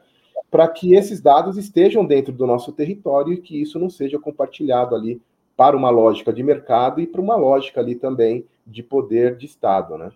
para 0.51 0.67
que 0.69 0.95
esses 0.95 1.21
dados 1.21 1.57
estejam 1.57 2.05
dentro 2.05 2.33
do 2.33 2.47
nosso 2.47 2.73
território 2.73 3.33
e 3.33 3.41
que 3.41 3.61
isso 3.61 3.79
não 3.79 3.91
seja 3.91 4.19
compartilhado 4.19 4.95
ali 4.95 5.21
para 5.57 5.77
uma 5.77 5.91
lógica 5.91 6.33
de 6.33 6.43
mercado 6.43 7.01
e 7.01 7.07
para 7.07 7.21
uma 7.21 7.37
lógica 7.37 7.81
ali 7.81 7.95
também 7.95 8.47
de 8.67 8.83
poder 8.83 9.37
de 9.37 9.47
Estado, 9.47 9.97
né? 9.97 10.11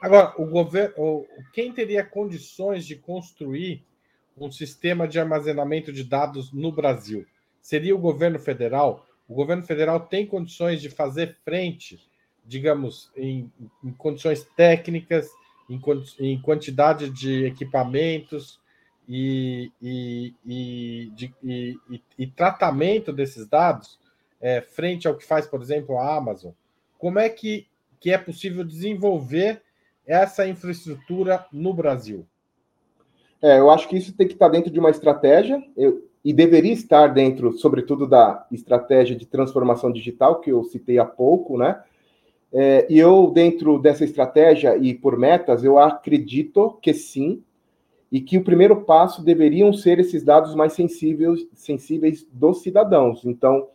Agora, 0.00 0.34
o 0.36 0.46
governo, 0.46 1.24
quem 1.52 1.72
teria 1.72 2.04
condições 2.04 2.84
de 2.84 2.96
construir 2.96 3.84
um 4.36 4.50
sistema 4.50 5.06
de 5.06 5.18
armazenamento 5.18 5.92
de 5.92 6.04
dados 6.04 6.52
no 6.52 6.72
Brasil? 6.72 7.26
Seria 7.60 7.94
o 7.94 7.98
governo 7.98 8.38
federal? 8.38 9.06
O 9.28 9.34
governo 9.34 9.62
federal 9.62 10.00
tem 10.00 10.26
condições 10.26 10.80
de 10.80 10.90
fazer 10.90 11.36
frente, 11.44 12.00
digamos, 12.44 13.10
em, 13.16 13.50
em 13.84 13.92
condições 13.92 14.44
técnicas, 14.56 15.30
em, 15.70 15.80
em, 16.18 16.40
quantidade 16.40 17.08
de 17.08 17.44
equipamentos 17.46 18.60
e, 19.08 19.70
e, 19.80 20.34
e, 20.44 21.12
de, 21.14 21.34
e 22.18 22.26
tratamento 22.26 23.12
desses 23.12 23.46
dados, 23.46 23.98
é, 24.40 24.60
frente 24.60 25.06
ao 25.06 25.16
que 25.16 25.24
faz, 25.24 25.46
por 25.46 25.62
exemplo, 25.62 25.96
a 25.98 26.16
Amazon? 26.16 26.52
Como 26.98 27.18
é 27.18 27.28
que, 27.28 27.66
que 28.00 28.10
é 28.10 28.18
possível 28.18 28.64
desenvolver 28.64 29.62
essa 30.06 30.46
infraestrutura 30.46 31.46
no 31.52 31.72
Brasil? 31.72 32.26
É, 33.42 33.58
eu 33.58 33.70
acho 33.70 33.88
que 33.88 33.96
isso 33.96 34.14
tem 34.14 34.28
que 34.28 34.34
estar 34.34 34.48
dentro 34.48 34.70
de 34.70 34.78
uma 34.78 34.90
estratégia 34.90 35.60
eu, 35.76 36.08
e 36.24 36.32
deveria 36.32 36.72
estar 36.72 37.08
dentro, 37.08 37.52
sobretudo, 37.58 38.06
da 38.06 38.46
estratégia 38.52 39.16
de 39.16 39.26
transformação 39.26 39.90
digital 39.90 40.40
que 40.40 40.50
eu 40.50 40.62
citei 40.62 40.98
há 40.98 41.04
pouco, 41.04 41.58
né? 41.58 41.82
É, 42.52 42.86
e 42.88 42.98
eu, 42.98 43.30
dentro 43.34 43.78
dessa 43.78 44.04
estratégia 44.04 44.76
e 44.76 44.94
por 44.94 45.18
metas, 45.18 45.64
eu 45.64 45.78
acredito 45.78 46.78
que 46.80 46.94
sim, 46.94 47.42
e 48.12 48.20
que 48.20 48.36
o 48.36 48.44
primeiro 48.44 48.82
passo 48.82 49.24
deveriam 49.24 49.72
ser 49.72 49.98
esses 49.98 50.22
dados 50.22 50.54
mais 50.54 50.74
sensíveis, 50.74 51.46
sensíveis 51.54 52.26
dos 52.30 52.60
cidadãos. 52.62 53.24
Então, 53.24 53.68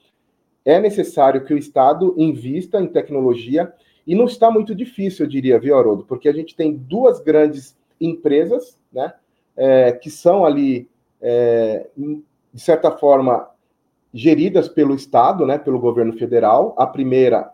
é 0.63 0.79
necessário 0.79 1.43
que 1.43 1.53
o 1.53 1.57
Estado 1.57 2.13
invista 2.17 2.79
em 2.79 2.87
tecnologia 2.87 3.73
e 4.05 4.13
não 4.13 4.25
está 4.25 4.51
muito 4.51 4.75
difícil, 4.75 5.25
eu 5.25 5.29
diria, 5.29 5.59
viu, 5.59 5.75
Haroldo? 5.75 6.05
Porque 6.05 6.29
a 6.29 6.33
gente 6.33 6.55
tem 6.55 6.71
duas 6.73 7.19
grandes 7.19 7.75
empresas, 7.99 8.77
né, 8.93 9.11
é, 9.57 9.91
que 9.91 10.09
são 10.09 10.45
ali, 10.45 10.87
é, 11.19 11.87
de 11.97 12.61
certa 12.61 12.91
forma, 12.91 13.49
geridas 14.13 14.69
pelo 14.69 14.95
Estado, 14.95 15.45
né, 15.45 15.57
pelo 15.57 15.79
governo 15.79 16.13
federal. 16.13 16.75
A 16.77 16.85
primeira 16.85 17.51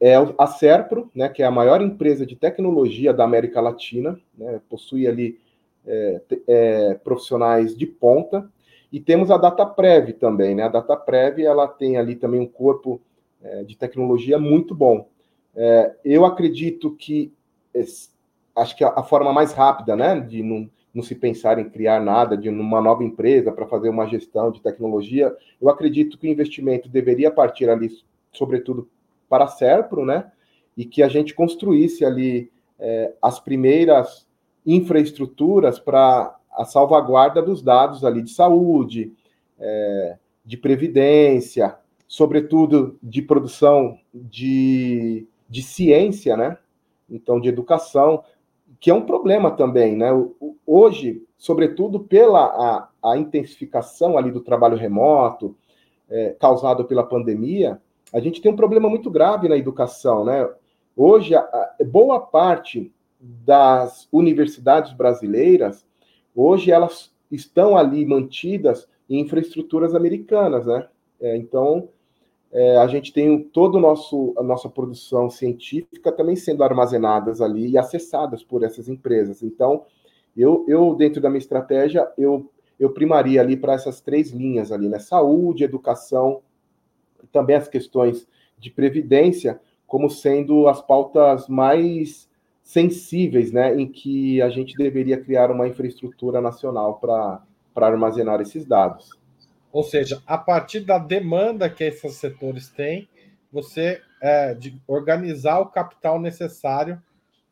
é 0.00 0.14
a 0.38 0.46
Serpro, 0.46 1.10
né, 1.14 1.28
que 1.28 1.42
é 1.42 1.46
a 1.46 1.50
maior 1.50 1.80
empresa 1.80 2.26
de 2.26 2.36
tecnologia 2.36 3.12
da 3.12 3.24
América 3.24 3.60
Latina, 3.60 4.20
né, 4.36 4.60
possui 4.68 5.06
ali 5.06 5.38
é, 5.86 6.20
é, 6.46 6.94
profissionais 6.94 7.76
de 7.76 7.86
ponta. 7.86 8.48
E 8.92 9.00
temos 9.00 9.30
a 9.30 9.36
DataPrev 9.36 10.12
também, 10.12 10.54
né? 10.54 10.62
A 10.62 10.68
DataPrev 10.68 11.42
ela 11.42 11.66
tem 11.66 11.96
ali 11.96 12.14
também 12.14 12.40
um 12.40 12.46
corpo 12.46 13.00
é, 13.42 13.64
de 13.64 13.76
tecnologia 13.76 14.38
muito 14.38 14.74
bom. 14.74 15.08
É, 15.54 15.94
eu 16.04 16.24
acredito 16.24 16.92
que 16.92 17.32
acho 18.54 18.76
que 18.76 18.84
a, 18.84 18.88
a, 18.88 19.02
forma 19.02 19.32
mais 19.32 19.52
rápida, 19.52 19.94
né, 19.94 20.18
de 20.20 20.42
não, 20.42 20.70
não 20.96 21.02
se 21.02 21.14
pensar 21.14 21.58
em 21.58 21.68
criar 21.68 22.00
nada, 22.00 22.36
de 22.36 22.48
uma 22.48 22.80
nova 22.80 23.04
empresa 23.04 23.52
para 23.52 23.66
fazer 23.66 23.88
uma 23.88 24.06
gestão 24.06 24.50
de 24.50 24.62
tecnologia, 24.62 25.34
eu 25.60 25.68
acredito 25.68 26.16
que 26.18 26.26
o 26.26 26.30
investimento 26.30 26.88
deveria 26.88 27.30
partir 27.30 27.68
ali, 27.68 27.90
sobretudo, 28.32 28.88
para 29.28 29.44
a 29.44 29.48
Serpro, 29.48 30.04
né, 30.04 30.30
e 30.76 30.84
que 30.84 31.02
a 31.02 31.08
gente 31.08 31.34
construísse 31.34 32.04
ali 32.04 32.50
é, 32.78 33.12
as 33.20 33.38
primeiras 33.38 34.26
infraestruturas 34.64 35.78
para 35.78 36.34
a 36.50 36.64
salvaguarda 36.64 37.42
dos 37.42 37.62
dados 37.62 38.04
ali 38.04 38.22
de 38.22 38.30
saúde, 38.30 39.12
é, 39.58 40.16
de 40.44 40.56
previdência, 40.56 41.76
sobretudo 42.08 42.98
de 43.02 43.20
produção 43.20 43.98
de 44.14 45.26
de 45.48 45.62
ciência, 45.62 46.36
né? 46.36 46.58
Então, 47.08 47.40
de 47.40 47.48
educação, 47.48 48.24
que 48.80 48.90
é 48.90 48.94
um 48.94 49.06
problema 49.06 49.50
também, 49.50 49.96
né? 49.96 50.10
Hoje, 50.66 51.22
sobretudo 51.38 52.00
pela 52.00 52.44
a, 53.02 53.12
a 53.12 53.16
intensificação 53.16 54.18
ali 54.18 54.30
do 54.30 54.40
trabalho 54.40 54.76
remoto, 54.76 55.56
é, 56.08 56.36
causado 56.38 56.84
pela 56.84 57.04
pandemia, 57.04 57.80
a 58.12 58.20
gente 58.20 58.40
tem 58.40 58.52
um 58.52 58.56
problema 58.56 58.88
muito 58.88 59.10
grave 59.10 59.48
na 59.48 59.56
educação, 59.56 60.24
né? 60.24 60.48
Hoje, 60.96 61.34
a, 61.34 61.40
a, 61.40 61.76
boa 61.84 62.20
parte 62.20 62.92
das 63.20 64.08
universidades 64.12 64.92
brasileiras, 64.92 65.86
hoje 66.34 66.70
elas 66.70 67.12
estão 67.30 67.76
ali 67.76 68.04
mantidas 68.06 68.88
em 69.08 69.20
infraestruturas 69.20 69.94
americanas, 69.94 70.66
né? 70.66 70.86
É, 71.20 71.36
então, 71.36 71.88
é, 72.56 72.78
a 72.78 72.86
gente 72.86 73.12
tem 73.12 73.42
toda 73.42 73.76
a 73.76 74.42
nossa 74.42 74.66
produção 74.70 75.28
científica 75.28 76.10
também 76.10 76.34
sendo 76.34 76.64
armazenadas 76.64 77.42
ali 77.42 77.68
e 77.68 77.76
acessadas 77.76 78.42
por 78.42 78.62
essas 78.62 78.88
empresas. 78.88 79.42
Então, 79.42 79.84
eu, 80.34 80.64
eu 80.66 80.94
dentro 80.94 81.20
da 81.20 81.28
minha 81.28 81.38
estratégia, 81.38 82.10
eu, 82.16 82.50
eu 82.80 82.94
primaria 82.94 83.42
ali 83.42 83.58
para 83.58 83.74
essas 83.74 84.00
três 84.00 84.30
linhas 84.30 84.72
ali, 84.72 84.88
né? 84.88 84.98
Saúde, 84.98 85.64
educação, 85.64 86.40
também 87.30 87.56
as 87.56 87.68
questões 87.68 88.26
de 88.58 88.70
previdência, 88.70 89.60
como 89.86 90.08
sendo 90.08 90.66
as 90.66 90.80
pautas 90.80 91.48
mais 91.48 92.26
sensíveis, 92.62 93.52
né, 93.52 93.78
em 93.78 93.86
que 93.86 94.40
a 94.40 94.48
gente 94.48 94.74
deveria 94.76 95.20
criar 95.20 95.50
uma 95.50 95.68
infraestrutura 95.68 96.40
nacional 96.40 96.98
para 96.98 97.42
armazenar 97.76 98.40
esses 98.40 98.64
dados. 98.64 99.10
Ou 99.76 99.82
seja, 99.82 100.22
a 100.26 100.38
partir 100.38 100.80
da 100.80 100.96
demanda 100.96 101.68
que 101.68 101.84
esses 101.84 102.14
setores 102.14 102.70
têm, 102.70 103.06
você 103.52 104.00
é, 104.22 104.54
de 104.54 104.80
organizar 104.88 105.60
o 105.60 105.66
capital 105.66 106.18
necessário 106.18 106.98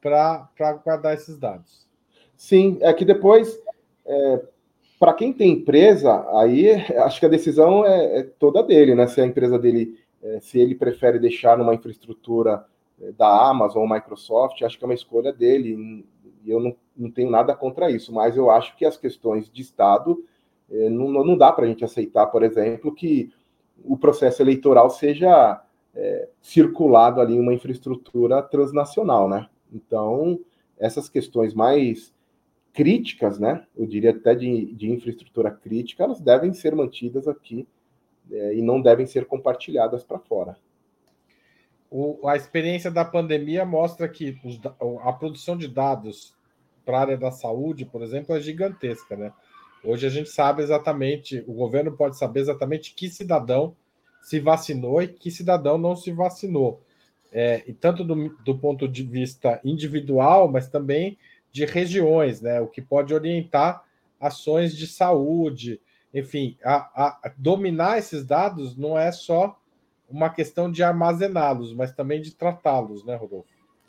para 0.00 0.48
guardar 0.82 1.12
esses 1.12 1.36
dados. 1.36 1.86
Sim, 2.34 2.78
é 2.80 2.94
que 2.94 3.04
depois, 3.04 3.60
é, 4.06 4.42
para 4.98 5.12
quem 5.12 5.34
tem 5.34 5.52
empresa, 5.52 6.26
aí 6.38 6.70
acho 6.96 7.20
que 7.20 7.26
a 7.26 7.28
decisão 7.28 7.84
é, 7.84 8.20
é, 8.20 8.22
toda 8.22 8.62
dele, 8.62 8.94
né? 8.94 9.06
Se 9.06 9.20
a 9.20 9.26
empresa 9.26 9.58
dele, 9.58 9.98
é, 10.22 10.40
se 10.40 10.58
ele 10.58 10.74
prefere 10.74 11.18
deixar 11.18 11.58
numa 11.58 11.74
infraestrutura 11.74 12.64
é, 13.02 13.12
da 13.12 13.50
Amazon 13.50 13.82
ou 13.82 13.94
Microsoft, 13.94 14.62
acho 14.62 14.78
que 14.78 14.84
é 14.84 14.88
uma 14.88 14.94
escolha 14.94 15.30
dele, 15.30 16.06
e 16.42 16.50
eu 16.50 16.58
não, 16.58 16.74
não 16.96 17.10
tenho 17.10 17.28
nada 17.28 17.54
contra 17.54 17.90
isso, 17.90 18.14
mas 18.14 18.34
eu 18.34 18.50
acho 18.50 18.74
que 18.78 18.86
as 18.86 18.96
questões 18.96 19.50
de 19.52 19.60
Estado 19.60 20.24
não, 20.68 21.10
não 21.24 21.36
dá 21.36 21.52
para 21.52 21.64
a 21.64 21.68
gente 21.68 21.84
aceitar, 21.84 22.26
por 22.26 22.42
exemplo, 22.42 22.94
que 22.94 23.32
o 23.84 23.96
processo 23.96 24.42
eleitoral 24.42 24.90
seja 24.90 25.62
é, 25.94 26.28
circulado 26.40 27.20
ali 27.20 27.34
em 27.34 27.40
uma 27.40 27.54
infraestrutura 27.54 28.42
transnacional, 28.42 29.28
né? 29.28 29.48
Então, 29.72 30.40
essas 30.78 31.08
questões 31.08 31.54
mais 31.54 32.14
críticas, 32.72 33.38
né? 33.38 33.64
Eu 33.76 33.86
diria 33.86 34.10
até 34.10 34.34
de, 34.34 34.72
de 34.74 34.90
infraestrutura 34.90 35.50
crítica, 35.50 36.04
elas 36.04 36.20
devem 36.20 36.52
ser 36.52 36.74
mantidas 36.74 37.28
aqui 37.28 37.66
é, 38.30 38.54
e 38.54 38.62
não 38.62 38.80
devem 38.80 39.06
ser 39.06 39.26
compartilhadas 39.26 40.02
para 40.02 40.18
fora. 40.18 40.56
O, 41.90 42.26
a 42.26 42.36
experiência 42.36 42.90
da 42.90 43.04
pandemia 43.04 43.64
mostra 43.64 44.08
que 44.08 44.36
os, 44.44 44.60
a 45.02 45.12
produção 45.12 45.56
de 45.56 45.68
dados 45.68 46.34
para 46.84 46.98
a 46.98 47.00
área 47.00 47.16
da 47.16 47.30
saúde, 47.30 47.84
por 47.84 48.02
exemplo, 48.02 48.34
é 48.34 48.40
gigantesca, 48.40 49.16
né? 49.16 49.32
Hoje 49.84 50.06
a 50.06 50.10
gente 50.10 50.30
sabe 50.30 50.62
exatamente, 50.62 51.44
o 51.46 51.52
governo 51.52 51.92
pode 51.92 52.16
saber 52.16 52.40
exatamente 52.40 52.94
que 52.94 53.08
cidadão 53.10 53.76
se 54.22 54.40
vacinou 54.40 55.02
e 55.02 55.08
que 55.08 55.30
cidadão 55.30 55.76
não 55.76 55.94
se 55.94 56.10
vacinou. 56.10 56.80
É, 57.30 57.62
e 57.66 57.72
tanto 57.72 58.02
do, 58.02 58.30
do 58.44 58.56
ponto 58.56 58.88
de 58.88 59.02
vista 59.02 59.60
individual, 59.64 60.50
mas 60.50 60.68
também 60.68 61.18
de 61.52 61.64
regiões, 61.64 62.40
né? 62.40 62.60
O 62.60 62.66
que 62.66 62.80
pode 62.80 63.12
orientar 63.12 63.84
ações 64.18 64.74
de 64.74 64.86
saúde, 64.86 65.80
enfim, 66.12 66.56
a, 66.64 66.76
a, 67.24 67.32
dominar 67.36 67.98
esses 67.98 68.24
dados 68.24 68.76
não 68.76 68.98
é 68.98 69.12
só 69.12 69.58
uma 70.08 70.30
questão 70.30 70.70
de 70.70 70.82
armazená-los, 70.82 71.74
mas 71.74 71.92
também 71.92 72.22
de 72.22 72.34
tratá-los, 72.34 73.04
né, 73.04 73.16
Rodolfo? 73.16 73.48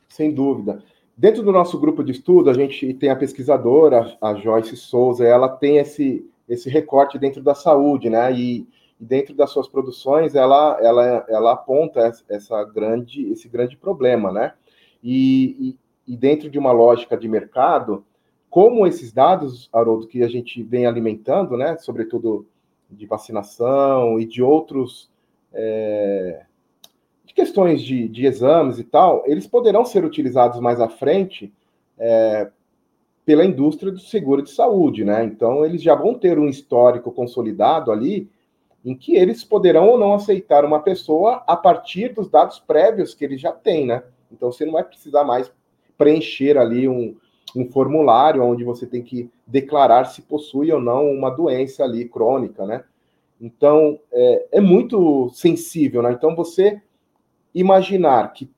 Sem 0.09 0.33
dúvida. 0.33 0.83
Dentro 1.17 1.43
do 1.43 1.51
nosso 1.51 1.79
grupo 1.79 2.03
de 2.03 2.11
estudo, 2.11 2.49
a 2.49 2.53
gente 2.53 2.93
tem 2.93 3.09
a 3.09 3.15
pesquisadora, 3.15 4.17
a 4.21 4.33
Joyce 4.35 4.75
Souza, 4.75 5.25
ela 5.25 5.47
tem 5.47 5.77
esse, 5.77 6.29
esse 6.47 6.69
recorte 6.69 7.17
dentro 7.17 7.41
da 7.41 7.55
saúde, 7.55 8.09
né? 8.09 8.33
E, 8.33 8.67
dentro 8.99 9.35
das 9.35 9.51
suas 9.51 9.67
produções, 9.67 10.35
ela, 10.35 10.77
ela, 10.81 11.25
ela 11.27 11.51
aponta 11.53 12.11
essa 12.29 12.63
grande, 12.63 13.29
esse 13.31 13.47
grande 13.47 13.75
problema, 13.77 14.31
né? 14.31 14.53
E, 15.03 15.77
e, 16.07 16.13
e 16.13 16.17
dentro 16.17 16.49
de 16.49 16.57
uma 16.57 16.71
lógica 16.71 17.17
de 17.17 17.27
mercado, 17.27 18.05
como 18.49 18.87
esses 18.87 19.11
dados, 19.11 19.69
Haroldo, 19.71 20.07
que 20.07 20.23
a 20.23 20.29
gente 20.29 20.63
vem 20.63 20.85
alimentando, 20.85 21.57
né? 21.57 21.77
Sobretudo 21.77 22.47
de 22.89 23.05
vacinação 23.05 24.19
e 24.19 24.25
de 24.25 24.41
outros. 24.41 25.09
É, 25.53 26.45
questões 27.35 27.81
de, 27.81 28.07
de 28.07 28.25
exames 28.25 28.79
e 28.79 28.83
tal, 28.83 29.23
eles 29.27 29.45
poderão 29.45 29.83
ser 29.83 30.05
utilizados 30.05 30.59
mais 30.61 30.79
à 30.79 30.87
frente 30.87 31.53
é, 31.99 32.49
pela 33.25 33.43
indústria 33.43 33.91
do 33.91 33.99
seguro 33.99 34.41
de 34.41 34.51
saúde, 34.51 35.03
né? 35.03 35.25
Então, 35.25 35.65
eles 35.65 35.83
já 35.83 35.93
vão 35.93 36.13
ter 36.13 36.39
um 36.39 36.47
histórico 36.47 37.11
consolidado 37.11 37.91
ali 37.91 38.29
em 38.85 38.95
que 38.95 39.15
eles 39.15 39.43
poderão 39.43 39.89
ou 39.89 39.97
não 39.97 40.13
aceitar 40.13 40.63
uma 40.63 40.79
pessoa 40.79 41.43
a 41.45 41.57
partir 41.57 42.13
dos 42.13 42.29
dados 42.29 42.59
prévios 42.59 43.13
que 43.13 43.25
eles 43.25 43.41
já 43.41 43.51
têm, 43.51 43.85
né? 43.85 44.03
Então, 44.31 44.51
você 44.51 44.63
não 44.65 44.73
vai 44.73 44.83
precisar 44.83 45.25
mais 45.25 45.51
preencher 45.97 46.57
ali 46.57 46.87
um, 46.87 47.15
um 47.55 47.65
formulário 47.65 48.43
onde 48.43 48.63
você 48.63 48.85
tem 48.85 49.01
que 49.01 49.29
declarar 49.45 50.05
se 50.05 50.21
possui 50.21 50.71
ou 50.71 50.79
não 50.79 51.11
uma 51.11 51.29
doença 51.29 51.83
ali 51.83 52.07
crônica, 52.07 52.65
né? 52.65 52.85
Então, 53.41 53.99
é, 54.13 54.47
é 54.53 54.61
muito 54.61 55.29
sensível, 55.33 56.01
né? 56.01 56.13
Então, 56.13 56.33
você 56.33 56.81
imaginar 57.55 58.33
que 58.33 58.49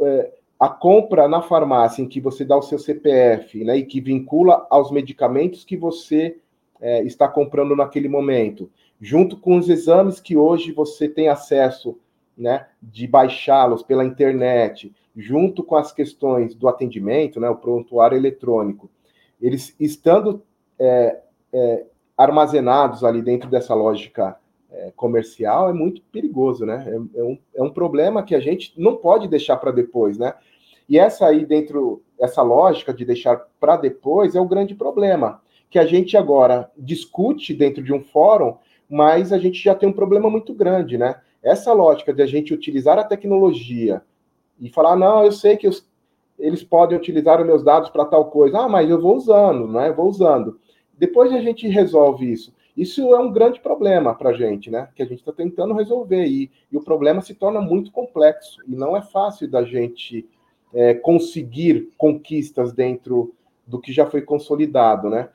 é, 0.00 0.32
a 0.60 0.68
compra 0.68 1.26
na 1.26 1.40
farmácia 1.40 2.02
em 2.02 2.06
que 2.06 2.20
você 2.20 2.44
dá 2.44 2.56
o 2.56 2.62
seu 2.62 2.78
CPF, 2.78 3.64
né, 3.64 3.78
e 3.78 3.86
que 3.86 3.98
vincula 3.98 4.66
aos 4.68 4.90
medicamentos 4.90 5.64
que 5.64 5.74
você 5.74 6.36
é, 6.78 7.02
está 7.02 7.26
comprando 7.26 7.74
naquele 7.74 8.08
momento, 8.08 8.70
junto 9.00 9.38
com 9.38 9.56
os 9.56 9.70
exames 9.70 10.20
que 10.20 10.36
hoje 10.36 10.70
você 10.70 11.08
tem 11.08 11.28
acesso, 11.28 11.98
né, 12.36 12.66
de 12.82 13.06
baixá-los 13.06 13.82
pela 13.82 14.04
internet, 14.04 14.92
junto 15.16 15.64
com 15.64 15.76
as 15.76 15.92
questões 15.92 16.54
do 16.54 16.68
atendimento, 16.68 17.40
né, 17.40 17.48
o 17.48 17.56
prontuário 17.56 18.16
eletrônico, 18.16 18.90
eles 19.40 19.74
estando 19.80 20.42
é, 20.78 21.20
é, 21.52 21.84
armazenados 22.16 23.02
ali 23.02 23.22
dentro 23.22 23.48
dessa 23.48 23.74
lógica 23.74 24.36
é, 24.72 24.92
comercial 24.94 25.68
é 25.68 25.72
muito 25.72 26.02
perigoso, 26.12 26.64
né? 26.64 26.84
É, 26.86 27.20
é, 27.20 27.24
um, 27.24 27.38
é 27.54 27.62
um 27.62 27.70
problema 27.70 28.22
que 28.22 28.34
a 28.34 28.40
gente 28.40 28.72
não 28.76 28.96
pode 28.96 29.28
deixar 29.28 29.56
para 29.56 29.70
depois, 29.70 30.16
né? 30.18 30.34
E 30.88 30.98
essa 30.98 31.26
aí 31.26 31.44
dentro, 31.44 32.02
essa 32.18 32.42
lógica 32.42 32.92
de 32.92 33.04
deixar 33.04 33.46
para 33.60 33.76
depois 33.76 34.34
é 34.34 34.40
o 34.40 34.48
grande 34.48 34.74
problema, 34.74 35.40
que 35.68 35.78
a 35.78 35.86
gente 35.86 36.16
agora 36.16 36.70
discute 36.76 37.54
dentro 37.54 37.82
de 37.82 37.92
um 37.92 38.00
fórum, 38.00 38.56
mas 38.88 39.32
a 39.32 39.38
gente 39.38 39.62
já 39.62 39.74
tem 39.74 39.88
um 39.88 39.92
problema 39.92 40.28
muito 40.28 40.52
grande, 40.52 40.98
né? 40.98 41.20
Essa 41.42 41.72
lógica 41.72 42.12
de 42.12 42.22
a 42.22 42.26
gente 42.26 42.52
utilizar 42.52 42.98
a 42.98 43.04
tecnologia 43.04 44.02
e 44.60 44.68
falar, 44.68 44.96
não, 44.96 45.24
eu 45.24 45.32
sei 45.32 45.56
que 45.56 45.68
os, 45.68 45.88
eles 46.38 46.62
podem 46.64 46.98
utilizar 46.98 47.40
os 47.40 47.46
meus 47.46 47.62
dados 47.62 47.88
para 47.88 48.04
tal 48.04 48.26
coisa, 48.26 48.58
ah, 48.58 48.68
mas 48.68 48.90
eu 48.90 49.00
vou 49.00 49.16
usando, 49.16 49.68
né? 49.68 49.88
Eu 49.88 49.94
vou 49.94 50.08
usando. 50.08 50.58
Depois 50.98 51.32
a 51.32 51.40
gente 51.40 51.68
resolve 51.68 52.30
isso. 52.30 52.52
Isso 52.76 53.14
é 53.14 53.18
um 53.18 53.32
grande 53.32 53.60
problema 53.60 54.14
para 54.14 54.30
a 54.30 54.32
gente, 54.32 54.70
né? 54.70 54.88
Que 54.94 55.02
a 55.02 55.06
gente 55.06 55.18
está 55.18 55.32
tentando 55.32 55.74
resolver 55.74 56.24
e, 56.24 56.50
e, 56.70 56.76
o 56.76 56.82
problema 56.82 57.20
se 57.20 57.34
torna 57.34 57.60
muito 57.60 57.90
complexo 57.90 58.58
e 58.66 58.74
não 58.74 58.96
é 58.96 59.02
fácil 59.02 59.48
da 59.48 59.64
gente 59.64 60.26
é, 60.72 60.94
conseguir 60.94 61.90
conquistas 61.96 62.72
dentro 62.72 63.34
do 63.66 63.80
que 63.80 63.92
já 63.92 64.06
foi 64.06 64.22
consolidado, 64.22 65.08
né? 65.10 65.28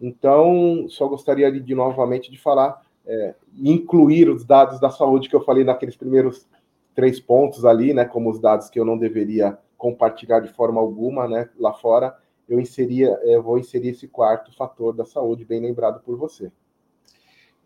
Então, 0.00 0.86
só 0.88 1.06
gostaria 1.08 1.50
de 1.50 1.74
novamente 1.74 2.30
de 2.30 2.38
falar, 2.38 2.82
é, 3.06 3.34
incluir 3.56 4.30
os 4.30 4.44
dados 4.44 4.80
da 4.80 4.90
saúde 4.90 5.28
que 5.28 5.36
eu 5.36 5.44
falei 5.44 5.64
naqueles 5.64 5.96
primeiros 5.96 6.46
três 6.94 7.20
pontos 7.20 7.64
ali, 7.64 7.92
né? 7.92 8.04
Como 8.04 8.30
os 8.30 8.40
dados 8.40 8.70
que 8.70 8.78
eu 8.78 8.84
não 8.84 8.96
deveria 8.96 9.58
compartilhar 9.76 10.40
de 10.40 10.52
forma 10.52 10.80
alguma, 10.80 11.28
né? 11.28 11.48
Lá 11.58 11.72
fora 11.72 12.16
eu 12.48 12.58
inseria, 12.58 13.08
eu 13.24 13.40
é, 13.40 13.42
vou 13.42 13.58
inserir 13.58 13.90
esse 13.90 14.08
quarto 14.08 14.54
fator 14.56 14.94
da 14.94 15.04
saúde, 15.04 15.44
bem 15.44 15.60
lembrado 15.60 16.00
por 16.00 16.16
você. 16.16 16.50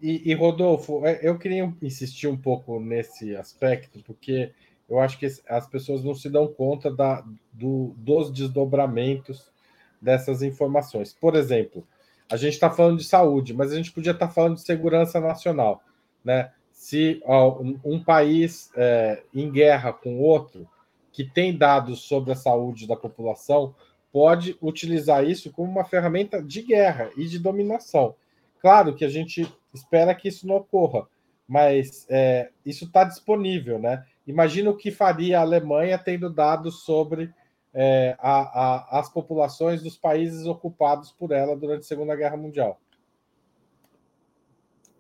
E, 0.03 0.31
e, 0.31 0.35
Rodolfo, 0.35 1.07
é, 1.07 1.21
eu 1.23 1.39
queria 1.39 1.73
insistir 1.81 2.27
um 2.27 2.37
pouco 2.37 2.81
nesse 2.81 3.37
aspecto, 3.37 4.03
porque 4.05 4.51
eu 4.91 4.99
acho 4.99 5.17
que 5.17 5.27
as 5.49 5.67
pessoas 5.69 6.03
não 6.03 6.13
se 6.13 6.29
dão 6.29 6.49
conta 6.49 6.91
da, 6.91 7.25
do, 7.53 7.95
dos 7.97 8.33
desdobramentos 8.33 9.53
dessas 10.01 10.43
informações. 10.43 11.13
Por 11.13 11.37
exemplo, 11.37 11.87
a 12.29 12.37
gente 12.37 12.55
está 12.55 12.69
falando 12.69 12.99
de 12.99 13.05
saúde, 13.05 13.55
mas 13.55 13.71
a 13.71 13.77
gente 13.77 13.93
podia 13.93 14.11
estar 14.11 14.27
tá 14.27 14.33
falando 14.33 14.57
de 14.57 14.63
segurança 14.63 15.21
nacional, 15.21 15.85
né? 16.25 16.51
Se 16.73 17.23
ó, 17.25 17.61
um, 17.85 18.03
país 18.03 18.73
é, 18.75 19.23
em 19.33 19.53
guerra 19.53 19.93
com 19.93 20.19
outro 20.19 20.69
que 21.13 21.23
tem 21.23 21.57
dados 21.57 22.01
sobre 22.01 22.33
a 22.33 22.37
saúde 22.37 22.89
da 22.89 22.97
população 22.97 23.73
pode 24.11 24.57
utilizar 24.61 25.25
isso 25.25 25.53
como 25.53 25.71
uma 25.71 25.85
ferramenta 25.85 26.43
de 26.43 26.61
guerra 26.61 27.11
e 27.17 27.29
de 27.29 27.39
dominação. 27.39 28.17
Claro 28.61 28.95
que 28.97 29.05
a 29.05 29.09
gente 29.09 29.47
espera 29.73 30.15
que 30.15 30.29
isso 30.29 30.47
não 30.47 30.57
ocorra, 30.57 31.07
mas 31.47 32.07
é, 32.09 32.51
isso 32.65 32.85
está 32.85 33.05
disponível, 33.05 33.79
né? 33.79 34.05
Imagina 34.27 34.71
o 34.71 34.77
que 34.77 34.91
faria 34.91 35.39
a 35.39 35.43
Alemanha 35.43 35.99
tendo 35.99 36.31
dados 36.31 36.85
sobre 36.85 37.31
é, 37.75 38.17
a, 38.19 38.41
a, 38.41 39.01
as 39.01 39.13
populações 39.13 39.83
dos 39.83 39.97
países 39.97 40.47
ocupados 40.47 41.11
por 41.13 41.33
ela 41.33 41.57
durante 41.57 41.81
a 41.81 41.85
Segunda 41.85 42.15
Guerra 42.15 42.37
Mundial. 42.37 42.79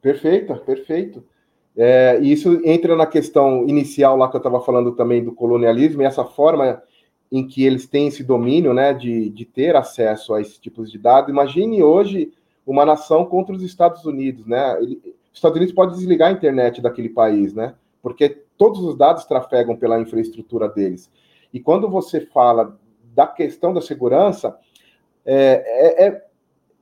Perfeito, 0.00 0.54
perfeito. 0.56 1.24
É, 1.76 2.18
isso 2.20 2.60
entra 2.64 2.96
na 2.96 3.06
questão 3.06 3.66
inicial 3.68 4.16
lá 4.16 4.28
que 4.28 4.36
eu 4.36 4.38
estava 4.38 4.60
falando 4.60 4.92
também 4.92 5.24
do 5.24 5.32
colonialismo 5.32 6.02
e 6.02 6.04
essa 6.04 6.24
forma 6.24 6.82
em 7.30 7.46
que 7.46 7.64
eles 7.64 7.86
têm 7.86 8.08
esse 8.08 8.22
domínio, 8.22 8.74
né, 8.74 8.92
de, 8.92 9.30
de 9.30 9.46
ter 9.46 9.74
acesso 9.74 10.34
a 10.34 10.40
esses 10.40 10.58
tipos 10.58 10.90
de 10.90 10.98
dados. 10.98 11.30
Imagine 11.30 11.82
hoje 11.82 12.30
uma 12.66 12.84
nação 12.84 13.24
contra 13.24 13.54
os 13.54 13.62
Estados 13.62 14.04
Unidos, 14.04 14.46
né? 14.46 14.78
Ele, 14.80 15.00
os 15.32 15.38
Estados 15.38 15.56
Unidos 15.56 15.74
pode 15.74 15.94
desligar 15.94 16.28
a 16.28 16.32
internet 16.32 16.80
daquele 16.80 17.08
país, 17.08 17.54
né? 17.54 17.74
Porque 18.02 18.28
todos 18.56 18.80
os 18.80 18.96
dados 18.96 19.24
trafegam 19.24 19.76
pela 19.76 20.00
infraestrutura 20.00 20.68
deles. 20.68 21.10
E 21.52 21.60
quando 21.60 21.88
você 21.88 22.20
fala 22.20 22.78
da 23.14 23.26
questão 23.26 23.72
da 23.72 23.80
segurança, 23.80 24.56
é, 25.24 26.04
é, 26.04 26.06
é, 26.06 26.24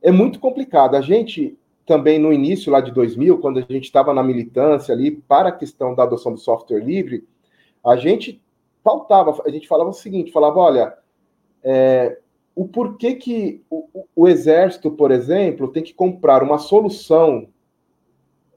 é 0.02 0.10
muito 0.10 0.40
complicado. 0.40 0.96
A 0.96 1.00
gente 1.00 1.56
também 1.86 2.18
no 2.18 2.32
início 2.32 2.70
lá 2.70 2.80
de 2.80 2.92
2000, 2.92 3.38
quando 3.38 3.58
a 3.58 3.62
gente 3.62 3.84
estava 3.84 4.14
na 4.14 4.22
militância 4.22 4.94
ali 4.94 5.10
para 5.10 5.48
a 5.48 5.52
questão 5.52 5.94
da 5.94 6.04
adoção 6.04 6.32
do 6.32 6.38
software 6.38 6.78
livre, 6.78 7.26
a 7.84 7.96
gente 7.96 8.40
pautava, 8.82 9.42
a 9.44 9.50
gente 9.50 9.66
falava 9.66 9.90
o 9.90 9.94
seguinte, 9.94 10.30
falava, 10.30 10.60
olha, 10.60 10.94
é, 11.64 12.18
o 12.60 12.68
porquê 12.68 13.14
que 13.14 13.64
o, 13.70 14.04
o, 14.14 14.28
exército, 14.28 14.90
por 14.90 15.10
exemplo, 15.10 15.68
tem 15.68 15.82
que 15.82 15.94
comprar 15.94 16.42
uma 16.42 16.58
solução 16.58 17.48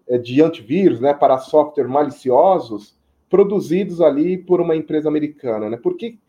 é, 0.05 0.17
de 0.17 0.41
antivírus, 0.41 0.99
né, 0.99 1.13
para 1.13 1.37
software 1.37 1.87
maliciosos 1.87 2.99
produzidos 3.29 4.01
ali 4.01 4.37
por 4.37 4.59
uma 4.59 4.75
empresa 4.75 5.07
americana, 5.07 5.69
né? 5.69 5.77
Por 5.77 5.95
que, 5.95 6.19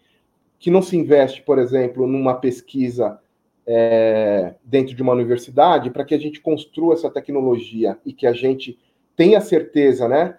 que 0.57 0.71
não 0.71 0.81
se 0.81 0.97
investe, 0.97 1.43
por 1.43 1.59
exemplo, 1.59 2.07
numa 2.07 2.35
pesquisa 2.35 3.19
é, 3.67 4.55
dentro 4.63 4.95
de 4.95 5.03
uma 5.03 5.13
universidade 5.13 5.91
para 5.91 6.05
que 6.05 6.15
a 6.15 6.19
gente 6.19 6.41
construa 6.41 6.95
essa 6.95 7.11
tecnologia 7.11 7.99
e 8.07 8.13
que 8.13 8.29
a 8.29 8.33
gente 8.33 8.79
tenha 9.17 9.41
certeza, 9.41 10.07
né, 10.07 10.39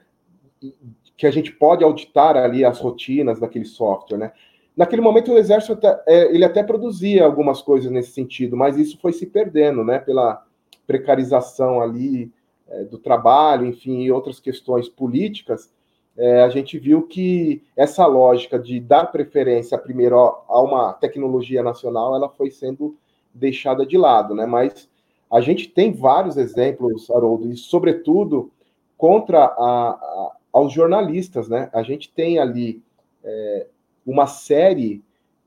que 1.18 1.28
a 1.28 1.32
gente 1.32 1.52
pode 1.52 1.84
auditar 1.84 2.38
ali 2.38 2.64
as 2.64 2.80
rotinas 2.80 3.42
daquele 3.42 3.66
software, 3.66 4.20
né? 4.20 4.32
Naquele 4.76 5.02
momento 5.02 5.32
o 5.32 5.38
exército 5.38 5.74
até, 5.74 6.04
é, 6.08 6.36
ele 6.36 6.44
até 6.44 6.62
produzia 6.62 7.24
algumas 7.24 7.62
coisas 7.62 7.90
nesse 7.92 8.12
sentido, 8.12 8.58
mas 8.58 8.78
isso 8.78 8.98
foi 9.00 9.14
se 9.14 9.26
perdendo, 9.26 9.84
né? 9.84 10.00
Pela 10.00 10.44
precarização 10.86 11.82
ali 11.82 12.32
é, 12.68 12.84
do 12.84 12.98
trabalho, 12.98 13.66
enfim, 13.66 14.02
e 14.02 14.12
outras 14.12 14.40
questões 14.40 14.90
políticas, 14.90 15.72
é, 16.18 16.44
a 16.44 16.50
gente 16.50 16.78
viu 16.78 17.04
que 17.04 17.62
essa 17.76 18.06
lógica 18.06 18.58
de 18.58 18.80
dar 18.80 19.06
preferência 19.12 19.78
primeiro 19.78 20.18
a 20.18 20.62
uma 20.62 20.94
tecnologia 20.94 21.62
nacional, 21.62 22.16
ela 22.16 22.30
foi 22.30 22.50
sendo 22.50 22.98
deixada 23.34 23.86
de 23.86 23.98
lado, 23.98 24.34
né? 24.34 24.46
Mas 24.46 24.90
a 25.32 25.42
gente 25.42 25.68
tem 25.68 25.92
vários 25.92 26.38
exemplos, 26.38 27.10
Haroldo, 27.10 27.52
e 27.52 27.58
sobretudo 27.58 28.52
contra 28.98 29.46
a, 29.46 29.90
a 29.90 30.36
aos 30.56 30.72
jornalistas, 30.72 31.50
né? 31.50 31.70
A 31.74 31.84
gente 31.84 32.10
tem 32.10 32.40
ali 32.40 32.82
é, 33.22 33.68
uma 34.06 34.28
série 34.28 35.04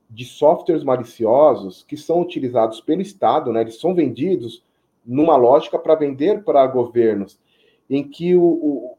de 0.09 0.25
softwares 0.25 0.83
maliciosos 0.83 1.83
que 1.83 1.95
são 1.95 2.21
utilizados 2.21 2.81
pelo 2.81 3.01
Estado, 3.01 3.53
né? 3.53 3.61
Eles 3.61 3.79
são 3.79 3.93
vendidos 3.93 4.63
numa 5.05 5.35
lógica 5.35 5.77
para 5.77 5.95
vender 5.95 6.43
para 6.43 6.65
governos, 6.67 7.39
em 7.89 8.07
que 8.07 8.35
o, 8.35 8.43
o, 8.43 8.97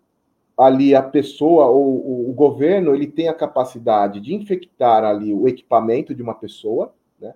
ali 0.56 0.94
a 0.94 1.02
pessoa 1.02 1.66
ou 1.66 2.28
o, 2.28 2.32
governo 2.32 2.94
ele 2.94 3.06
tem 3.06 3.28
a 3.28 3.34
capacidade 3.34 4.20
de 4.20 4.34
infectar 4.34 5.04
ali 5.04 5.34
o 5.34 5.48
equipamento 5.48 6.14
de 6.14 6.22
uma 6.22 6.34
pessoa, 6.34 6.94
né? 7.18 7.34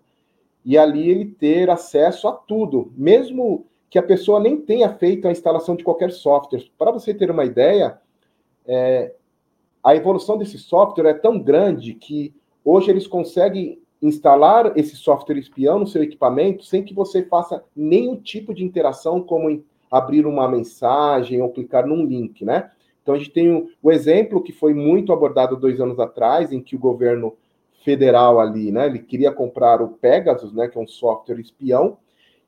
E 0.65 0.79
ali 0.79 1.11
ele 1.11 1.27
ter 1.27 1.69
acesso 1.69 2.29
a 2.29 2.33
tudo, 2.33 2.93
mesmo 2.97 3.67
que 3.91 3.99
a 3.99 4.03
pessoa 4.03 4.41
nem 4.41 4.61
tenha 4.61 4.89
feito 4.95 5.29
a 5.29 5.33
instalação 5.33 5.77
de 5.77 5.85
qualquer 5.85 6.11
software. 6.11 6.65
Para 6.79 6.91
você 6.91 7.13
ter 7.13 7.31
uma 7.31 7.45
ideia, 7.45 7.99
é, 8.67 9.15
a 9.85 9.95
evolução 9.95 10.39
desse 10.39 10.59
software 10.59 11.11
é 11.11 11.15
tão 11.15 11.39
grande 11.39 11.93
que 11.93 12.35
hoje 12.65 12.91
eles 12.91 13.07
conseguem 13.07 13.79
instalar 14.01 14.73
esse 14.77 14.97
software 14.97 15.39
espião 15.39 15.79
no 15.79 15.87
seu 15.87 16.03
equipamento 16.03 16.65
sem 16.65 16.83
que 16.83 16.95
você 16.95 17.23
faça 17.23 17.63
nenhum 17.77 18.17
tipo 18.17 18.55
de 18.55 18.65
interação, 18.65 19.21
como 19.21 19.63
abrir 19.91 20.27
uma 20.27 20.49
mensagem 20.49 21.43
ou 21.43 21.51
clicar 21.51 21.87
num 21.87 22.05
link, 22.05 22.45
né? 22.45 22.71
Então 23.03 23.15
a 23.15 23.19
gente 23.19 23.31
tem 23.31 23.51
o, 23.51 23.69
o 23.83 23.93
exemplo 23.93 24.43
que 24.43 24.53
foi 24.53 24.73
muito 24.73 25.13
abordado 25.13 25.57
dois 25.57 25.79
anos 25.79 26.01
atrás, 26.01 26.51
em 26.51 26.63
que 26.63 26.75
o 26.75 26.79
governo 26.79 27.35
federal 27.85 28.41
ali, 28.41 28.73
né, 28.73 28.87
ele 28.87 28.99
queria 28.99 29.31
comprar 29.31 29.83
o 29.83 29.89
Pegasus, 29.89 30.55
né, 30.55 30.67
que 30.69 30.79
é 30.79 30.81
um 30.81 30.87
software 30.87 31.39
espião, 31.39 31.99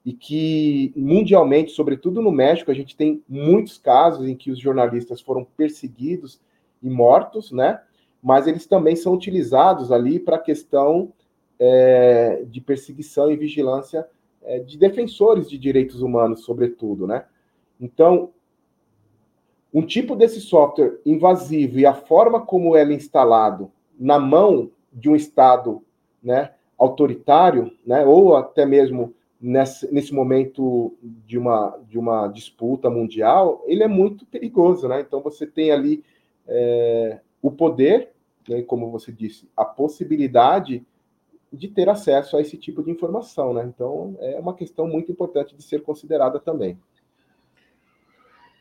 e 0.02 0.14
que 0.14 0.92
mundialmente, 0.96 1.72
sobretudo 1.72 2.22
no 2.22 2.32
México, 2.32 2.70
a 2.70 2.74
gente 2.74 2.96
tem 2.96 3.22
muitos 3.28 3.76
casos 3.76 4.26
em 4.26 4.34
que 4.34 4.50
os 4.50 4.58
jornalistas 4.58 5.20
foram 5.20 5.46
perseguidos 5.56 6.40
e 6.82 6.90
mortos, 6.90 7.52
né? 7.52 7.80
Mas 8.22 8.46
eles 8.46 8.66
também 8.66 8.96
são 8.96 9.12
utilizados 9.12 9.92
ali 9.92 10.18
para 10.18 10.36
a 10.36 10.40
questão 10.40 11.12
é, 11.58 12.44
de 12.46 12.60
perseguição 12.60 13.30
e 13.30 13.36
vigilância 13.36 14.06
é, 14.42 14.58
de 14.58 14.78
defensores 14.78 15.48
de 15.48 15.58
direitos 15.58 16.02
humanos, 16.02 16.44
sobretudo, 16.44 17.06
né? 17.06 17.24
Então, 17.80 18.30
um 19.72 19.82
tipo 19.82 20.16
desse 20.16 20.40
software 20.40 20.98
invasivo 21.04 21.78
e 21.78 21.84
a 21.84 21.92
forma 21.92 22.40
como 22.40 22.76
ele 22.76 22.94
é 22.94 22.96
instalado 22.96 23.70
na 23.98 24.18
mão 24.18 24.70
de 24.92 25.10
um 25.10 25.16
Estado 25.16 25.82
né, 26.22 26.52
autoritário, 26.78 27.70
né, 27.86 28.04
ou 28.04 28.36
até 28.36 28.64
mesmo 28.64 29.14
nesse, 29.40 29.92
nesse 29.92 30.14
momento 30.14 30.94
de 31.02 31.36
uma, 31.36 31.78
de 31.88 31.98
uma 31.98 32.26
disputa 32.28 32.88
mundial, 32.88 33.62
ele 33.66 33.82
é 33.82 33.88
muito 33.88 34.24
perigoso. 34.26 34.88
Né? 34.88 35.00
Então, 35.00 35.20
você 35.20 35.46
tem 35.46 35.70
ali 35.70 36.02
é, 36.48 37.20
o 37.42 37.50
poder, 37.50 38.12
né, 38.48 38.62
como 38.62 38.90
você 38.90 39.12
disse, 39.12 39.48
a 39.56 39.64
possibilidade 39.64 40.84
de 41.52 41.68
ter 41.68 41.88
acesso 41.88 42.36
a 42.36 42.40
esse 42.40 42.56
tipo 42.56 42.82
de 42.82 42.90
informação. 42.90 43.52
Né? 43.54 43.64
Então, 43.66 44.16
é 44.20 44.38
uma 44.38 44.54
questão 44.54 44.86
muito 44.86 45.10
importante 45.10 45.56
de 45.56 45.62
ser 45.62 45.82
considerada 45.82 46.38
também. 46.38 46.78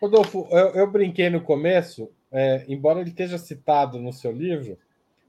Rodolfo, 0.02 0.48
eu, 0.52 0.68
eu 0.70 0.92
brinquei 0.92 1.30
no 1.30 1.42
começo, 1.42 2.10
é, 2.32 2.66
embora 2.68 3.00
ele 3.00 3.10
esteja 3.10 3.38
citado 3.38 4.00
no 4.00 4.12
seu 4.12 4.32
livro, 4.32 4.78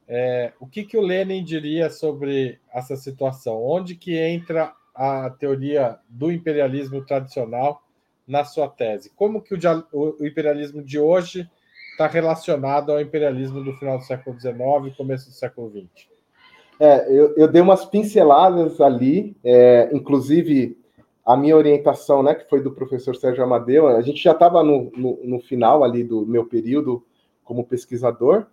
é, 0.09 0.53
o 0.61 0.67
que, 0.67 0.85
que 0.85 0.97
o 0.97 1.01
Lenin 1.01 1.43
diria 1.43 1.91
sobre 1.91 2.61
essa 2.73 2.97
situação? 2.97 3.63
Onde 3.63 3.95
que 3.95 4.17
entra 4.17 4.73
a 4.95 5.31
teoria 5.31 5.99
do 6.09 6.31
imperialismo 6.31 7.05
tradicional 7.05 7.83
na 8.27 8.45
sua 8.45 8.69
tese? 8.69 9.11
Como 9.15 9.41
que 9.41 9.55
o, 9.55 9.59
o 9.93 10.27
imperialismo 10.27 10.83
de 10.83 10.99
hoje 10.99 11.49
está 11.97 12.07
relacionado 12.07 12.93
ao 12.93 13.01
imperialismo 13.01 13.65
do 13.65 13.73
final 13.73 13.97
do 13.97 14.05
século 14.05 14.39
XIX 14.39 14.55
e 14.87 14.97
começo 14.97 15.31
do 15.31 15.35
século 15.35 15.71
XX? 15.71 16.09
É, 16.79 17.11
eu, 17.11 17.35
eu 17.37 17.49
dei 17.49 17.63
umas 17.63 17.87
pinceladas 17.87 18.83
ali, 18.83 19.35
é, 19.43 19.89
inclusive 19.95 20.79
a 21.25 21.35
minha 21.35 21.57
orientação, 21.57 22.23
né, 22.23 22.35
que 22.35 22.49
foi 22.51 22.61
do 22.61 22.71
professor 22.71 23.17
Sérgio 23.17 23.43
Amadeu, 23.43 23.89
a 23.89 24.03
gente 24.03 24.23
já 24.23 24.33
estava 24.33 24.63
no, 24.63 24.93
no, 24.95 25.19
no, 25.25 25.41
final 25.41 25.83
ali 25.83 26.05
do 26.05 26.27
meu 26.27 26.45
período 26.45 27.03
como 27.43 27.65
pesquisador, 27.65 28.47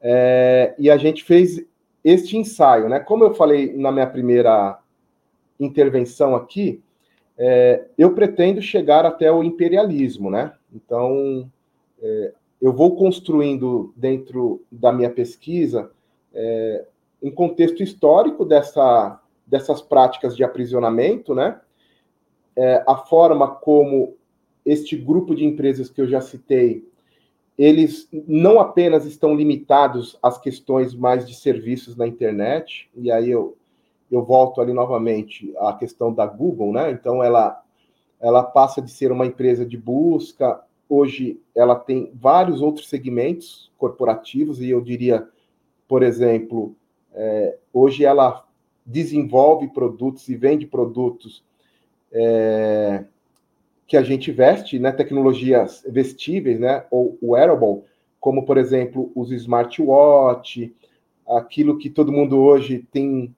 é, 0.00 0.74
e 0.78 0.90
a 0.90 0.98
gente 0.98 1.24
fez 1.24 1.64
este 2.04 2.36
ensaio, 2.36 2.88
né? 2.88 3.00
Como 3.00 3.24
eu 3.24 3.34
falei 3.34 3.76
na 3.76 3.90
minha 3.90 4.06
primeira 4.06 4.78
intervenção 5.58 6.34
aqui, 6.34 6.82
é, 7.36 7.86
eu 7.98 8.14
pretendo 8.14 8.62
chegar 8.62 9.04
até 9.04 9.30
o 9.32 9.42
imperialismo, 9.42 10.30
né? 10.30 10.52
Então, 10.72 11.50
é, 12.02 12.32
eu 12.60 12.72
vou 12.72 12.96
construindo 12.96 13.92
dentro 13.96 14.62
da 14.70 14.92
minha 14.92 15.10
pesquisa 15.10 15.90
é, 16.32 16.86
um 17.22 17.30
contexto 17.30 17.82
histórico 17.82 18.44
dessa, 18.44 19.20
dessas 19.46 19.80
práticas 19.80 20.36
de 20.36 20.44
aprisionamento, 20.44 21.34
né? 21.34 21.60
é, 22.56 22.84
a 22.86 22.96
forma 22.96 23.48
como 23.48 24.16
este 24.64 24.96
grupo 24.96 25.34
de 25.34 25.44
empresas 25.44 25.88
que 25.88 26.00
eu 26.00 26.06
já 26.06 26.20
citei, 26.20 26.86
eles 27.56 28.08
não 28.12 28.60
apenas 28.60 29.04
estão 29.04 29.34
limitados 29.34 30.18
às 30.22 30.38
questões 30.38 30.94
mais 30.94 31.26
de 31.26 31.34
serviços 31.34 31.96
na 31.96 32.06
internet, 32.06 32.90
e 32.94 33.10
aí 33.10 33.30
eu, 33.30 33.56
eu 34.10 34.22
volto 34.22 34.60
ali 34.60 34.72
novamente 34.72 35.54
à 35.58 35.72
questão 35.72 36.12
da 36.12 36.26
Google, 36.26 36.72
né? 36.72 36.90
Então 36.90 37.22
ela, 37.22 37.62
ela 38.20 38.42
passa 38.42 38.80
de 38.80 38.90
ser 38.90 39.12
uma 39.12 39.26
empresa 39.26 39.64
de 39.64 39.76
busca, 39.76 40.60
hoje 40.90 41.40
ela 41.54 41.76
tem 41.76 42.10
vários 42.12 42.60
outros 42.60 42.88
segmentos 42.88 43.70
corporativos, 43.78 44.60
e 44.60 44.68
eu 44.68 44.80
diria, 44.80 45.26
por 45.88 46.02
exemplo, 46.02 46.74
é, 47.14 47.56
hoje 47.72 48.04
ela 48.04 48.44
desenvolve 48.84 49.68
produtos 49.68 50.28
e 50.28 50.34
vende 50.34 50.66
produtos 50.66 51.44
é, 52.12 53.04
que 53.86 53.96
a 53.96 54.02
gente 54.02 54.32
veste, 54.32 54.78
né, 54.78 54.90
tecnologias 54.90 55.84
vestíveis, 55.88 56.58
né, 56.58 56.84
ou 56.90 57.16
wearable, 57.22 57.82
como, 58.18 58.44
por 58.44 58.58
exemplo, 58.58 59.10
os 59.14 59.30
smartwatch, 59.30 60.74
aquilo 61.26 61.78
que 61.78 61.88
todo 61.88 62.12
mundo 62.12 62.38
hoje 62.38 62.86
tem 62.92 63.34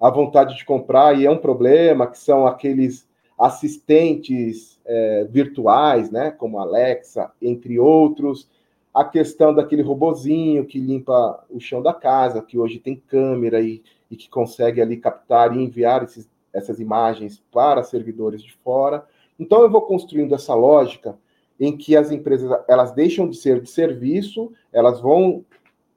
a 0.00 0.10
vontade 0.10 0.56
de 0.56 0.64
comprar 0.64 1.18
e 1.18 1.26
é 1.26 1.30
um 1.30 1.38
problema, 1.38 2.06
que 2.06 2.18
são 2.18 2.46
aqueles 2.46 3.05
assistentes 3.38 4.80
é, 4.84 5.26
virtuais, 5.30 6.10
né, 6.10 6.30
como 6.30 6.58
Alexa, 6.58 7.30
entre 7.40 7.78
outros, 7.78 8.48
a 8.94 9.04
questão 9.04 9.54
daquele 9.54 9.82
robozinho 9.82 10.64
que 10.64 10.78
limpa 10.78 11.44
o 11.50 11.60
chão 11.60 11.82
da 11.82 11.92
casa, 11.92 12.40
que 12.40 12.58
hoje 12.58 12.78
tem 12.78 12.96
câmera 12.96 13.60
e, 13.60 13.82
e 14.10 14.16
que 14.16 14.28
consegue 14.28 14.80
ali 14.80 14.96
captar 14.96 15.54
e 15.54 15.62
enviar 15.62 16.02
esses 16.02 16.28
essas 16.56 16.80
imagens 16.80 17.42
para 17.52 17.82
servidores 17.82 18.42
de 18.42 18.54
fora. 18.64 19.06
Então 19.38 19.60
eu 19.60 19.70
vou 19.70 19.82
construindo 19.82 20.34
essa 20.34 20.54
lógica 20.54 21.18
em 21.60 21.76
que 21.76 21.94
as 21.94 22.10
empresas 22.10 22.50
elas 22.66 22.92
deixam 22.92 23.28
de 23.28 23.36
ser 23.36 23.60
de 23.60 23.68
serviço, 23.68 24.50
elas 24.72 24.98
vão 25.00 25.44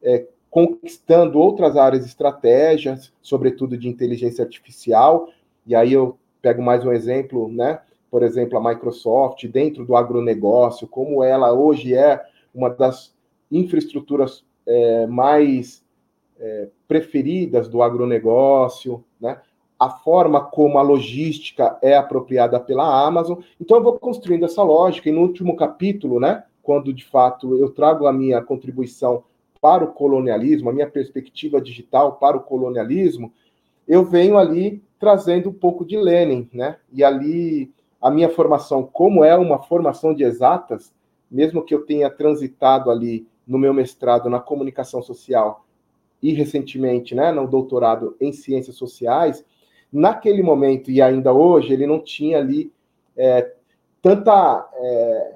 é, 0.04 0.28
conquistando 0.50 1.40
outras 1.40 1.78
áreas 1.78 2.06
estratégias, 2.06 3.14
sobretudo 3.22 3.78
de 3.78 3.88
inteligência 3.88 4.44
artificial. 4.44 5.30
E 5.66 5.74
aí 5.74 5.94
eu 5.94 6.18
pego 6.42 6.62
mais 6.62 6.86
um 6.86 6.92
exemplo, 6.92 7.50
né? 7.50 7.80
Por 8.10 8.24
exemplo, 8.24 8.58
a 8.58 8.64
Microsoft 8.64 9.46
dentro 9.48 9.86
do 9.86 9.96
agronegócio, 9.96 10.88
como 10.88 11.24
ela 11.24 11.54
hoje 11.54 11.94
é 11.94 12.22
uma 12.54 12.70
das 12.70 13.14
infraestruturas 13.52 14.44
é, 14.66 15.08
mais 15.08 15.84
é, 16.40 16.70
preferidas 16.88 17.68
do 17.68 17.84
agronegócio, 17.84 19.04
né? 19.20 19.40
a 19.80 19.90
forma 19.90 20.44
como 20.44 20.78
a 20.78 20.82
logística 20.82 21.80
é 21.82 21.96
apropriada 21.96 22.60
pela 22.60 23.08
Amazon. 23.08 23.40
Então, 23.62 23.78
eu 23.78 23.84
vou 23.84 23.98
construindo 23.98 24.44
essa 24.44 24.62
lógica, 24.62 25.08
e 25.08 25.12
no 25.12 25.22
último 25.22 25.56
capítulo, 25.56 26.20
né, 26.20 26.44
quando 26.62 26.92
de 26.92 27.06
fato 27.06 27.56
eu 27.58 27.70
trago 27.70 28.06
a 28.06 28.12
minha 28.12 28.42
contribuição 28.42 29.24
para 29.62 29.86
o 29.86 29.94
colonialismo, 29.94 30.70
a 30.70 30.74
minha 30.74 30.90
perspectiva 30.90 31.62
digital 31.62 32.18
para 32.18 32.36
o 32.36 32.42
colonialismo, 32.42 33.32
eu 33.90 34.06
venho 34.06 34.38
ali 34.38 34.84
trazendo 35.00 35.50
um 35.50 35.54
pouco 35.54 35.84
de 35.84 35.98
Lenin, 35.98 36.48
né? 36.54 36.78
E 36.94 37.04
ali 37.04 37.74
a 38.00 38.12
minha 38.12 38.30
formação, 38.30 38.84
como 38.84 39.26
é 39.26 39.36
uma 39.36 39.58
formação 39.58 40.14
de 40.14 40.24
exatas, 40.24 40.94
mesmo 41.30 41.64
que 41.64 41.74
eu 41.74 41.86
tenha 41.86 42.10
transitado 42.10 42.92
ali 42.92 43.28
no 43.48 43.58
meu 43.58 43.74
mestrado 43.74 44.30
na 44.30 44.40
comunicação 44.40 45.02
social 45.02 45.66
e 46.22 46.34
recentemente, 46.34 47.16
né, 47.16 47.32
no 47.32 47.48
doutorado 47.48 48.16
em 48.22 48.32
ciências 48.32 48.76
sociais, 48.76 49.44
naquele 49.92 50.44
momento 50.44 50.92
e 50.92 51.02
ainda 51.02 51.34
hoje, 51.34 51.74
ele 51.74 51.88
não 51.88 52.00
tinha 52.00 52.38
ali 52.38 52.72
é, 53.18 53.54
tanta, 54.02 54.70
é, 54.74 55.36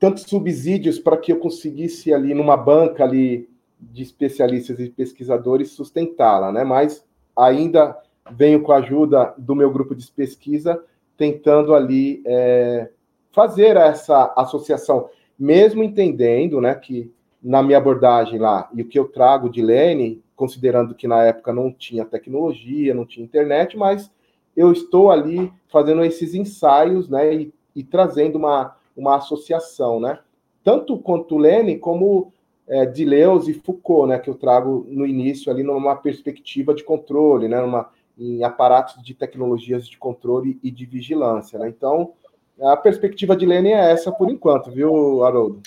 tantos 0.00 0.24
subsídios 0.24 0.98
para 0.98 1.16
que 1.16 1.32
eu 1.32 1.38
conseguisse 1.38 2.12
ali 2.12 2.34
numa 2.34 2.56
banca 2.56 3.04
ali 3.04 3.48
de 3.78 4.02
especialistas 4.02 4.80
e 4.80 4.88
pesquisadores 4.88 5.70
sustentá-la, 5.70 6.50
né? 6.50 6.64
Mas 6.64 7.05
ainda 7.36 7.96
venho 8.30 8.62
com 8.62 8.72
a 8.72 8.78
ajuda 8.78 9.34
do 9.36 9.54
meu 9.54 9.70
grupo 9.70 9.94
de 9.94 10.06
pesquisa 10.10 10.82
tentando 11.16 11.74
ali 11.74 12.22
é, 12.26 12.90
fazer 13.32 13.76
essa 13.76 14.32
associação, 14.36 15.08
mesmo 15.38 15.82
entendendo, 15.82 16.60
né, 16.60 16.74
que 16.74 17.12
na 17.42 17.62
minha 17.62 17.78
abordagem 17.78 18.38
lá 18.38 18.68
e 18.74 18.82
o 18.82 18.88
que 18.88 18.98
eu 18.98 19.06
trago 19.08 19.48
de 19.48 19.62
Lene 19.62 20.22
considerando 20.34 20.94
que 20.94 21.08
na 21.08 21.22
época 21.22 21.52
não 21.52 21.72
tinha 21.72 22.04
tecnologia, 22.04 22.94
não 22.94 23.06
tinha 23.06 23.24
internet, 23.24 23.76
mas 23.76 24.10
eu 24.54 24.72
estou 24.72 25.10
ali 25.10 25.52
fazendo 25.68 26.04
esses 26.04 26.34
ensaios, 26.34 27.08
né, 27.08 27.34
e, 27.34 27.54
e 27.74 27.82
trazendo 27.82 28.36
uma, 28.36 28.76
uma 28.96 29.16
associação, 29.16 29.98
né, 29.98 30.18
tanto 30.62 30.98
quanto 30.98 31.38
Lenin 31.38 31.78
como 31.78 32.32
é, 32.68 32.84
Deleuze 32.84 33.50
e 33.50 33.54
Foucault, 33.54 34.08
né, 34.08 34.18
que 34.18 34.28
eu 34.28 34.34
trago 34.34 34.86
no 34.88 35.06
início 35.06 35.50
ali 35.50 35.62
numa 35.62 35.96
perspectiva 35.96 36.74
de 36.74 36.82
controle, 36.82 37.48
né, 37.48 37.60
numa, 37.60 37.90
em 38.18 38.42
aparatos 38.42 39.02
de 39.02 39.14
tecnologias 39.14 39.88
de 39.88 39.96
controle 39.96 40.58
e 40.62 40.70
de 40.70 40.84
vigilância, 40.84 41.58
né, 41.58 41.68
então 41.68 42.12
a 42.60 42.76
perspectiva 42.76 43.36
de 43.36 43.44
Lenin 43.44 43.72
é 43.72 43.92
essa 43.92 44.10
por 44.10 44.30
enquanto, 44.30 44.70
viu, 44.70 45.22
Haroldo? 45.24 45.62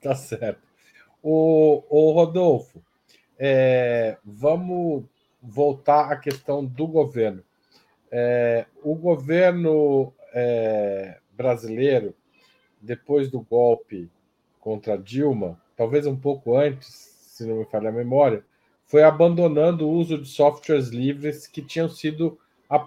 Tá 0.00 0.14
certo. 0.14 0.60
O, 1.22 1.82
o 1.88 2.12
Rodolfo, 2.12 2.82
é, 3.38 4.16
vamos 4.24 5.04
voltar 5.42 6.10
à 6.10 6.16
questão 6.16 6.64
do 6.64 6.86
governo. 6.86 7.42
É, 8.10 8.66
o 8.82 8.94
governo 8.94 10.12
é, 10.32 11.18
brasileiro, 11.32 12.14
depois 12.80 13.30
do 13.30 13.40
golpe 13.40 14.10
contra 14.60 14.96
Dilma, 14.96 15.60
talvez 15.76 16.06
um 16.06 16.16
pouco 16.16 16.56
antes, 16.56 16.86
se 16.88 17.44
não 17.46 17.56
me 17.56 17.64
falha 17.64 17.88
a 17.88 17.92
memória, 17.92 18.44
foi 18.86 19.02
abandonando 19.02 19.88
o 19.88 19.92
uso 19.92 20.18
de 20.18 20.28
softwares 20.28 20.88
livres 20.88 21.46
que 21.46 21.62
tinham 21.62 21.88
sido 21.88 22.38
a 22.68 22.80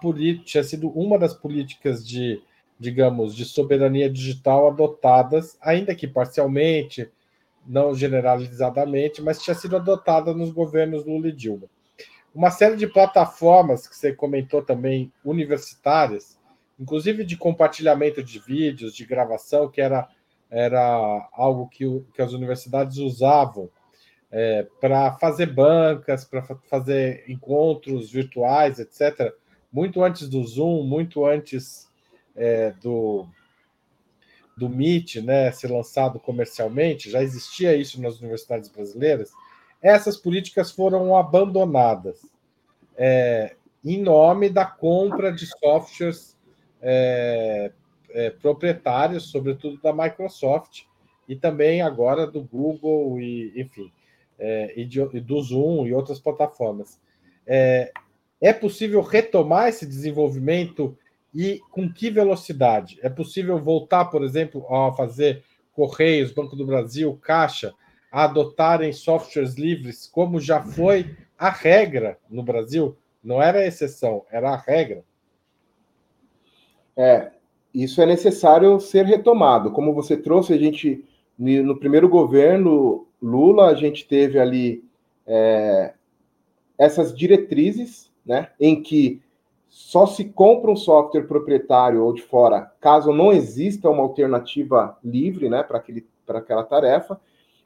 tinha 0.43 0.63
sido 0.63 0.89
uma 0.89 1.17
das 1.17 1.33
políticas 1.33 2.05
de, 2.05 2.41
digamos, 2.79 3.35
de 3.35 3.45
soberania 3.45 4.09
digital 4.09 4.67
adotadas, 4.67 5.57
ainda 5.61 5.95
que 5.95 6.07
parcialmente, 6.07 7.09
não 7.65 7.93
generalizadamente, 7.93 9.21
mas 9.21 9.41
tinha 9.41 9.53
sido 9.53 9.75
adotada 9.75 10.33
nos 10.33 10.51
governos 10.51 11.05
Lula 11.05 11.27
e 11.27 11.31
Dilma. 11.31 11.67
uma 12.33 12.51
série 12.51 12.75
de 12.75 12.87
plataformas 12.87 13.87
que 13.87 13.95
você 13.95 14.13
comentou 14.13 14.61
também, 14.61 15.11
universitárias, 15.23 16.37
inclusive 16.79 17.23
de 17.23 17.35
compartilhamento 17.35 18.23
de 18.23 18.39
vídeos, 18.39 18.93
de 18.93 19.05
gravação, 19.05 19.69
que 19.69 19.81
era, 19.81 20.07
era 20.49 21.29
algo 21.33 21.67
que, 21.67 21.85
que 22.13 22.21
as 22.21 22.33
universidades 22.33 22.97
usavam 22.97 23.69
é, 24.31 24.67
para 24.79 25.13
fazer 25.13 25.53
bancas, 25.53 26.25
para 26.25 26.43
fazer 26.69 27.23
encontros 27.27 28.11
virtuais, 28.11 28.79
etc., 28.79 29.33
muito 29.71 30.03
antes 30.03 30.27
do 30.29 30.43
Zoom, 30.43 30.83
muito 30.83 31.25
antes 31.25 31.89
é, 32.35 32.71
do, 32.81 33.27
do 34.55 34.69
Meet 34.69 35.17
né, 35.17 35.51
ser 35.51 35.69
lançado 35.69 36.19
comercialmente, 36.19 37.09
já 37.09 37.21
existia 37.21 37.75
isso 37.75 38.01
nas 38.01 38.19
universidades 38.19 38.69
brasileiras, 38.69 39.31
essas 39.81 40.17
políticas 40.17 40.71
foram 40.71 41.15
abandonadas 41.15 42.19
é, 42.97 43.55
em 43.85 44.01
nome 44.01 44.49
da 44.49 44.65
compra 44.65 45.31
de 45.31 45.45
softwares 45.45 46.35
é, 48.17 48.31
proprietários, 48.31 49.29
sobretudo 49.29 49.79
da 49.79 49.93
Microsoft, 49.93 50.85
e 51.29 51.35
também 51.35 51.83
agora 51.83 52.25
do 52.25 52.41
Google, 52.41 53.21
e, 53.21 53.53
enfim, 53.55 53.91
é, 54.39 54.73
e, 54.75 54.85
de, 54.85 54.99
e, 55.13 55.19
do 55.19 55.39
Zoom 55.39 55.85
e 55.85 55.93
outras 55.93 56.19
plataformas. 56.19 56.99
É, 57.45 57.91
é 58.41 58.51
possível 58.51 59.01
retomar 59.01 59.67
esse 59.67 59.85
desenvolvimento 59.85 60.97
e 61.31 61.61
com 61.69 61.93
que 61.93 62.09
velocidade? 62.09 62.97
É 63.03 63.09
possível 63.09 63.59
voltar, 63.59 64.05
por 64.05 64.23
exemplo, 64.23 64.65
a 64.73 64.91
fazer 64.93 65.43
Correios, 65.71 66.31
Banco 66.31 66.55
do 66.55 66.65
Brasil, 66.65 67.15
Caixa, 67.21 67.71
a 68.11 68.23
adotarem 68.23 68.91
softwares 68.91 69.53
livres, 69.53 70.07
como 70.07 70.39
já 70.39 70.63
foi 70.63 71.15
a 71.37 71.51
regra 71.51 72.17
no 72.27 72.41
Brasil? 72.41 72.97
Não 73.23 73.39
era 73.39 73.59
a 73.59 73.67
exceção, 73.67 74.25
era 74.31 74.49
a 74.49 74.57
regra. 74.57 75.03
É, 76.95 77.36
isso 77.83 78.01
é 78.01 78.05
necessário 78.05 78.79
ser 78.79 79.05
retomado. 79.05 79.71
Como 79.71 79.93
você 79.93 80.17
trouxe, 80.17 80.51
a 80.53 80.57
gente, 80.57 81.05
no 81.37 81.77
primeiro 81.77 82.09
governo 82.09 83.05
Lula, 83.21 83.67
a 83.67 83.75
gente 83.75 84.07
teve 84.07 84.39
ali 84.39 84.83
é, 85.25 85.93
essas 86.77 87.15
diretrizes, 87.15 88.11
né, 88.25 88.49
em 88.59 88.81
que 88.81 89.21
só 89.69 90.07
se 90.07 90.25
compra 90.25 90.71
um 90.71 90.75
software 90.75 91.27
proprietário 91.27 92.03
ou 92.03 92.13
de 92.13 92.21
fora, 92.21 92.71
caso 92.79 93.13
não 93.13 93.31
exista 93.31 93.89
uma 93.89 94.01
alternativa 94.01 94.97
livre, 95.03 95.49
né, 95.49 95.61
para 95.61 96.39
aquela 96.39 96.63
tarefa. 96.63 97.19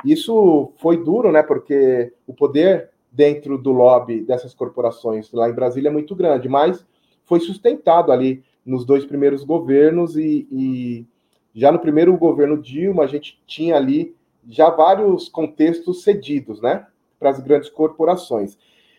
Isso 0.03 0.73
foi 0.77 1.03
duro, 1.03 1.31
né, 1.31 1.41
porque 1.41 2.11
o 2.27 2.33
poder 2.33 2.89
dentro 3.11 3.57
do 3.57 3.71
lobby 3.71 4.21
dessas 4.21 4.53
corporações 4.53 5.31
lá 5.31 5.49
em 5.49 5.53
Brasília 5.53 5.89
é 5.89 5.91
muito 5.91 6.15
grande, 6.15 6.49
mas 6.49 6.85
foi 7.23 7.39
sustentado 7.39 8.11
ali 8.11 8.43
nos 8.65 8.85
dois 8.85 9.05
primeiros 9.05 9.43
governos 9.43 10.15
e, 10.15 10.47
e 10.51 11.05
já 11.53 11.71
no 11.71 11.79
primeiro 11.79 12.15
governo 12.17 12.57
Dilma 12.57 13.03
a 13.03 13.07
gente 13.07 13.41
tinha 13.45 13.75
ali 13.75 14.15
já 14.47 14.69
vários 14.69 15.29
contextos 15.29 16.03
cedidos, 16.03 16.61
né, 16.61 16.85
para 17.19 17.29
as 17.29 17.39
grandes 17.39 17.69
corporações. 17.69 18.57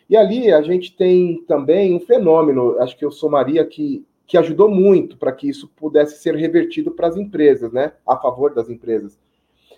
E 0.08 0.16
ali 0.16 0.52
a 0.52 0.62
gente 0.62 0.94
tem 0.94 1.42
também 1.48 1.94
um 1.94 2.00
fenômeno, 2.00 2.78
acho 2.78 2.96
que 2.96 3.04
eu 3.04 3.10
somaria 3.10 3.64
que, 3.64 4.04
que 4.26 4.36
ajudou 4.36 4.68
muito 4.68 5.16
para 5.16 5.32
que 5.32 5.48
isso 5.48 5.68
pudesse 5.76 6.20
ser 6.20 6.34
revertido 6.36 6.90
para 6.90 7.08
as 7.08 7.16
empresas, 7.16 7.72
né, 7.72 7.92
a 8.06 8.16
favor 8.16 8.54
das 8.54 8.68
empresas, 8.68 9.18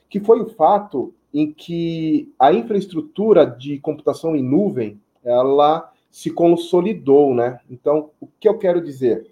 que 0.09 0.21
foi 0.21 0.41
o 0.41 0.49
fato 0.49 1.15
em 1.33 1.51
que 1.53 2.33
a 2.39 2.53
infraestrutura 2.53 3.45
de 3.45 3.81
computação 3.81 4.37
em 4.37 4.43
nuvem, 4.43 5.01
ela 5.25 5.91
se 6.09 6.31
consolidou, 6.31 7.35
né? 7.35 7.59
Então, 7.69 8.11
o 8.21 8.29
que 8.39 8.49
eu 8.49 8.57
quero 8.57 8.81
dizer? 8.81 9.27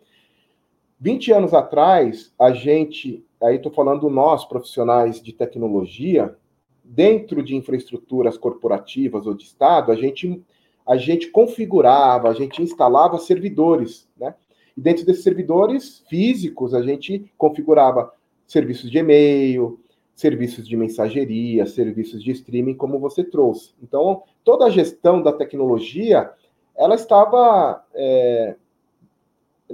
20 1.02 1.32
anos 1.32 1.52
atrás, 1.52 2.32
a 2.38 2.52
gente, 2.52 3.26
aí 3.42 3.56
estou 3.56 3.72
falando 3.72 4.08
nós, 4.08 4.44
profissionais 4.44 5.20
de 5.20 5.32
tecnologia, 5.32 6.36
dentro 6.84 7.42
de 7.42 7.56
infraestruturas 7.56 8.38
corporativas 8.38 9.26
ou 9.26 9.34
de 9.34 9.42
Estado, 9.42 9.90
a 9.90 9.96
gente 9.96 10.40
a 10.86 10.96
gente 10.96 11.28
configurava, 11.28 12.28
a 12.28 12.34
gente 12.34 12.62
instalava 12.62 13.18
servidores, 13.18 14.08
né? 14.16 14.34
E 14.76 14.80
dentro 14.80 15.04
desses 15.04 15.24
servidores 15.24 16.04
físicos, 16.08 16.72
a 16.72 16.82
gente 16.82 17.24
configurava 17.36 18.12
serviços 18.46 18.88
de 18.88 18.98
e-mail, 18.98 19.80
serviços 20.14 20.66
de 20.68 20.76
mensageria, 20.76 21.66
serviços 21.66 22.22
de 22.22 22.30
streaming, 22.30 22.74
como 22.74 22.98
você 23.00 23.24
trouxe. 23.24 23.74
Então, 23.82 24.22
toda 24.44 24.66
a 24.66 24.70
gestão 24.70 25.20
da 25.20 25.32
tecnologia, 25.32 26.30
ela 26.76 26.94
estava 26.94 27.84
é, 27.94 28.56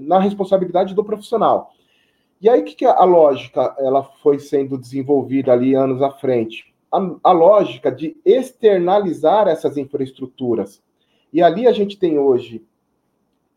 na 0.01 0.19
responsabilidade 0.19 0.95
do 0.95 1.05
profissional. 1.05 1.73
E 2.41 2.49
aí, 2.49 2.61
o 2.61 2.65
que, 2.65 2.75
que 2.75 2.85
a 2.85 3.05
lógica 3.05 3.75
ela 3.79 4.03
foi 4.23 4.39
sendo 4.39 4.79
desenvolvida 4.79 5.53
ali 5.53 5.75
anos 5.75 6.01
à 6.01 6.11
frente? 6.11 6.73
A, 6.91 6.99
a 7.25 7.33
lógica 7.33 7.91
de 7.91 8.17
externalizar 8.25 9.49
essas 9.49 9.77
infraestruturas. 9.77 10.81
E 11.33 11.43
ali 11.43 11.67
a 11.67 11.73
gente 11.73 11.99
tem 11.99 12.19
hoje 12.19 12.65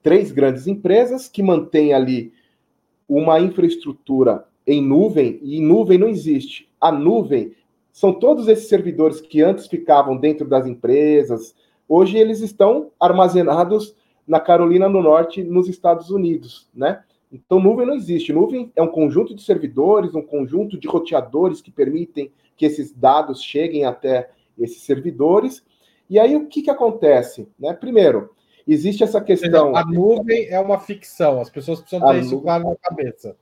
três 0.01 0.31
grandes 0.31 0.67
empresas 0.67 1.27
que 1.27 1.43
mantêm 1.43 1.93
ali 1.93 2.33
uma 3.07 3.39
infraestrutura 3.39 4.45
em 4.65 4.81
nuvem, 4.81 5.39
e 5.41 5.57
em 5.57 5.61
nuvem 5.61 5.97
não 5.97 6.07
existe. 6.07 6.69
A 6.79 6.91
nuvem 6.91 7.53
são 7.91 8.13
todos 8.13 8.47
esses 8.47 8.67
servidores 8.67 9.19
que 9.19 9.41
antes 9.41 9.67
ficavam 9.67 10.17
dentro 10.17 10.47
das 10.47 10.65
empresas, 10.65 11.55
hoje 11.87 12.17
eles 12.17 12.39
estão 12.39 12.89
armazenados 12.99 13.95
na 14.27 14.39
Carolina 14.39 14.89
do 14.89 15.01
Norte, 15.01 15.43
nos 15.43 15.67
Estados 15.67 16.09
Unidos, 16.09 16.69
né? 16.73 17.03
Então, 17.31 17.59
nuvem 17.59 17.87
não 17.87 17.95
existe. 17.95 18.33
Nuvem 18.33 18.71
é 18.75 18.81
um 18.81 18.87
conjunto 18.87 19.33
de 19.33 19.41
servidores, 19.41 20.13
um 20.13 20.21
conjunto 20.21 20.77
de 20.77 20.87
roteadores 20.87 21.61
que 21.61 21.71
permitem 21.71 22.31
que 22.57 22.65
esses 22.65 22.91
dados 22.91 23.41
cheguem 23.41 23.85
até 23.85 24.29
esses 24.59 24.83
servidores, 24.83 25.63
e 26.09 26.19
aí 26.19 26.35
o 26.35 26.47
que, 26.47 26.61
que 26.61 26.69
acontece? 26.69 27.47
Né? 27.57 27.73
Primeiro, 27.73 28.31
existe 28.67 29.01
essa 29.01 29.21
questão. 29.21 29.75
A 29.75 29.85
nuvem 29.85 30.47
é 30.49 30.59
uma 30.59 30.77
ficção, 30.77 31.39
as 31.39 31.49
pessoas 31.49 31.79
precisam 31.79 32.05
ter 32.05 32.19
isso 32.19 32.41
claro 32.41 32.65
na 32.65 32.75
cabeça. 32.75 33.37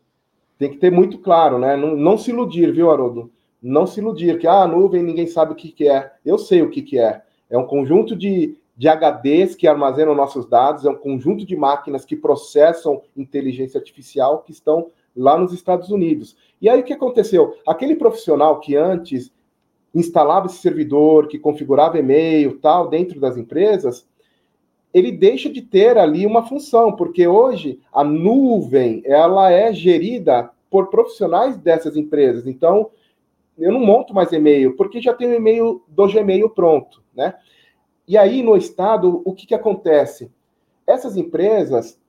Tem 0.57 0.69
que 0.69 0.77
ter 0.77 0.91
muito 0.91 1.17
claro, 1.17 1.57
né? 1.57 1.75
Não, 1.75 1.95
não 1.95 2.17
se 2.17 2.29
iludir, 2.29 2.71
viu, 2.71 2.91
Haroldo? 2.91 3.31
Não 3.61 3.87
se 3.87 3.99
iludir, 3.99 4.37
que 4.37 4.45
ah, 4.45 4.61
a 4.61 4.67
nuvem 4.67 5.01
ninguém 5.01 5.25
sabe 5.25 5.53
o 5.53 5.55
que, 5.55 5.71
que 5.71 5.89
é. 5.89 6.11
Eu 6.23 6.37
sei 6.37 6.61
o 6.61 6.69
que, 6.69 6.83
que 6.83 6.99
é. 6.99 7.23
É 7.49 7.57
um 7.57 7.65
conjunto 7.65 8.15
de, 8.15 8.58
de 8.79 8.87
HDs 8.87 9.55
que 9.55 9.67
armazenam 9.67 10.15
nossos 10.15 10.45
dados, 10.45 10.85
é 10.85 10.89
um 10.89 10.95
conjunto 10.95 11.45
de 11.45 11.53
máquinas 11.53 12.05
que 12.05 12.15
processam 12.15 13.01
inteligência 13.13 13.77
artificial 13.77 14.39
que 14.39 14.53
estão 14.53 14.87
lá 15.13 15.37
nos 15.37 15.51
Estados 15.51 15.89
Unidos. 15.89 16.37
E 16.61 16.69
aí 16.69 16.79
o 16.79 16.83
que 16.85 16.93
aconteceu? 16.93 17.57
Aquele 17.67 17.93
profissional 17.93 18.61
que 18.61 18.77
antes 18.77 19.33
instalava 19.93 20.45
esse 20.45 20.59
servidor, 20.59 21.27
que 21.27 21.37
configurava 21.37 21.99
e-mail, 21.99 22.57
tal, 22.59 22.87
dentro 22.87 23.19
das 23.19 23.35
empresas, 23.35 24.07
ele 24.93 25.11
deixa 25.11 25.49
de 25.49 25.61
ter 25.61 25.97
ali 25.97 26.25
uma 26.25 26.47
função, 26.47 26.95
porque 26.95 27.27
hoje 27.27 27.81
a 27.91 28.01
nuvem, 28.01 29.01
ela 29.03 29.51
é 29.51 29.73
gerida 29.73 30.51
por 30.69 30.87
profissionais 30.89 31.57
dessas 31.57 31.97
empresas. 31.97 32.47
Então, 32.47 32.91
eu 33.57 33.73
não 33.73 33.81
monto 33.81 34.13
mais 34.13 34.31
e-mail, 34.31 34.77
porque 34.77 35.01
já 35.01 35.13
tem 35.13 35.27
o 35.27 35.35
e-mail 35.35 35.83
do 35.85 36.07
Gmail 36.07 36.49
pronto, 36.51 37.03
né? 37.13 37.35
E 38.09 38.17
aí, 38.17 38.41
no 38.41 38.57
Estado, 38.57 39.21
o 39.23 39.31
que, 39.35 39.45
que 39.45 39.53
acontece? 39.53 40.31
Essas 40.87 41.15
empresas, 41.15 42.01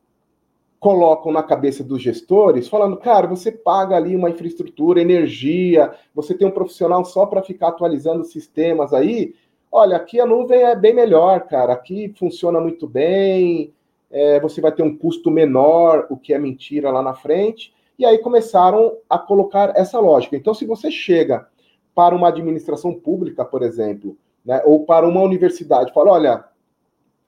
colocam 0.78 1.30
na 1.30 1.42
cabeça 1.42 1.84
dos 1.84 2.00
gestores, 2.00 2.68
falando, 2.68 2.96
cara, 2.96 3.26
você 3.26 3.52
paga 3.52 3.96
ali 3.96 4.16
uma 4.16 4.30
infraestrutura, 4.30 5.02
energia, 5.02 5.92
você 6.14 6.32
tem 6.32 6.48
um 6.48 6.52
profissional 6.52 7.04
só 7.04 7.26
para 7.26 7.42
ficar 7.42 7.68
atualizando 7.68 8.24
sistemas 8.24 8.94
aí. 8.94 9.34
Olha, 9.70 9.98
aqui 9.98 10.18
a 10.18 10.24
nuvem 10.24 10.62
é 10.62 10.74
bem 10.74 10.94
melhor, 10.94 11.46
cara. 11.46 11.74
Aqui 11.74 12.14
funciona 12.18 12.58
muito 12.58 12.88
bem, 12.88 13.74
é, 14.10 14.40
você 14.40 14.62
vai 14.62 14.72
ter 14.72 14.82
um 14.82 14.96
custo 14.96 15.30
menor, 15.30 16.06
o 16.08 16.16
que 16.16 16.32
é 16.32 16.38
mentira 16.38 16.90
lá 16.90 17.02
na 17.02 17.12
frente. 17.12 17.74
E 17.98 18.06
aí 18.06 18.16
começaram 18.16 18.96
a 19.06 19.18
colocar 19.18 19.74
essa 19.76 20.00
lógica. 20.00 20.34
Então, 20.34 20.54
se 20.54 20.64
você 20.64 20.90
chega 20.90 21.46
para 21.94 22.16
uma 22.16 22.28
administração 22.28 22.94
pública, 22.94 23.44
por 23.44 23.62
exemplo, 23.62 24.16
né, 24.44 24.62
ou 24.64 24.84
para 24.84 25.06
uma 25.08 25.20
universidade, 25.22 25.92
fala, 25.92 26.12
olha, 26.12 26.44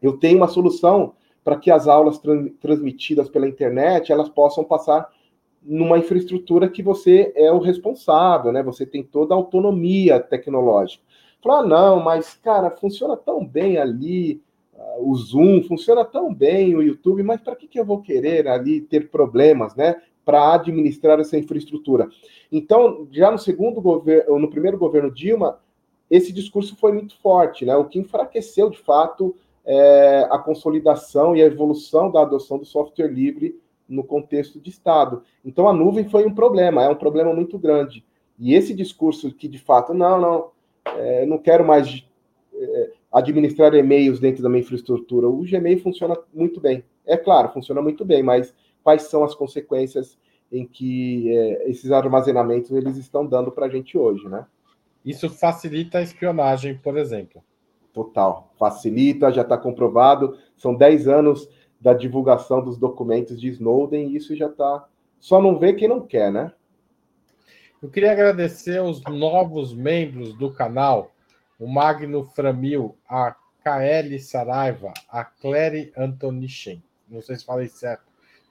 eu 0.00 0.18
tenho 0.18 0.38
uma 0.38 0.48
solução 0.48 1.14
para 1.44 1.56
que 1.56 1.70
as 1.70 1.88
aulas 1.88 2.20
transmitidas 2.60 3.28
pela 3.28 3.48
internet 3.48 4.12
elas 4.12 4.28
possam 4.28 4.64
passar 4.64 5.08
numa 5.62 5.98
infraestrutura 5.98 6.68
que 6.68 6.82
você 6.82 7.32
é 7.36 7.50
o 7.52 7.58
responsável, 7.58 8.52
né? 8.52 8.62
Você 8.62 8.84
tem 8.84 9.02
toda 9.02 9.34
a 9.34 9.36
autonomia 9.36 10.18
tecnológica. 10.18 11.02
Falar, 11.40 11.60
ah, 11.60 11.66
não, 11.66 12.00
mas 12.00 12.34
cara, 12.34 12.70
funciona 12.70 13.16
tão 13.16 13.44
bem 13.44 13.78
ali 13.78 14.42
uh, 14.74 15.08
o 15.08 15.14
Zoom, 15.14 15.62
funciona 15.62 16.04
tão 16.04 16.32
bem 16.32 16.74
o 16.74 16.82
YouTube, 16.82 17.22
mas 17.22 17.40
para 17.40 17.56
que, 17.56 17.68
que 17.68 17.78
eu 17.78 17.84
vou 17.84 18.00
querer 18.00 18.48
ali 18.48 18.80
ter 18.80 19.10
problemas, 19.10 19.74
né? 19.76 19.96
Para 20.24 20.54
administrar 20.54 21.18
essa 21.18 21.36
infraestrutura. 21.36 22.08
Então, 22.50 23.08
já 23.10 23.30
no 23.30 23.38
segundo 23.38 23.80
governo, 23.80 24.38
no 24.38 24.50
primeiro 24.50 24.78
governo 24.78 25.12
Dilma, 25.12 25.58
esse 26.12 26.30
discurso 26.30 26.76
foi 26.76 26.92
muito 26.92 27.16
forte, 27.20 27.64
né? 27.64 27.74
O 27.74 27.86
que 27.86 27.98
enfraqueceu 27.98 28.68
de 28.68 28.78
fato 28.78 29.34
é, 29.64 30.28
a 30.30 30.38
consolidação 30.38 31.34
e 31.34 31.42
a 31.42 31.46
evolução 31.46 32.10
da 32.10 32.20
adoção 32.20 32.58
do 32.58 32.66
software 32.66 33.08
livre 33.08 33.58
no 33.88 34.04
contexto 34.04 34.60
de 34.60 34.68
Estado. 34.68 35.22
Então, 35.42 35.66
a 35.66 35.72
nuvem 35.72 36.06
foi 36.06 36.26
um 36.26 36.34
problema, 36.34 36.84
é 36.84 36.88
um 36.90 36.96
problema 36.96 37.32
muito 37.32 37.58
grande. 37.58 38.04
E 38.38 38.54
esse 38.54 38.74
discurso 38.74 39.32
que, 39.32 39.48
de 39.48 39.58
fato, 39.58 39.94
não, 39.94 40.20
não, 40.20 40.50
é, 40.98 41.24
não 41.24 41.38
quero 41.38 41.64
mais 41.64 42.06
é, 42.54 42.90
administrar 43.10 43.72
e-mails 43.74 44.20
dentro 44.20 44.42
da 44.42 44.50
minha 44.50 44.60
infraestrutura. 44.60 45.30
O 45.30 45.42
Gmail 45.44 45.80
funciona 45.80 46.14
muito 46.34 46.60
bem. 46.60 46.84
É 47.06 47.16
claro, 47.16 47.54
funciona 47.54 47.80
muito 47.80 48.04
bem, 48.04 48.22
mas 48.22 48.54
quais 48.84 49.04
são 49.04 49.24
as 49.24 49.34
consequências 49.34 50.18
em 50.52 50.66
que 50.66 51.34
é, 51.34 51.70
esses 51.70 51.90
armazenamentos 51.90 52.70
eles 52.70 52.98
estão 52.98 53.26
dando 53.26 53.50
para 53.50 53.64
a 53.64 53.70
gente 53.70 53.96
hoje, 53.96 54.28
né? 54.28 54.44
Isso 55.04 55.28
facilita 55.28 55.98
a 55.98 56.02
espionagem, 56.02 56.76
por 56.76 56.96
exemplo. 56.96 57.42
Total. 57.92 58.50
Facilita, 58.58 59.32
já 59.32 59.42
está 59.42 59.58
comprovado. 59.58 60.38
São 60.56 60.74
10 60.74 61.08
anos 61.08 61.48
da 61.80 61.92
divulgação 61.92 62.62
dos 62.62 62.78
documentos 62.78 63.40
de 63.40 63.48
Snowden 63.48 64.08
e 64.08 64.16
isso 64.16 64.34
já 64.36 64.46
está. 64.46 64.86
Só 65.18 65.42
não 65.42 65.58
vê 65.58 65.72
quem 65.72 65.88
não 65.88 66.00
quer, 66.00 66.32
né? 66.32 66.52
Eu 67.82 67.90
queria 67.90 68.12
agradecer 68.12 68.80
os 68.80 69.02
novos 69.02 69.74
membros 69.74 70.34
do 70.34 70.52
canal, 70.52 71.10
o 71.58 71.66
Magno 71.66 72.24
Framil, 72.24 72.96
a 73.08 73.34
KL 73.64 74.18
Saraiva, 74.20 74.92
a 75.08 75.24
Clary 75.24 75.92
Antonichen. 75.96 76.82
Não 77.08 77.20
sei 77.20 77.36
se 77.36 77.44
falei 77.44 77.66
certo. 77.66 78.04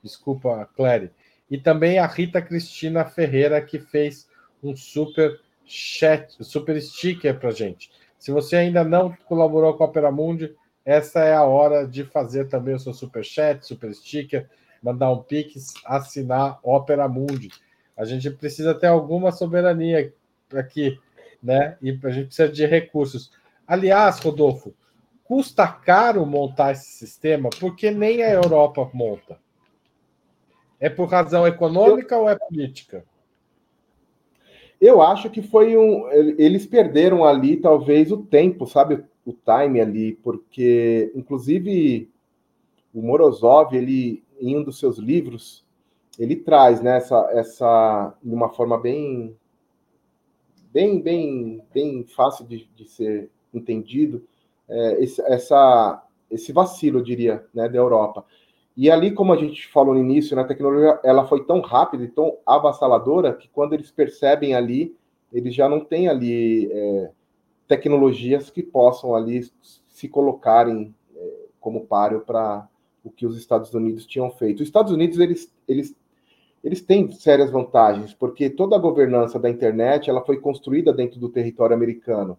Desculpa, 0.04 0.70
Clary. 0.76 1.12
E 1.50 1.58
também 1.58 1.98
a 1.98 2.08
Rita 2.08 2.42
Cristina 2.42 3.06
Ferreira, 3.06 3.62
que 3.62 3.80
fez 3.80 4.28
um 4.62 4.76
super 4.76 5.40
chat, 5.66 6.36
super 6.44 6.80
sticker 6.82 7.40
para 7.40 7.52
gente. 7.52 7.92
Se 8.18 8.32
você 8.32 8.56
ainda 8.56 8.84
não 8.84 9.16
colaborou 9.26 9.74
com 9.74 9.84
a 9.84 9.88
Opera 9.88 10.12
Mundi, 10.12 10.56
essa 10.86 11.22
é 11.22 11.34
a 11.34 11.44
hora 11.44 11.88
de 11.88 12.04
fazer 12.04 12.48
também 12.48 12.76
o 12.76 12.80
seu 12.80 12.94
super 12.94 13.24
chat, 13.24 13.66
super 13.66 13.94
sticker, 13.94 14.50
mandar 14.82 15.12
um 15.12 15.22
pix, 15.22 15.74
assinar 15.86 16.60
Opera 16.64 17.08
Mundi. 17.08 17.50
A 17.96 18.06
gente 18.06 18.30
precisa 18.32 18.74
ter 18.74 18.88
alguma 18.88 19.32
soberania 19.32 20.14
aqui, 20.56 21.00
né? 21.42 21.78
E 21.82 21.90
a 22.04 22.10
gente 22.10 22.28
precisa 22.28 22.50
de 22.50 22.66
recursos. 22.66 23.32
Aliás, 23.68 24.20
Rodolfo, 24.20 24.74
custa 25.24 25.68
caro 25.68 26.26
montar 26.26 26.72
esse 26.74 26.92
sistema 26.92 27.50
porque 27.60 27.90
nem 27.92 28.24
a 28.24 28.32
Europa 28.32 28.90
monta. 28.94 29.40
É 30.80 30.90
por 30.90 31.08
razão 31.08 31.48
econômica 31.48 32.16
Eu... 32.16 32.22
ou 32.22 32.30
é 32.30 32.36
política? 32.36 33.06
Eu 34.82 35.00
acho 35.00 35.30
que 35.30 35.44
foi 35.44 35.78
um. 35.78 36.10
Eles 36.10 36.66
perderam 36.66 37.24
ali, 37.24 37.56
talvez, 37.56 38.12
o 38.12 38.18
tempo, 38.18 38.66
sabe? 38.66 39.04
O 39.24 39.32
time 39.32 39.80
ali, 39.80 40.14
porque, 40.24 41.12
inclusive, 41.16 42.10
o 42.92 43.02
Morozov, 43.04 43.76
ele, 43.76 44.24
em 44.40 44.58
um 44.58 44.64
dos 44.64 44.80
seus 44.80 44.98
livros, 44.98 45.64
ele 46.18 46.36
traz 46.36 46.82
né, 46.82 46.98
essa, 46.98 47.30
essa 47.32 48.16
de 48.24 48.34
uma 48.34 48.50
forma 48.50 48.78
bem, 48.80 49.38
bem, 50.74 51.00
bem, 51.00 51.62
bem 51.72 52.04
fácil 52.04 52.46
de, 52.48 52.68
de 52.76 52.86
ser 52.86 53.30
entendido, 53.54 54.26
é, 54.68 55.04
esse, 55.04 55.22
essa, 55.22 56.04
esse 56.30 56.52
vacilo, 56.52 57.00
eu 57.00 57.04
diria, 57.04 57.46
né, 57.54 57.70
da 57.70 57.78
Europa. 57.78 58.26
E 58.76 58.90
ali, 58.90 59.12
como 59.12 59.34
a 59.34 59.38
gente 59.38 59.68
falou 59.68 59.94
no 59.94 60.00
início, 60.00 60.36
na 60.36 60.44
né, 60.44 60.48
tecnologia, 60.48 61.00
ela 61.04 61.26
foi 61.26 61.44
tão 61.44 61.60
rápida 61.60 62.04
e 62.04 62.08
tão 62.08 62.38
avassaladora 62.46 63.34
que 63.34 63.50
quando 63.50 63.74
eles 63.74 63.92
percebem 63.92 64.56
ali, 64.56 64.96
eles 65.32 65.54
já 65.54 65.68
não 65.68 65.82
têm 65.82 66.08
ali 66.08 66.72
é, 66.72 67.12
tecnologias 67.68 68.50
que 68.50 68.64
possam 68.64 69.16
ali 69.16 69.50
se 69.88 70.08
colocarem 70.08 70.96
é, 71.16 71.30
como 71.60 71.86
páreo 71.86 72.22
para 72.22 72.68
o 73.04 73.10
que 73.10 73.26
os 73.26 73.38
Estados 73.38 73.74
Unidos 73.74 74.06
tinham 74.06 74.32
feito. 74.32 74.62
Os 74.62 74.68
Estados 74.68 74.92
Unidos, 74.92 75.20
eles, 75.20 75.54
eles, 75.68 75.96
eles 76.64 76.82
têm 76.82 77.12
sérias 77.12 77.52
vantagens, 77.52 78.14
porque 78.14 78.50
toda 78.50 78.76
a 78.76 78.80
governança 78.80 79.40
da 79.40 79.50
internet 79.50 80.10
ela 80.10 80.24
foi 80.24 80.40
construída 80.40 80.94
dentro 80.94 81.20
do 81.20 81.30
território 81.30 81.76
americano. 81.76 82.38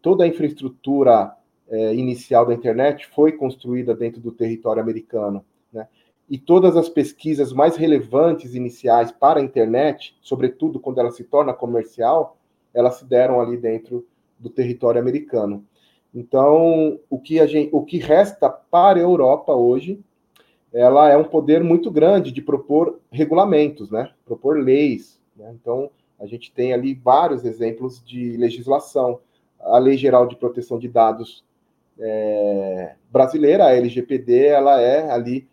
Toda 0.00 0.24
a 0.24 0.28
infraestrutura 0.28 1.34
é, 1.68 1.94
inicial 1.94 2.44
da 2.44 2.54
internet 2.54 3.06
foi 3.06 3.32
construída 3.32 3.94
dentro 3.94 4.20
do 4.20 4.32
território 4.32 4.82
americano. 4.82 5.44
Né? 5.72 5.86
E 6.28 6.38
todas 6.38 6.76
as 6.76 6.88
pesquisas 6.88 7.52
mais 7.52 7.76
relevantes 7.76 8.54
iniciais 8.54 9.10
para 9.10 9.40
a 9.40 9.42
internet, 9.42 10.16
sobretudo 10.20 10.80
quando 10.80 10.98
ela 10.98 11.10
se 11.10 11.24
torna 11.24 11.52
comercial, 11.52 12.36
elas 12.72 12.96
se 12.96 13.04
deram 13.04 13.40
ali 13.40 13.56
dentro 13.56 14.06
do 14.38 14.48
território 14.48 15.00
americano. 15.00 15.64
Então, 16.14 16.98
o 17.08 17.18
que, 17.18 17.40
a 17.40 17.46
gente, 17.46 17.70
o 17.72 17.84
que 17.84 17.98
resta 17.98 18.48
para 18.48 18.98
a 18.98 19.02
Europa 19.02 19.54
hoje, 19.54 20.00
ela 20.72 21.10
é 21.10 21.16
um 21.16 21.24
poder 21.24 21.62
muito 21.62 21.90
grande 21.90 22.30
de 22.30 22.42
propor 22.42 23.00
regulamentos, 23.10 23.90
né? 23.90 24.10
propor 24.24 24.58
leis. 24.58 25.20
Né? 25.36 25.54
Então, 25.60 25.90
a 26.18 26.26
gente 26.26 26.52
tem 26.52 26.72
ali 26.72 26.94
vários 26.94 27.44
exemplos 27.44 28.02
de 28.04 28.36
legislação. 28.36 29.20
A 29.60 29.78
Lei 29.78 29.96
Geral 29.96 30.26
de 30.26 30.36
Proteção 30.36 30.78
de 30.78 30.88
Dados 30.88 31.44
é, 31.98 32.94
brasileira, 33.10 33.66
a 33.66 33.74
LGPD, 33.74 34.46
ela 34.46 34.80
é 34.80 35.10
ali 35.10 35.48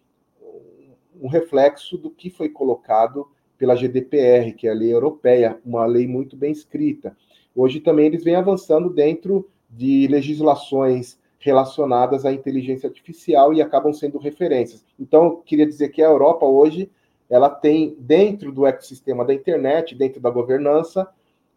um 1.21 1.27
reflexo 1.27 1.97
do 1.97 2.09
que 2.09 2.29
foi 2.29 2.49
colocado 2.49 3.27
pela 3.57 3.75
GDPR, 3.75 4.53
que 4.53 4.67
é 4.67 4.71
a 4.71 4.73
lei 4.73 4.93
europeia, 4.93 5.59
uma 5.65 5.85
lei 5.85 6.07
muito 6.07 6.37
bem 6.37 6.51
escrita. 6.51 7.15
Hoje 7.55 7.79
também 7.79 8.05
eles 8.05 8.23
vêm 8.23 8.35
avançando 8.35 8.89
dentro 8.89 9.49
de 9.69 10.07
legislações 10.07 11.19
relacionadas 11.39 12.25
à 12.25 12.31
inteligência 12.31 12.87
artificial 12.87 13.53
e 13.53 13.61
acabam 13.61 13.93
sendo 13.93 14.17
referências. 14.17 14.83
Então, 14.99 15.41
queria 15.45 15.65
dizer 15.65 15.89
que 15.89 16.01
a 16.01 16.07
Europa 16.07 16.45
hoje 16.45 16.89
ela 17.29 17.49
tem 17.49 17.95
dentro 17.99 18.51
do 18.51 18.65
ecossistema 18.65 19.23
da 19.23 19.33
internet, 19.33 19.95
dentro 19.95 20.19
da 20.19 20.29
governança, 20.29 21.07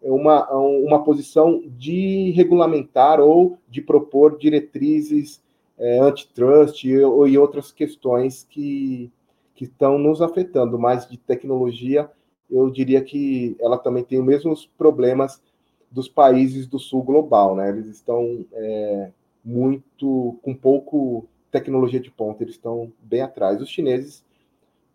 uma, 0.00 0.50
uma 0.52 1.02
posição 1.02 1.62
de 1.66 2.32
regulamentar 2.32 3.20
ou 3.20 3.58
de 3.68 3.80
propor 3.80 4.36
diretrizes 4.36 5.40
é, 5.78 5.98
antitrust 6.00 6.84
e, 6.84 6.90
e 6.90 7.38
outras 7.38 7.72
questões 7.72 8.46
que, 8.48 9.10
que 9.54 9.64
estão 9.64 9.98
nos 9.98 10.22
afetando, 10.22 10.78
mas 10.78 11.08
de 11.08 11.16
tecnologia, 11.16 12.10
eu 12.50 12.70
diria 12.70 13.02
que 13.02 13.56
ela 13.60 13.78
também 13.78 14.04
tem 14.04 14.18
os 14.18 14.24
mesmos 14.24 14.66
problemas 14.66 15.42
dos 15.90 16.08
países 16.08 16.66
do 16.66 16.78
sul 16.78 17.02
global, 17.02 17.54
né? 17.54 17.68
Eles 17.68 17.86
estão 17.86 18.44
é, 18.52 19.10
muito 19.44 20.38
com 20.42 20.54
pouco 20.54 21.26
tecnologia 21.50 22.00
de 22.00 22.10
ponta, 22.10 22.42
eles 22.42 22.54
estão 22.54 22.90
bem 23.02 23.20
atrás. 23.20 23.60
Os 23.60 23.68
chineses 23.68 24.24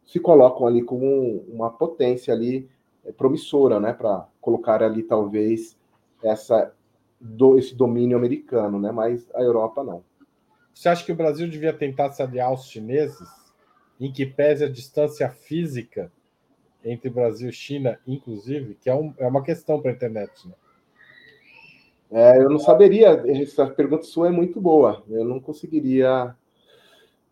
se 0.05 0.19
colocam 0.19 0.65
ali 0.65 0.81
como 0.81 1.43
uma 1.47 1.69
potência 1.69 2.33
ali 2.33 2.67
é, 3.05 3.11
promissora, 3.11 3.79
né? 3.79 3.93
Para 3.93 4.27
colocar 4.41 4.81
ali 4.81 5.03
talvez 5.03 5.77
essa 6.23 6.73
do, 7.19 7.57
esse 7.57 7.75
domínio 7.75 8.17
americano, 8.17 8.79
né? 8.79 8.91
Mas 8.91 9.29
a 9.35 9.41
Europa 9.41 9.83
não. 9.83 10.03
Você 10.73 10.89
acha 10.89 11.05
que 11.05 11.11
o 11.11 11.15
Brasil 11.15 11.49
devia 11.49 11.73
tentar 11.73 12.11
se 12.11 12.21
aliar 12.21 12.49
aos 12.49 12.67
chineses? 12.67 13.27
Em 13.99 14.11
que 14.11 14.25
pese 14.25 14.63
a 14.63 14.69
distância 14.69 15.29
física 15.29 16.11
entre 16.83 17.09
Brasil 17.09 17.49
e 17.49 17.53
China, 17.53 17.99
inclusive, 18.07 18.75
que 18.75 18.89
é, 18.89 18.95
um, 18.95 19.13
é 19.17 19.27
uma 19.27 19.43
questão 19.43 19.81
para 19.81 19.91
a 19.91 19.93
internet. 19.93 20.47
Né? 20.47 20.53
É, 22.09 22.37
eu 22.37 22.49
não 22.49 22.59
saberia, 22.59 23.23
essa 23.27 23.67
pergunta 23.67 24.03
sua 24.03 24.27
é 24.27 24.31
muito 24.31 24.61
boa, 24.61 25.03
eu 25.09 25.25
não 25.25 25.39
conseguiria. 25.39 26.33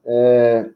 É, 0.06 0.70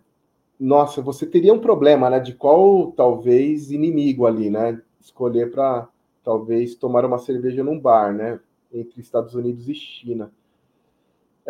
nossa, 0.59 1.01
você 1.01 1.25
teria 1.25 1.53
um 1.53 1.59
problema, 1.59 2.09
né? 2.09 2.19
De 2.19 2.33
qual 2.33 2.91
talvez 2.91 3.71
inimigo 3.71 4.25
ali, 4.25 4.49
né? 4.49 4.81
Escolher 4.99 5.51
para 5.51 5.87
talvez 6.23 6.75
tomar 6.75 7.05
uma 7.05 7.17
cerveja 7.17 7.63
num 7.63 7.79
bar, 7.79 8.13
né? 8.13 8.39
Entre 8.71 9.01
Estados 9.01 9.35
Unidos 9.35 9.67
e 9.67 9.75
China. 9.75 10.31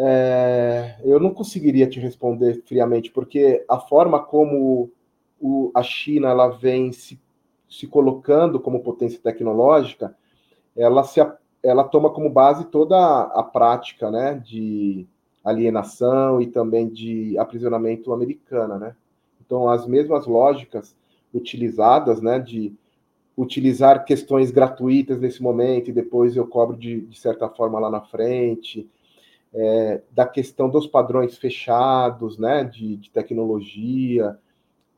É, 0.02 0.96
eu 1.04 1.20
não 1.20 1.34
conseguiria 1.34 1.86
te 1.86 2.00
responder 2.00 2.64
friamente, 2.66 3.12
porque 3.12 3.66
a 3.68 3.78
forma 3.78 4.24
como 4.24 4.90
o, 5.38 5.72
a 5.76 5.84
China 5.84 6.30
ela 6.30 6.48
vem 6.48 6.94
se, 6.94 7.20
se 7.70 7.86
colocando 7.86 8.62
como 8.62 8.82
potência 8.82 9.20
tecnológica, 9.22 10.16
ela, 10.74 11.04
se, 11.04 11.20
ela 11.62 11.84
toma 11.84 12.12
como 12.12 12.30
base 12.30 12.64
toda 12.66 12.96
a, 12.96 13.42
a 13.42 13.44
prática 13.44 14.10
né, 14.10 14.36
de 14.36 15.06
alienação 15.44 16.42
e 16.42 16.48
também 16.48 16.88
de 16.88 17.38
aprisionamento 17.38 18.14
americana. 18.14 18.78
Né? 18.80 18.96
Então, 19.46 19.68
as 19.68 19.86
mesmas 19.86 20.26
lógicas 20.26 20.96
utilizadas 21.34 22.22
né, 22.22 22.40
de 22.40 22.74
utilizar 23.36 24.06
questões 24.06 24.50
gratuitas 24.50 25.20
nesse 25.20 25.44
momento 25.44 25.90
e 25.90 25.94
depois 25.94 26.38
eu 26.38 26.48
cobro 26.48 26.78
de, 26.78 27.02
de 27.02 27.20
certa 27.20 27.50
forma 27.50 27.80
lá 27.80 27.90
na 27.90 28.02
frente 28.02 28.90
é, 29.54 30.02
da 30.12 30.28
questão 30.28 30.70
dos 30.70 30.86
padrões 30.86 31.38
fechados, 31.38 32.38
né, 32.38 32.64
de, 32.64 32.98
de 32.98 33.10
tecnologia, 33.10 34.38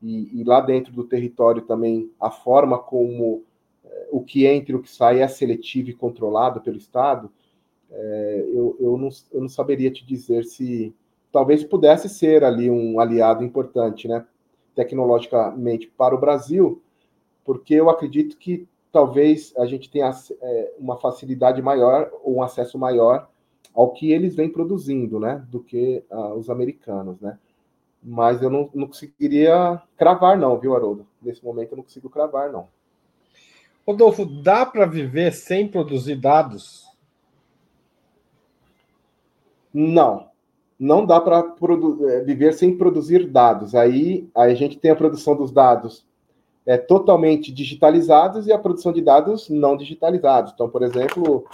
e, 0.02 0.40
e, 0.40 0.44
lá 0.44 0.60
dentro 0.60 0.92
do 0.92 1.04
território 1.04 1.62
também 1.62 2.10
a 2.20 2.30
forma 2.30 2.76
como 2.78 3.44
é, 3.84 4.08
o 4.10 4.20
que 4.20 4.46
entra 4.46 4.72
e 4.72 4.74
o 4.74 4.82
que 4.82 4.90
sai 4.90 5.22
é 5.22 5.28
seletivo 5.28 5.90
e 5.90 5.94
controlado 5.94 6.60
pelo 6.60 6.76
Estado, 6.76 7.30
é, 7.90 8.44
eu, 8.52 8.76
eu, 8.80 8.98
não, 8.98 9.08
eu 9.32 9.40
não 9.42 9.48
saberia 9.48 9.90
te 9.90 10.04
dizer 10.04 10.44
se, 10.44 10.94
talvez 11.30 11.62
pudesse 11.62 12.08
ser 12.08 12.42
ali 12.42 12.70
um 12.70 12.98
aliado 12.98 13.44
importante, 13.44 14.08
né, 14.08 14.26
tecnologicamente 14.74 15.86
para 15.86 16.14
o 16.14 16.20
Brasil, 16.20 16.82
porque 17.44 17.74
eu 17.74 17.88
acredito 17.88 18.36
que 18.36 18.66
talvez 18.90 19.54
a 19.56 19.66
gente 19.66 19.90
tenha 19.90 20.10
é, 20.40 20.74
uma 20.78 20.96
facilidade 20.98 21.62
maior 21.62 22.10
ou 22.22 22.36
um 22.36 22.42
acesso 22.42 22.78
maior 22.78 23.28
ao 23.74 23.92
que 23.92 24.12
eles 24.12 24.34
vêm 24.34 24.48
produzindo, 24.48 25.18
né, 25.18 25.44
do 25.48 25.60
que 25.60 26.04
uh, 26.10 26.34
os 26.34 26.50
americanos, 26.50 27.20
né. 27.20 27.38
Mas 28.02 28.42
eu 28.42 28.50
não, 28.50 28.68
não 28.74 28.88
conseguiria 28.88 29.80
cravar, 29.96 30.36
não, 30.36 30.58
viu, 30.58 30.74
Haroldo? 30.74 31.06
Nesse 31.22 31.44
momento 31.44 31.72
eu 31.72 31.76
não 31.76 31.84
consigo 31.84 32.10
cravar, 32.10 32.50
não. 32.50 32.66
Rodolfo, 33.86 34.24
dá 34.24 34.66
para 34.66 34.86
viver 34.86 35.32
sem 35.32 35.68
produzir 35.68 36.16
dados? 36.16 36.84
Não, 39.72 40.28
não 40.78 41.06
dá 41.06 41.20
para 41.20 41.54
é, 42.08 42.20
viver 42.20 42.52
sem 42.54 42.76
produzir 42.76 43.28
dados. 43.28 43.74
Aí, 43.74 44.28
aí 44.34 44.52
a 44.52 44.54
gente 44.54 44.78
tem 44.78 44.90
a 44.90 44.96
produção 44.96 45.36
dos 45.36 45.52
dados 45.52 46.04
é, 46.64 46.76
totalmente 46.76 47.52
digitalizados 47.52 48.46
e 48.46 48.52
a 48.52 48.58
produção 48.58 48.92
de 48.92 49.02
dados 49.02 49.48
não 49.48 49.76
digitalizados. 49.76 50.52
Então, 50.54 50.68
por 50.68 50.82
exemplo, 50.82 51.44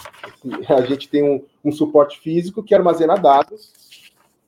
a 0.68 0.82
gente 0.82 1.08
tem 1.08 1.22
um, 1.22 1.42
um 1.64 1.72
suporte 1.72 2.18
físico 2.20 2.62
que 2.62 2.74
armazena 2.74 3.16
dados 3.16 3.72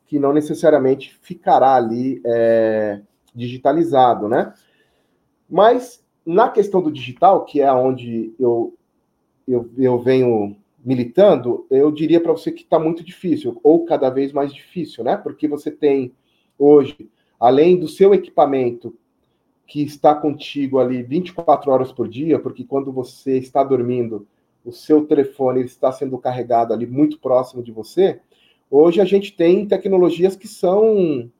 que 0.06 0.18
não 0.18 0.32
necessariamente 0.32 1.16
ficará 1.22 1.76
ali 1.76 2.20
é, 2.26 3.00
digitalizado, 3.32 4.28
né? 4.28 4.52
Mas 5.48 6.04
na 6.26 6.48
questão 6.48 6.82
do 6.82 6.90
digital, 6.90 7.44
que 7.44 7.60
é 7.60 7.72
onde 7.72 8.34
eu, 8.38 8.74
eu, 9.46 9.70
eu 9.78 10.00
venho 10.00 10.56
militando, 10.84 11.64
eu 11.70 11.92
diria 11.92 12.20
para 12.20 12.32
você 12.32 12.50
que 12.50 12.62
está 12.62 12.76
muito 12.76 13.04
difícil, 13.04 13.60
ou 13.62 13.84
cada 13.84 14.10
vez 14.10 14.32
mais 14.32 14.52
difícil, 14.52 15.04
né? 15.04 15.16
Porque 15.16 15.46
você 15.46 15.70
tem 15.70 16.12
hoje, 16.58 17.08
além 17.38 17.78
do 17.78 17.86
seu 17.86 18.12
equipamento 18.12 18.96
que 19.70 19.84
está 19.84 20.12
contigo 20.16 20.80
ali 20.80 21.00
24 21.00 21.70
horas 21.70 21.92
por 21.92 22.08
dia, 22.08 22.40
porque 22.40 22.64
quando 22.64 22.90
você 22.90 23.38
está 23.38 23.62
dormindo, 23.62 24.26
o 24.64 24.72
seu 24.72 25.06
telefone 25.06 25.62
está 25.62 25.92
sendo 25.92 26.18
carregado 26.18 26.74
ali 26.74 26.88
muito 26.88 27.20
próximo 27.20 27.62
de 27.62 27.70
você. 27.70 28.20
Hoje 28.68 29.00
a 29.00 29.04
gente 29.04 29.32
tem 29.32 29.64
tecnologias 29.64 30.34
que 30.34 30.48
são 30.48 31.30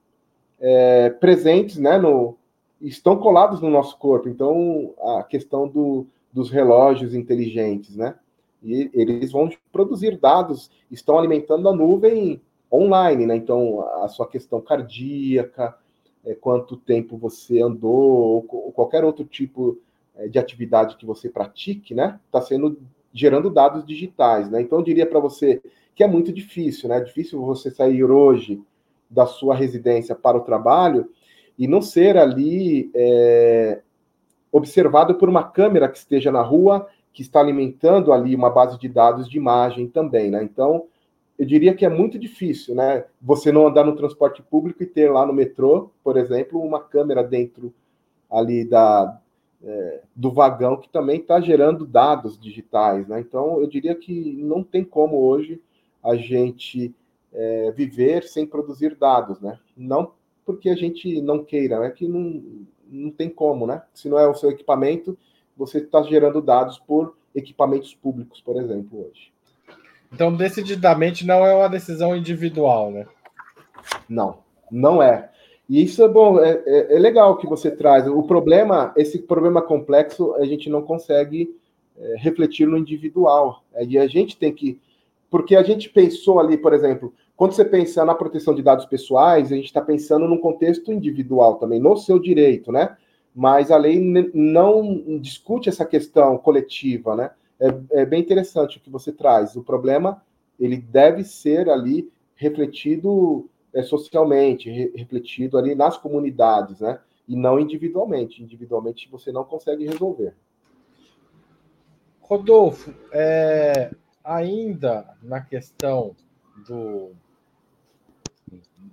é, 0.60 1.10
presentes, 1.10 1.76
né, 1.76 1.98
no, 1.98 2.36
estão 2.80 3.16
colados 3.16 3.60
no 3.60 3.68
nosso 3.68 3.98
corpo. 3.98 4.28
Então, 4.28 4.94
a 5.16 5.24
questão 5.24 5.66
do, 5.66 6.06
dos 6.32 6.50
relógios 6.50 7.16
inteligentes, 7.16 7.96
né? 7.96 8.14
E 8.62 8.92
eles 8.94 9.32
vão 9.32 9.50
produzir 9.72 10.16
dados, 10.16 10.70
estão 10.88 11.18
alimentando 11.18 11.68
a 11.68 11.74
nuvem 11.74 12.40
online, 12.72 13.26
né? 13.26 13.34
Então, 13.34 13.84
a 14.04 14.06
sua 14.06 14.28
questão 14.28 14.60
cardíaca, 14.60 15.76
é, 16.24 16.34
quanto 16.34 16.76
tempo 16.76 17.16
você 17.16 17.60
andou, 17.60 18.44
ou, 18.50 18.72
qualquer 18.72 19.04
outro 19.04 19.24
tipo 19.24 19.78
é, 20.16 20.28
de 20.28 20.38
atividade 20.38 20.96
que 20.96 21.06
você 21.06 21.28
pratique, 21.28 21.94
né? 21.94 22.18
Está 22.26 22.40
sendo 22.40 22.78
gerando 23.12 23.50
dados 23.50 23.84
digitais, 23.84 24.50
né? 24.50 24.60
Então 24.60 24.78
eu 24.78 24.84
diria 24.84 25.06
para 25.06 25.18
você 25.18 25.62
que 25.94 26.04
é 26.04 26.06
muito 26.06 26.32
difícil, 26.32 26.88
né? 26.88 26.98
É 26.98 27.00
difícil 27.00 27.40
você 27.40 27.70
sair 27.70 28.04
hoje 28.04 28.62
da 29.08 29.26
sua 29.26 29.54
residência 29.54 30.14
para 30.14 30.36
o 30.36 30.42
trabalho 30.42 31.10
e 31.58 31.66
não 31.66 31.82
ser 31.82 32.16
ali 32.16 32.90
é, 32.94 33.82
observado 34.52 35.16
por 35.16 35.28
uma 35.28 35.44
câmera 35.44 35.88
que 35.88 35.98
esteja 35.98 36.30
na 36.30 36.42
rua, 36.42 36.86
que 37.12 37.22
está 37.22 37.40
alimentando 37.40 38.12
ali 38.12 38.34
uma 38.34 38.50
base 38.50 38.78
de 38.78 38.88
dados 38.88 39.28
de 39.28 39.36
imagem 39.36 39.88
também, 39.88 40.30
né? 40.30 40.42
Então 40.42 40.84
eu 41.40 41.46
diria 41.46 41.74
que 41.74 41.86
é 41.86 41.88
muito 41.88 42.18
difícil, 42.18 42.74
né? 42.74 43.06
Você 43.22 43.50
não 43.50 43.66
andar 43.66 43.82
no 43.82 43.96
transporte 43.96 44.42
público 44.42 44.82
e 44.82 44.86
ter 44.86 45.10
lá 45.10 45.24
no 45.24 45.32
metrô, 45.32 45.90
por 46.04 46.18
exemplo, 46.18 46.60
uma 46.60 46.78
câmera 46.78 47.24
dentro 47.24 47.72
ali 48.30 48.62
da, 48.62 49.18
é, 49.64 50.02
do 50.14 50.30
vagão 50.30 50.76
que 50.76 50.90
também 50.90 51.18
está 51.18 51.40
gerando 51.40 51.86
dados 51.86 52.38
digitais, 52.38 53.08
né? 53.08 53.20
Então, 53.20 53.58
eu 53.58 53.66
diria 53.66 53.94
que 53.94 54.34
não 54.34 54.62
tem 54.62 54.84
como 54.84 55.16
hoje 55.16 55.58
a 56.04 56.14
gente 56.14 56.94
é, 57.32 57.72
viver 57.72 58.24
sem 58.24 58.46
produzir 58.46 58.94
dados, 58.94 59.40
né? 59.40 59.58
Não 59.74 60.12
porque 60.44 60.68
a 60.68 60.76
gente 60.76 61.22
não 61.22 61.42
queira, 61.42 61.86
é 61.86 61.90
que 61.90 62.06
não, 62.06 62.42
não 62.86 63.10
tem 63.10 63.30
como, 63.30 63.66
né? 63.66 63.82
Se 63.94 64.10
não 64.10 64.18
é 64.18 64.28
o 64.28 64.34
seu 64.34 64.50
equipamento, 64.50 65.16
você 65.56 65.78
está 65.78 66.02
gerando 66.02 66.42
dados 66.42 66.78
por 66.78 67.16
equipamentos 67.34 67.94
públicos, 67.94 68.42
por 68.42 68.60
exemplo, 68.60 69.06
hoje. 69.06 69.32
Então, 70.12 70.34
decididamente, 70.34 71.26
não 71.26 71.46
é 71.46 71.54
uma 71.54 71.68
decisão 71.68 72.16
individual, 72.16 72.90
né? 72.90 73.06
Não, 74.08 74.38
não 74.70 75.02
é. 75.02 75.30
E 75.68 75.82
isso 75.82 76.02
é 76.02 76.08
bom, 76.08 76.40
é, 76.40 76.60
é, 76.66 76.96
é, 76.96 76.98
legal 76.98 77.36
que 77.36 77.46
você 77.46 77.70
traz. 77.70 78.06
O 78.08 78.24
problema, 78.24 78.92
esse 78.96 79.20
problema 79.20 79.62
complexo, 79.62 80.34
a 80.34 80.44
gente 80.44 80.68
não 80.68 80.82
consegue 80.82 81.54
é, 81.96 82.16
refletir 82.18 82.66
no 82.66 82.76
individual. 82.76 83.62
É, 83.72 83.84
e 83.84 83.96
a 83.96 84.08
gente 84.08 84.36
tem 84.36 84.52
que. 84.52 84.80
Porque 85.30 85.54
a 85.54 85.62
gente 85.62 85.88
pensou 85.88 86.40
ali, 86.40 86.56
por 86.58 86.74
exemplo, 86.74 87.14
quando 87.36 87.52
você 87.52 87.64
pensa 87.64 88.04
na 88.04 88.16
proteção 88.16 88.52
de 88.52 88.62
dados 88.62 88.84
pessoais, 88.84 89.52
a 89.52 89.54
gente 89.54 89.66
está 89.66 89.80
pensando 89.80 90.26
num 90.26 90.38
contexto 90.38 90.92
individual 90.92 91.54
também, 91.54 91.78
no 91.78 91.96
seu 91.96 92.18
direito, 92.18 92.72
né? 92.72 92.96
Mas 93.32 93.70
a 93.70 93.76
lei 93.76 94.00
não 94.34 95.18
discute 95.20 95.68
essa 95.68 95.84
questão 95.84 96.36
coletiva, 96.36 97.14
né? 97.14 97.30
É, 97.60 98.00
é 98.02 98.06
bem 98.06 98.20
interessante 98.20 98.78
o 98.78 98.80
que 98.80 98.90
você 98.90 99.12
traz. 99.12 99.54
O 99.54 99.62
problema 99.62 100.22
ele 100.58 100.78
deve 100.78 101.24
ser 101.24 101.68
ali 101.68 102.10
refletido 102.34 103.48
é, 103.72 103.82
socialmente, 103.82 104.70
re, 104.70 104.92
refletido 104.96 105.58
ali 105.58 105.74
nas 105.74 105.96
comunidades, 105.96 106.80
né? 106.80 106.98
E 107.28 107.36
não 107.36 107.60
individualmente. 107.60 108.42
Individualmente 108.42 109.08
você 109.10 109.30
não 109.30 109.44
consegue 109.44 109.86
resolver. 109.86 110.34
Rodolfo, 112.20 112.94
é, 113.12 113.90
ainda 114.24 115.16
na 115.22 115.40
questão 115.40 116.14
do, 116.66 117.12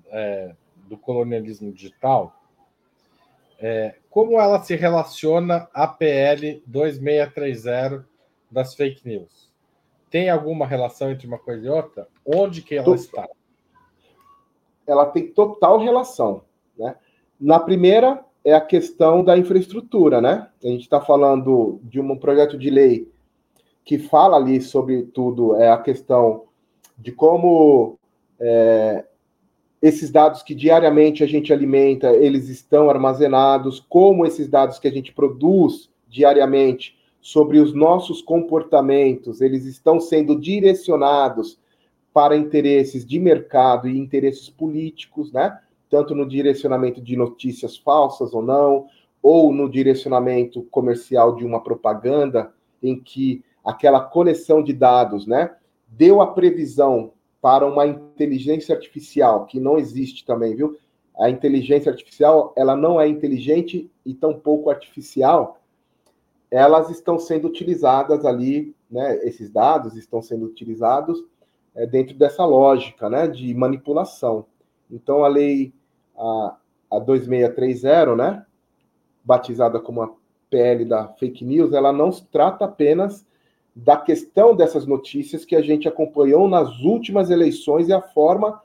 é, 0.10 0.56
do 0.88 0.98
colonialismo 0.98 1.72
digital, 1.72 2.36
é, 3.60 3.96
como 4.10 4.40
ela 4.40 4.62
se 4.62 4.76
relaciona 4.76 5.68
à 5.74 5.88
PL 5.88 6.62
2630 6.66 8.17
das 8.50 8.76
fake 8.76 9.08
news. 9.08 9.52
Tem 10.10 10.30
alguma 10.30 10.66
relação 10.66 11.12
entre 11.12 11.28
uma 11.28 11.38
coisa 11.38 11.66
e 11.66 11.70
outra? 11.70 12.08
Onde 12.26 12.62
que 12.62 12.76
ela 12.76 12.86
total. 12.86 12.96
está? 12.96 13.30
Ela 14.86 15.06
tem 15.06 15.28
total 15.28 15.80
relação. 15.80 16.44
Né? 16.78 16.96
Na 17.40 17.60
primeira 17.60 18.24
é 18.44 18.54
a 18.54 18.62
questão 18.62 19.24
da 19.24 19.38
infraestrutura, 19.38 20.22
né? 20.22 20.48
A 20.64 20.68
gente 20.68 20.84
está 20.84 21.02
falando 21.02 21.82
de 21.84 22.00
um 22.00 22.18
projeto 22.18 22.58
de 22.58 22.70
lei 22.70 23.12
que 23.84 23.98
fala 23.98 24.38
ali 24.38 24.62
sobre 24.62 25.04
tudo 25.04 25.56
é 25.56 25.70
a 25.70 25.78
questão 25.78 26.44
de 26.98 27.12
como 27.12 27.98
é, 28.40 29.06
esses 29.82 30.10
dados 30.10 30.42
que 30.42 30.56
diariamente 30.56 31.24
a 31.24 31.28
gente 31.28 31.54
alimenta, 31.54 32.12
eles 32.12 32.50
estão 32.50 32.90
armazenados, 32.90 33.80
como 33.88 34.26
esses 34.26 34.48
dados 34.48 34.80
que 34.80 34.88
a 34.88 34.92
gente 34.92 35.14
produz 35.14 35.90
diariamente 36.08 36.97
sobre 37.22 37.60
os 37.60 37.74
nossos 37.74 38.22
comportamentos, 38.22 39.42
eles 39.42 39.66
estão 39.66 40.00
sendo 40.00 40.40
direcionados 40.40 41.60
para 42.14 42.36
interesses 42.36 43.06
de 43.06 43.20
mercado 43.20 43.88
e 43.88 43.98
interesses 43.98 44.50
políticos, 44.50 45.32
né? 45.32 45.60
Tanto 45.90 46.16
no 46.16 46.28
direcionamento 46.28 47.02
de 47.02 47.16
notícias 47.16 47.78
falsas 47.78 48.34
ou 48.34 48.42
não, 48.42 48.88
ou 49.22 49.54
no 49.54 49.70
direcionamento 49.70 50.64
comercial 50.64 51.36
de 51.36 51.46
uma 51.46 51.62
propaganda 51.62 52.52
em 52.82 53.00
que 53.00 53.44
aquela 53.64 54.00
coleção 54.00 54.64
de 54.64 54.72
dados, 54.72 55.28
né, 55.28 55.54
deu 55.88 56.22
a 56.22 56.28
previsão 56.28 57.12
para 57.42 57.66
uma 57.66 57.86
inteligência 57.86 58.74
artificial 58.74 59.46
que 59.46 59.60
não 59.60 59.78
existe 59.78 60.26
também, 60.26 60.56
viu? 60.56 60.78
A 61.20 61.30
inteligência 61.30 61.92
artificial, 61.92 62.54
ela 62.56 62.76
não 62.76 63.02
é 63.02 63.08
inteligente 63.08 63.92
e 64.06 64.14
tampouco 64.14 64.70
artificial, 64.70 65.60
elas 66.50 66.90
estão 66.90 67.20
sendo 67.20 67.48
utilizadas 67.48 68.26
ali, 68.26 68.76
né, 68.90 69.18
esses 69.24 69.50
dados 69.50 69.96
estão 69.96 70.22
sendo 70.22 70.46
utilizados 70.46 71.24
é, 71.76 71.86
dentro 71.86 72.16
dessa 72.16 72.46
lógica 72.46 73.10
né, 73.10 73.28
de 73.28 73.54
manipulação. 73.54 74.46
Então, 74.90 75.24
a 75.24 75.28
lei 75.28 75.74
a, 76.18 76.56
a 76.92 77.00
2630, 77.00 78.16
né, 78.16 78.46
batizada 79.24 79.80
como 79.80 80.02
a 80.02 80.10
PL 80.50 80.86
da 80.86 81.10
fake 81.10 81.44
news, 81.44 81.74
ela 81.74 81.92
não 81.92 82.10
trata 82.10 82.66
apenas 82.66 83.26
da 83.76 83.98
questão 83.98 84.56
dessas 84.56 84.88
notícias 84.88 85.46
que 85.46 85.56
a 85.56 85.62
gente 85.62 85.88
acompanhou 85.88 86.48
nas 86.48 86.80
últimas 86.80 87.30
eleições 87.30 87.90
e 87.90 87.94
a 87.94 88.02
forma 88.02 88.62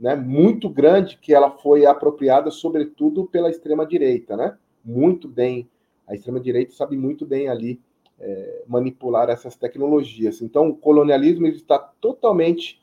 né, 0.00 0.16
muito 0.16 0.68
grande 0.68 1.18
que 1.18 1.32
ela 1.32 1.50
foi 1.50 1.86
apropriada, 1.86 2.50
sobretudo 2.50 3.26
pela 3.26 3.50
extrema-direita, 3.50 4.36
né? 4.36 4.56
Muito 4.84 5.28
bem 5.28 5.68
a 6.06 6.14
extrema-direita 6.14 6.72
sabe 6.72 6.96
muito 6.96 7.26
bem 7.26 7.48
ali 7.48 7.80
é, 8.18 8.64
manipular 8.66 9.28
essas 9.28 9.56
tecnologias. 9.56 10.40
Então, 10.40 10.68
o 10.68 10.76
colonialismo 10.76 11.46
está 11.46 11.78
totalmente 11.78 12.80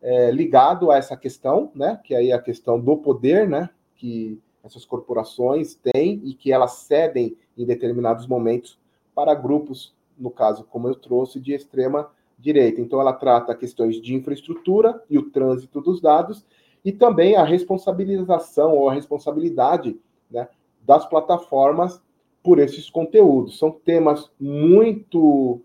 é, 0.00 0.30
ligado 0.30 0.90
a 0.90 0.96
essa 0.96 1.16
questão, 1.16 1.70
né, 1.74 2.00
que 2.04 2.14
aí 2.14 2.30
é 2.30 2.34
a 2.34 2.42
questão 2.42 2.78
do 2.78 2.96
poder, 2.96 3.48
né, 3.48 3.68
que 3.96 4.40
essas 4.62 4.84
corporações 4.84 5.74
têm 5.74 6.20
e 6.24 6.34
que 6.34 6.52
elas 6.52 6.72
cedem 6.72 7.36
em 7.56 7.64
determinados 7.64 8.26
momentos 8.26 8.78
para 9.14 9.34
grupos, 9.34 9.94
no 10.16 10.30
caso, 10.30 10.64
como 10.64 10.88
eu 10.88 10.94
trouxe, 10.94 11.40
de 11.40 11.52
extrema 11.52 12.10
direita. 12.38 12.80
Então, 12.80 13.00
ela 13.00 13.12
trata 13.12 13.54
questões 13.54 14.00
de 14.00 14.14
infraestrutura 14.14 15.02
e 15.10 15.18
o 15.18 15.30
trânsito 15.30 15.80
dos 15.80 16.00
dados 16.00 16.44
e 16.84 16.92
também 16.92 17.34
a 17.34 17.42
responsabilização 17.42 18.76
ou 18.76 18.88
a 18.88 18.94
responsabilidade 18.94 19.98
né, 20.30 20.48
das 20.82 21.04
plataformas 21.06 22.00
por 22.48 22.58
esses 22.58 22.88
conteúdos. 22.88 23.58
São 23.58 23.70
temas 23.70 24.30
muito 24.40 25.60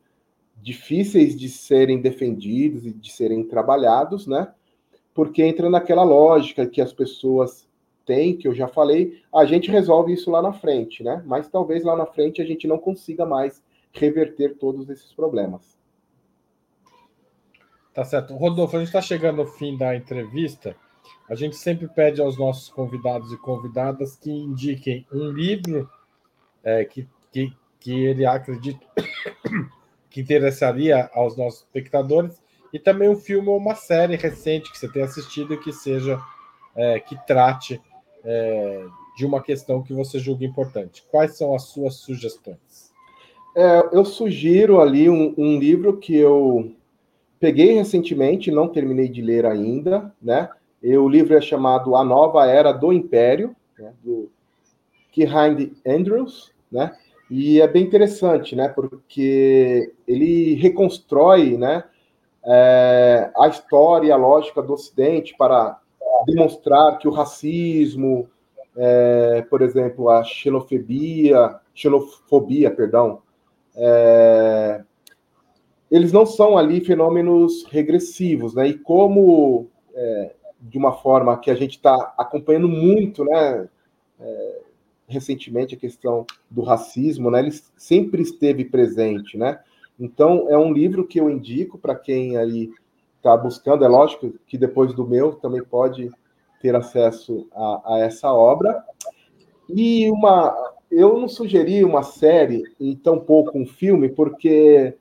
difíceis 0.61 1.33
de 1.33 1.47
serem 1.47 2.01
defendidos 2.01 2.85
e 2.85 2.91
de 2.91 3.09
serem 3.09 3.41
trabalhados, 3.41 4.27
né? 4.27 4.53
Porque 5.13 5.41
entra 5.41 5.69
naquela 5.69 6.03
lógica 6.03 6.67
que 6.67 6.81
as 6.81 6.91
pessoas 6.91 7.65
têm, 8.05 8.35
que 8.35 8.49
eu 8.49 8.53
já 8.53 8.67
falei, 8.67 9.21
a 9.33 9.45
gente 9.45 9.71
resolve 9.71 10.11
isso 10.11 10.29
lá 10.29 10.41
na 10.41 10.51
frente, 10.51 11.01
né? 11.01 11.23
Mas 11.25 11.47
talvez 11.47 11.85
lá 11.85 11.95
na 11.95 12.05
frente 12.05 12.41
a 12.41 12.45
gente 12.45 12.67
não 12.67 12.77
consiga 12.77 13.25
mais 13.25 13.63
reverter 13.93 14.57
todos 14.57 14.89
esses 14.89 15.13
problemas. 15.13 15.77
Tá 17.93 18.03
certo. 18.03 18.35
Rodolfo, 18.35 18.75
a 18.75 18.79
gente 18.79 18.89
está 18.89 19.01
chegando 19.01 19.39
ao 19.39 19.47
fim 19.47 19.77
da 19.77 19.95
entrevista. 19.95 20.75
A 21.29 21.35
gente 21.35 21.55
sempre 21.55 21.87
pede 21.87 22.21
aos 22.21 22.37
nossos 22.37 22.67
convidados 22.67 23.31
e 23.31 23.37
convidadas 23.37 24.17
que 24.17 24.29
indiquem 24.29 25.07
um 25.13 25.31
livro 25.31 25.89
é, 26.63 26.85
que, 26.85 27.07
que, 27.31 27.53
que 27.79 28.05
ele 28.05 28.25
acredita 28.25 28.85
que 30.09 30.21
interessaria 30.21 31.09
aos 31.13 31.35
nossos 31.35 31.61
espectadores 31.61 32.41
e 32.71 32.79
também 32.79 33.09
um 33.09 33.15
filme 33.15 33.49
ou 33.49 33.57
uma 33.57 33.75
série 33.75 34.15
recente 34.15 34.71
que 34.71 34.77
você 34.77 34.87
tenha 34.87 35.05
assistido 35.05 35.59
que 35.59 35.71
seja 35.71 36.19
é, 36.75 36.99
que 36.99 37.15
trate 37.25 37.79
é, 38.23 38.85
de 39.15 39.25
uma 39.25 39.41
questão 39.41 39.83
que 39.83 39.93
você 39.93 40.17
julga 40.17 40.45
importante. 40.45 41.05
Quais 41.11 41.37
são 41.37 41.53
as 41.53 41.63
suas 41.63 41.95
sugestões? 41.95 42.91
É, 43.55 43.89
eu 43.91 44.03
sugiro 44.03 44.81
ali 44.81 45.09
um, 45.09 45.33
um, 45.37 45.59
livro 45.59 45.97
que 45.97 46.15
eu 46.15 46.71
peguei 47.39 47.73
recentemente, 47.73 48.49
não 48.49 48.67
terminei 48.67 49.07
de 49.07 49.21
ler 49.21 49.45
ainda, 49.45 50.11
né? 50.19 50.49
E 50.81 50.97
o 50.97 51.07
livro 51.07 51.37
é 51.37 51.41
chamado 51.41 51.95
A 51.95 52.03
Nova 52.03 52.47
Era 52.47 52.71
do 52.71 52.91
Império, 52.91 53.55
né? 53.77 53.93
do 54.03 54.31
Behind 55.15 55.71
Andrews, 55.85 56.51
né? 56.73 56.95
E 57.29 57.61
é 57.61 57.67
bem 57.67 57.83
interessante, 57.83 58.55
né? 58.55 58.67
Porque 58.67 59.93
ele 60.07 60.55
reconstrói, 60.55 61.57
né? 61.57 61.83
É, 62.45 63.31
a 63.37 63.47
história 63.47 64.07
e 64.07 64.11
a 64.11 64.17
lógica 64.17 64.61
do 64.61 64.73
Ocidente 64.73 65.33
para 65.37 65.79
demonstrar 66.25 66.97
que 66.97 67.07
o 67.07 67.11
racismo, 67.11 68.27
é, 68.75 69.41
por 69.49 69.61
exemplo, 69.61 70.09
a 70.09 70.23
xenofobia, 70.23 71.59
xenofobia, 71.73 72.69
perdão, 72.69 73.21
é, 73.75 74.83
eles 75.89 76.11
não 76.11 76.25
são 76.25 76.57
ali 76.57 76.83
fenômenos 76.83 77.65
regressivos, 77.65 78.53
né? 78.53 78.67
E 78.67 78.77
como 78.77 79.67
é, 79.95 80.35
de 80.59 80.77
uma 80.77 80.91
forma 80.93 81.37
que 81.37 81.51
a 81.51 81.55
gente 81.55 81.77
está 81.77 82.13
acompanhando 82.17 82.67
muito, 82.67 83.23
né? 83.23 83.69
Recentemente 85.07 85.75
a 85.75 85.79
questão 85.79 86.25
do 86.49 86.61
racismo, 86.61 87.29
né? 87.29 87.39
Ele 87.39 87.51
sempre 87.75 88.21
esteve 88.21 88.65
presente, 88.65 89.37
né? 89.37 89.59
Então 89.99 90.49
é 90.49 90.57
um 90.57 90.73
livro 90.73 91.05
que 91.05 91.19
eu 91.19 91.29
indico 91.29 91.77
para 91.77 91.95
quem 91.95 92.37
aí 92.37 92.71
está 93.17 93.35
buscando. 93.37 93.85
É 93.85 93.87
lógico 93.87 94.33
que 94.47 94.57
depois 94.57 94.93
do 94.93 95.07
meu 95.07 95.33
também 95.33 95.63
pode 95.63 96.11
ter 96.61 96.75
acesso 96.75 97.47
a, 97.53 97.95
a, 97.95 97.99
essa 97.99 98.31
obra. 98.33 98.83
E 99.69 100.09
uma, 100.09 100.55
eu 100.91 101.19
não 101.19 101.27
sugeri 101.27 101.83
uma 101.83 102.03
série 102.03 102.63
e 102.79 102.95
tampouco 102.95 103.57
um 103.57 103.65
filme 103.65 104.09
porque 104.09 104.95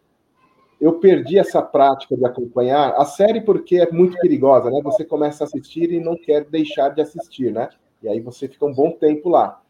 eu 0.80 0.94
perdi 0.94 1.38
essa 1.38 1.62
prática 1.62 2.16
de 2.16 2.24
acompanhar 2.24 2.94
a 2.96 3.04
série 3.04 3.40
porque 3.40 3.76
é 3.76 3.90
muito 3.92 4.18
perigosa, 4.18 4.68
né? 4.70 4.80
Você 4.82 5.04
começa 5.04 5.44
a 5.44 5.46
assistir 5.46 5.92
e 5.92 6.00
não 6.00 6.16
quer 6.16 6.44
deixar 6.44 6.88
de 6.88 7.00
assistir, 7.00 7.52
né? 7.52 7.68
E 8.02 8.08
aí 8.08 8.20
você 8.20 8.48
fica 8.48 8.66
um 8.66 8.74
bom 8.74 8.90
tempo 8.90 9.28
lá 9.28 9.61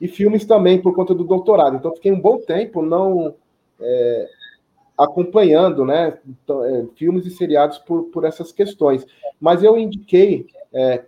e 0.00 0.08
filmes 0.08 0.44
também 0.44 0.80
por 0.80 0.94
conta 0.94 1.14
do 1.14 1.24
doutorado. 1.24 1.76
Então, 1.76 1.94
fiquei 1.94 2.10
um 2.10 2.20
bom 2.20 2.38
tempo 2.38 2.82
não 2.82 3.34
é, 3.80 4.28
acompanhando 4.96 5.84
né, 5.84 6.18
então, 6.26 6.64
é, 6.64 6.86
filmes 6.96 7.26
e 7.26 7.30
seriados 7.30 7.78
por, 7.78 8.04
por 8.04 8.24
essas 8.24 8.52
questões. 8.52 9.06
Mas 9.40 9.62
eu 9.62 9.78
indiquei 9.78 10.46
é, 10.72 11.04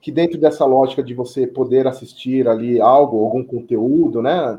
que 0.00 0.12
dentro 0.12 0.38
dessa 0.38 0.64
lógica 0.66 1.02
de 1.02 1.14
você 1.14 1.46
poder 1.46 1.86
assistir 1.86 2.46
ali 2.46 2.80
algo, 2.80 3.24
algum 3.24 3.42
conteúdo, 3.42 4.20
né, 4.20 4.58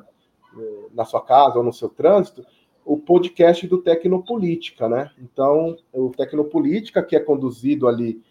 na 0.93 1.05
sua 1.05 1.21
casa 1.21 1.57
ou 1.57 1.63
no 1.63 1.73
seu 1.73 1.89
trânsito, 1.89 2.45
o 2.85 2.97
podcast 2.97 3.67
do 3.67 3.79
Tecnopolítica, 3.79 4.87
né? 4.87 5.09
Então, 5.19 5.75
o 5.91 6.11
Tecnopolítica, 6.11 7.03
que 7.03 7.15
é 7.15 7.19
conduzido 7.19 7.87
ali 7.87 8.21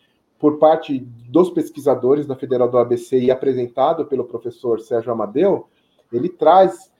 por 0.44 0.58
parte 0.58 0.98
dos 0.98 1.48
pesquisadores 1.48 2.26
da 2.26 2.36
Federal 2.36 2.70
do 2.70 2.76
ABC 2.76 3.18
e 3.18 3.30
apresentado 3.30 4.04
pelo 4.04 4.26
professor 4.26 4.78
Sérgio 4.78 5.10
Amadeu, 5.10 5.68
ele 6.12 6.28
traz 6.28 6.92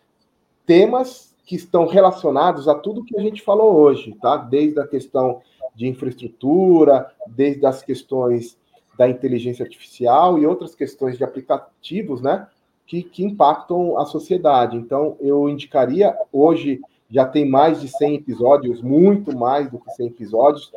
temas 0.65 1.37
que 1.45 1.55
estão 1.55 1.87
relacionados 1.87 2.69
a 2.69 2.75
tudo 2.75 3.05
que 3.05 3.15
a 3.19 3.21
gente 3.21 3.43
falou 3.43 3.75
hoje, 3.75 4.17
tá? 4.23 4.39
Desde 4.39 4.81
a 4.81 4.87
questão 4.87 5.43
de 5.75 5.87
infraestrutura, 5.87 7.13
desde 7.27 7.67
as 7.67 7.83
questões 7.83 8.57
da 8.97 9.11
inteligência 9.11 9.63
artificial 9.63 10.39
e 10.39 10.47
outras 10.47 10.75
questões 10.75 11.19
de 11.19 11.23
aplicativos, 11.23 12.23
né? 12.23 12.49
Que, 12.87 13.03
que 13.03 13.23
impactam 13.23 13.99
a 13.99 14.07
sociedade. 14.07 14.79
Então, 14.79 15.19
eu 15.21 15.51
indicaria, 15.51 16.17
hoje 16.33 16.81
já 17.11 17.27
tem 17.27 17.47
mais 17.47 17.83
de 17.83 17.89
100 17.89 18.15
episódios, 18.15 18.81
muito 18.81 19.37
mais 19.37 19.71
do 19.71 19.79
que 19.79 19.91
100 19.91 20.07
episódios, 20.07 20.73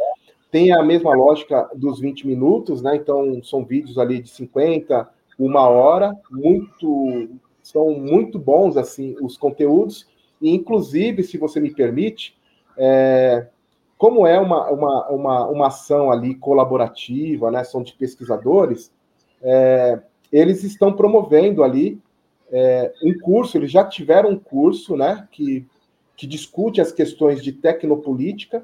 tem 0.52 0.72
a 0.74 0.84
mesma 0.84 1.14
lógica 1.14 1.70
dos 1.76 2.00
20 2.00 2.26
minutos, 2.26 2.82
né? 2.82 2.96
Então, 2.96 3.44
são 3.44 3.66
vídeos 3.66 3.98
ali 3.98 4.22
de 4.22 4.30
50, 4.30 5.08
uma 5.38 5.68
hora, 5.68 6.14
muito 6.32 7.30
são 7.62 7.92
muito 7.92 8.40
bons 8.40 8.78
assim 8.78 9.16
os 9.22 9.38
conteúdos, 9.38 10.08
e 10.42 10.50
inclusive, 10.52 11.22
se 11.22 11.38
você 11.38 11.60
me 11.60 11.74
permite, 11.74 12.38
é, 12.78 13.48
como 13.98 14.26
é 14.26 14.40
uma, 14.40 14.70
uma, 14.70 15.08
uma, 15.10 15.48
uma 15.48 15.68
ação 15.68 16.12
ali 16.12 16.36
colaborativa, 16.36 17.52
né? 17.52 17.64
São 17.64 17.84
de 17.84 17.94
pesquisadores, 17.94 18.92
é, 19.42 20.00
eles 20.32 20.64
estão 20.64 20.94
promovendo 20.94 21.64
ali 21.64 22.00
é, 22.52 22.94
um 23.04 23.18
curso, 23.20 23.58
eles 23.58 23.72
já 23.72 23.84
tiveram 23.84 24.30
um 24.30 24.40
curso, 24.40 24.96
né? 24.96 25.28
Que, 25.32 25.66
que 26.16 26.26
discute 26.26 26.80
as 26.80 26.92
questões 26.92 27.44
de 27.44 27.52
tecnopolítica 27.52 28.64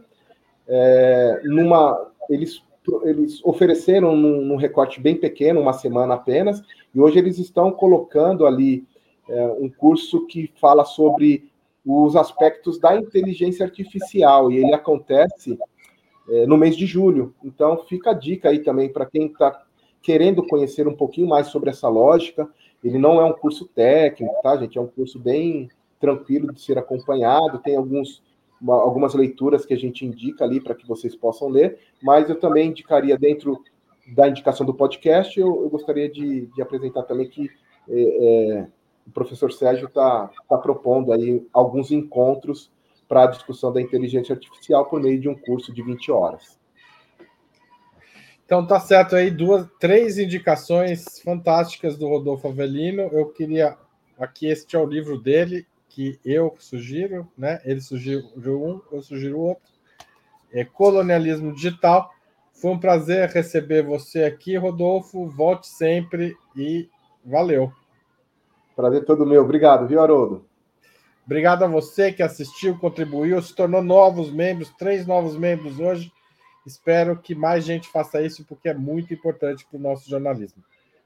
é, 0.67 1.41
numa, 1.43 2.11
eles, 2.29 2.63
eles 3.03 3.43
ofereceram 3.43 4.15
num, 4.15 4.41
num, 4.41 4.55
recorte 4.55 4.99
bem 4.99 5.15
pequeno, 5.15 5.61
uma 5.61 5.73
semana 5.73 6.15
apenas, 6.15 6.61
e 6.93 6.99
hoje 6.99 7.19
eles 7.19 7.37
estão 7.37 7.71
colocando 7.71 8.45
ali 8.45 8.85
é, 9.29 9.45
um 9.59 9.69
curso 9.69 10.25
que 10.27 10.51
fala 10.59 10.85
sobre 10.85 11.51
os 11.85 12.15
aspectos 12.15 12.79
da 12.79 12.95
inteligência 12.95 13.65
artificial, 13.65 14.51
e 14.51 14.57
ele 14.57 14.73
acontece 14.73 15.57
é, 16.29 16.45
no 16.45 16.57
mês 16.57 16.75
de 16.77 16.85
julho. 16.85 17.33
Então, 17.43 17.83
fica 17.85 18.11
a 18.11 18.13
dica 18.13 18.49
aí 18.49 18.59
também 18.59 18.91
para 18.91 19.05
quem 19.05 19.27
está 19.27 19.63
querendo 20.01 20.45
conhecer 20.45 20.87
um 20.87 20.95
pouquinho 20.95 21.27
mais 21.27 21.47
sobre 21.47 21.69
essa 21.69 21.87
lógica. 21.87 22.47
Ele 22.83 22.97
não 22.97 23.19
é 23.21 23.25
um 23.25 23.33
curso 23.33 23.65
técnico, 23.65 24.35
tá, 24.41 24.57
gente? 24.57 24.77
É 24.77 24.81
um 24.81 24.87
curso 24.87 25.17
bem 25.19 25.69
tranquilo 25.99 26.51
de 26.53 26.61
ser 26.61 26.77
acompanhado, 26.77 27.59
tem 27.59 27.77
alguns 27.77 28.21
uma, 28.63 28.75
algumas 28.75 29.13
leituras 29.13 29.65
que 29.65 29.73
a 29.73 29.77
gente 29.77 30.05
indica 30.05 30.45
ali 30.45 30.61
para 30.61 30.73
que 30.73 30.87
vocês 30.87 31.13
possam 31.13 31.49
ler, 31.49 31.77
mas 32.01 32.29
eu 32.29 32.39
também 32.39 32.69
indicaria 32.69 33.17
dentro 33.17 33.61
da 34.15 34.27
indicação 34.27 34.65
do 34.65 34.73
podcast, 34.73 35.37
eu, 35.37 35.47
eu 35.63 35.69
gostaria 35.69 36.09
de, 36.09 36.47
de, 36.47 36.61
apresentar 36.61 37.03
também 37.03 37.27
que 37.27 37.49
é, 37.89 38.61
é, 38.61 38.67
o 39.05 39.11
professor 39.11 39.51
Sérgio 39.51 39.87
está 39.87 40.29
tá 40.47 40.57
propondo 40.57 41.11
aí 41.11 41.45
alguns 41.51 41.91
encontros 41.91 42.71
para 43.07 43.25
a 43.25 43.27
discussão 43.27 43.71
da 43.71 43.81
inteligência 43.81 44.33
artificial 44.33 44.85
por 44.85 45.01
meio 45.01 45.19
de 45.19 45.27
um 45.27 45.35
curso 45.35 45.73
de 45.73 45.83
20 45.83 46.11
horas. 46.11 46.57
Então 48.45 48.65
tá 48.65 48.79
certo 48.79 49.15
aí 49.15 49.31
duas, 49.31 49.67
três 49.79 50.17
indicações 50.17 51.19
fantásticas 51.19 51.97
do 51.97 52.07
Rodolfo 52.07 52.47
Avelino. 52.47 53.03
Eu 53.03 53.27
queria 53.27 53.77
aqui 54.17 54.47
este 54.47 54.75
é 54.75 54.79
o 54.79 54.85
livro 54.85 55.17
dele 55.17 55.65
que 55.93 56.19
eu 56.25 56.55
sugiro, 56.57 57.27
né? 57.37 57.61
Ele 57.63 57.79
sugeriu 57.79 58.63
um, 58.63 58.81
eu 58.91 59.01
sugiro 59.03 59.39
outro. 59.39 59.71
É 60.51 60.65
colonialismo 60.65 61.53
digital. 61.53 62.11
Foi 62.51 62.71
um 62.71 62.79
prazer 62.79 63.29
receber 63.29 63.83
você 63.83 64.23
aqui, 64.23 64.57
Rodolfo. 64.57 65.27
Volte 65.27 65.67
sempre 65.67 66.35
e 66.55 66.89
valeu. 67.23 67.71
Prazer 68.75 69.05
todo 69.05 69.25
meu. 69.25 69.43
Obrigado, 69.43 69.87
viu, 69.87 70.01
Haroldo? 70.01 70.45
Obrigado 71.25 71.63
a 71.63 71.67
você 71.67 72.11
que 72.11 72.23
assistiu, 72.23 72.77
contribuiu, 72.77 73.41
se 73.41 73.55
tornou 73.55 73.81
novos 73.81 74.31
membros, 74.31 74.69
três 74.77 75.05
novos 75.05 75.37
membros 75.37 75.79
hoje. 75.79 76.11
Espero 76.65 77.17
que 77.17 77.35
mais 77.35 77.63
gente 77.63 77.87
faça 77.87 78.21
isso, 78.21 78.43
porque 78.45 78.69
é 78.69 78.73
muito 78.73 79.13
importante 79.13 79.65
para 79.65 79.77
o 79.77 79.81
nosso 79.81 80.09
jornalismo. 80.09 80.61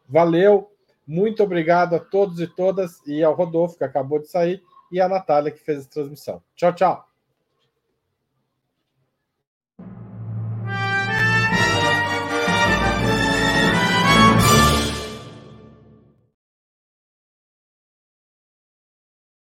Valeu, 0.08 0.72
muito 1.06 1.44
obrigado 1.44 1.96
a 1.96 2.00
todos 2.00 2.40
e 2.40 2.48
todas, 2.48 3.06
e 3.06 3.24
ao 3.24 3.34
Rodolfo, 3.34 3.78
que 3.78 3.84
acabou 3.84 4.20
de 4.20 4.28
sair, 4.28 4.62
e 4.92 5.00
à 5.02 5.08
Natália, 5.08 5.52
que 5.52 5.60
fez 5.60 5.86
a 5.86 5.90
transmissão. 5.90 6.44
Tchau, 6.56 6.74
tchau. 6.74 7.07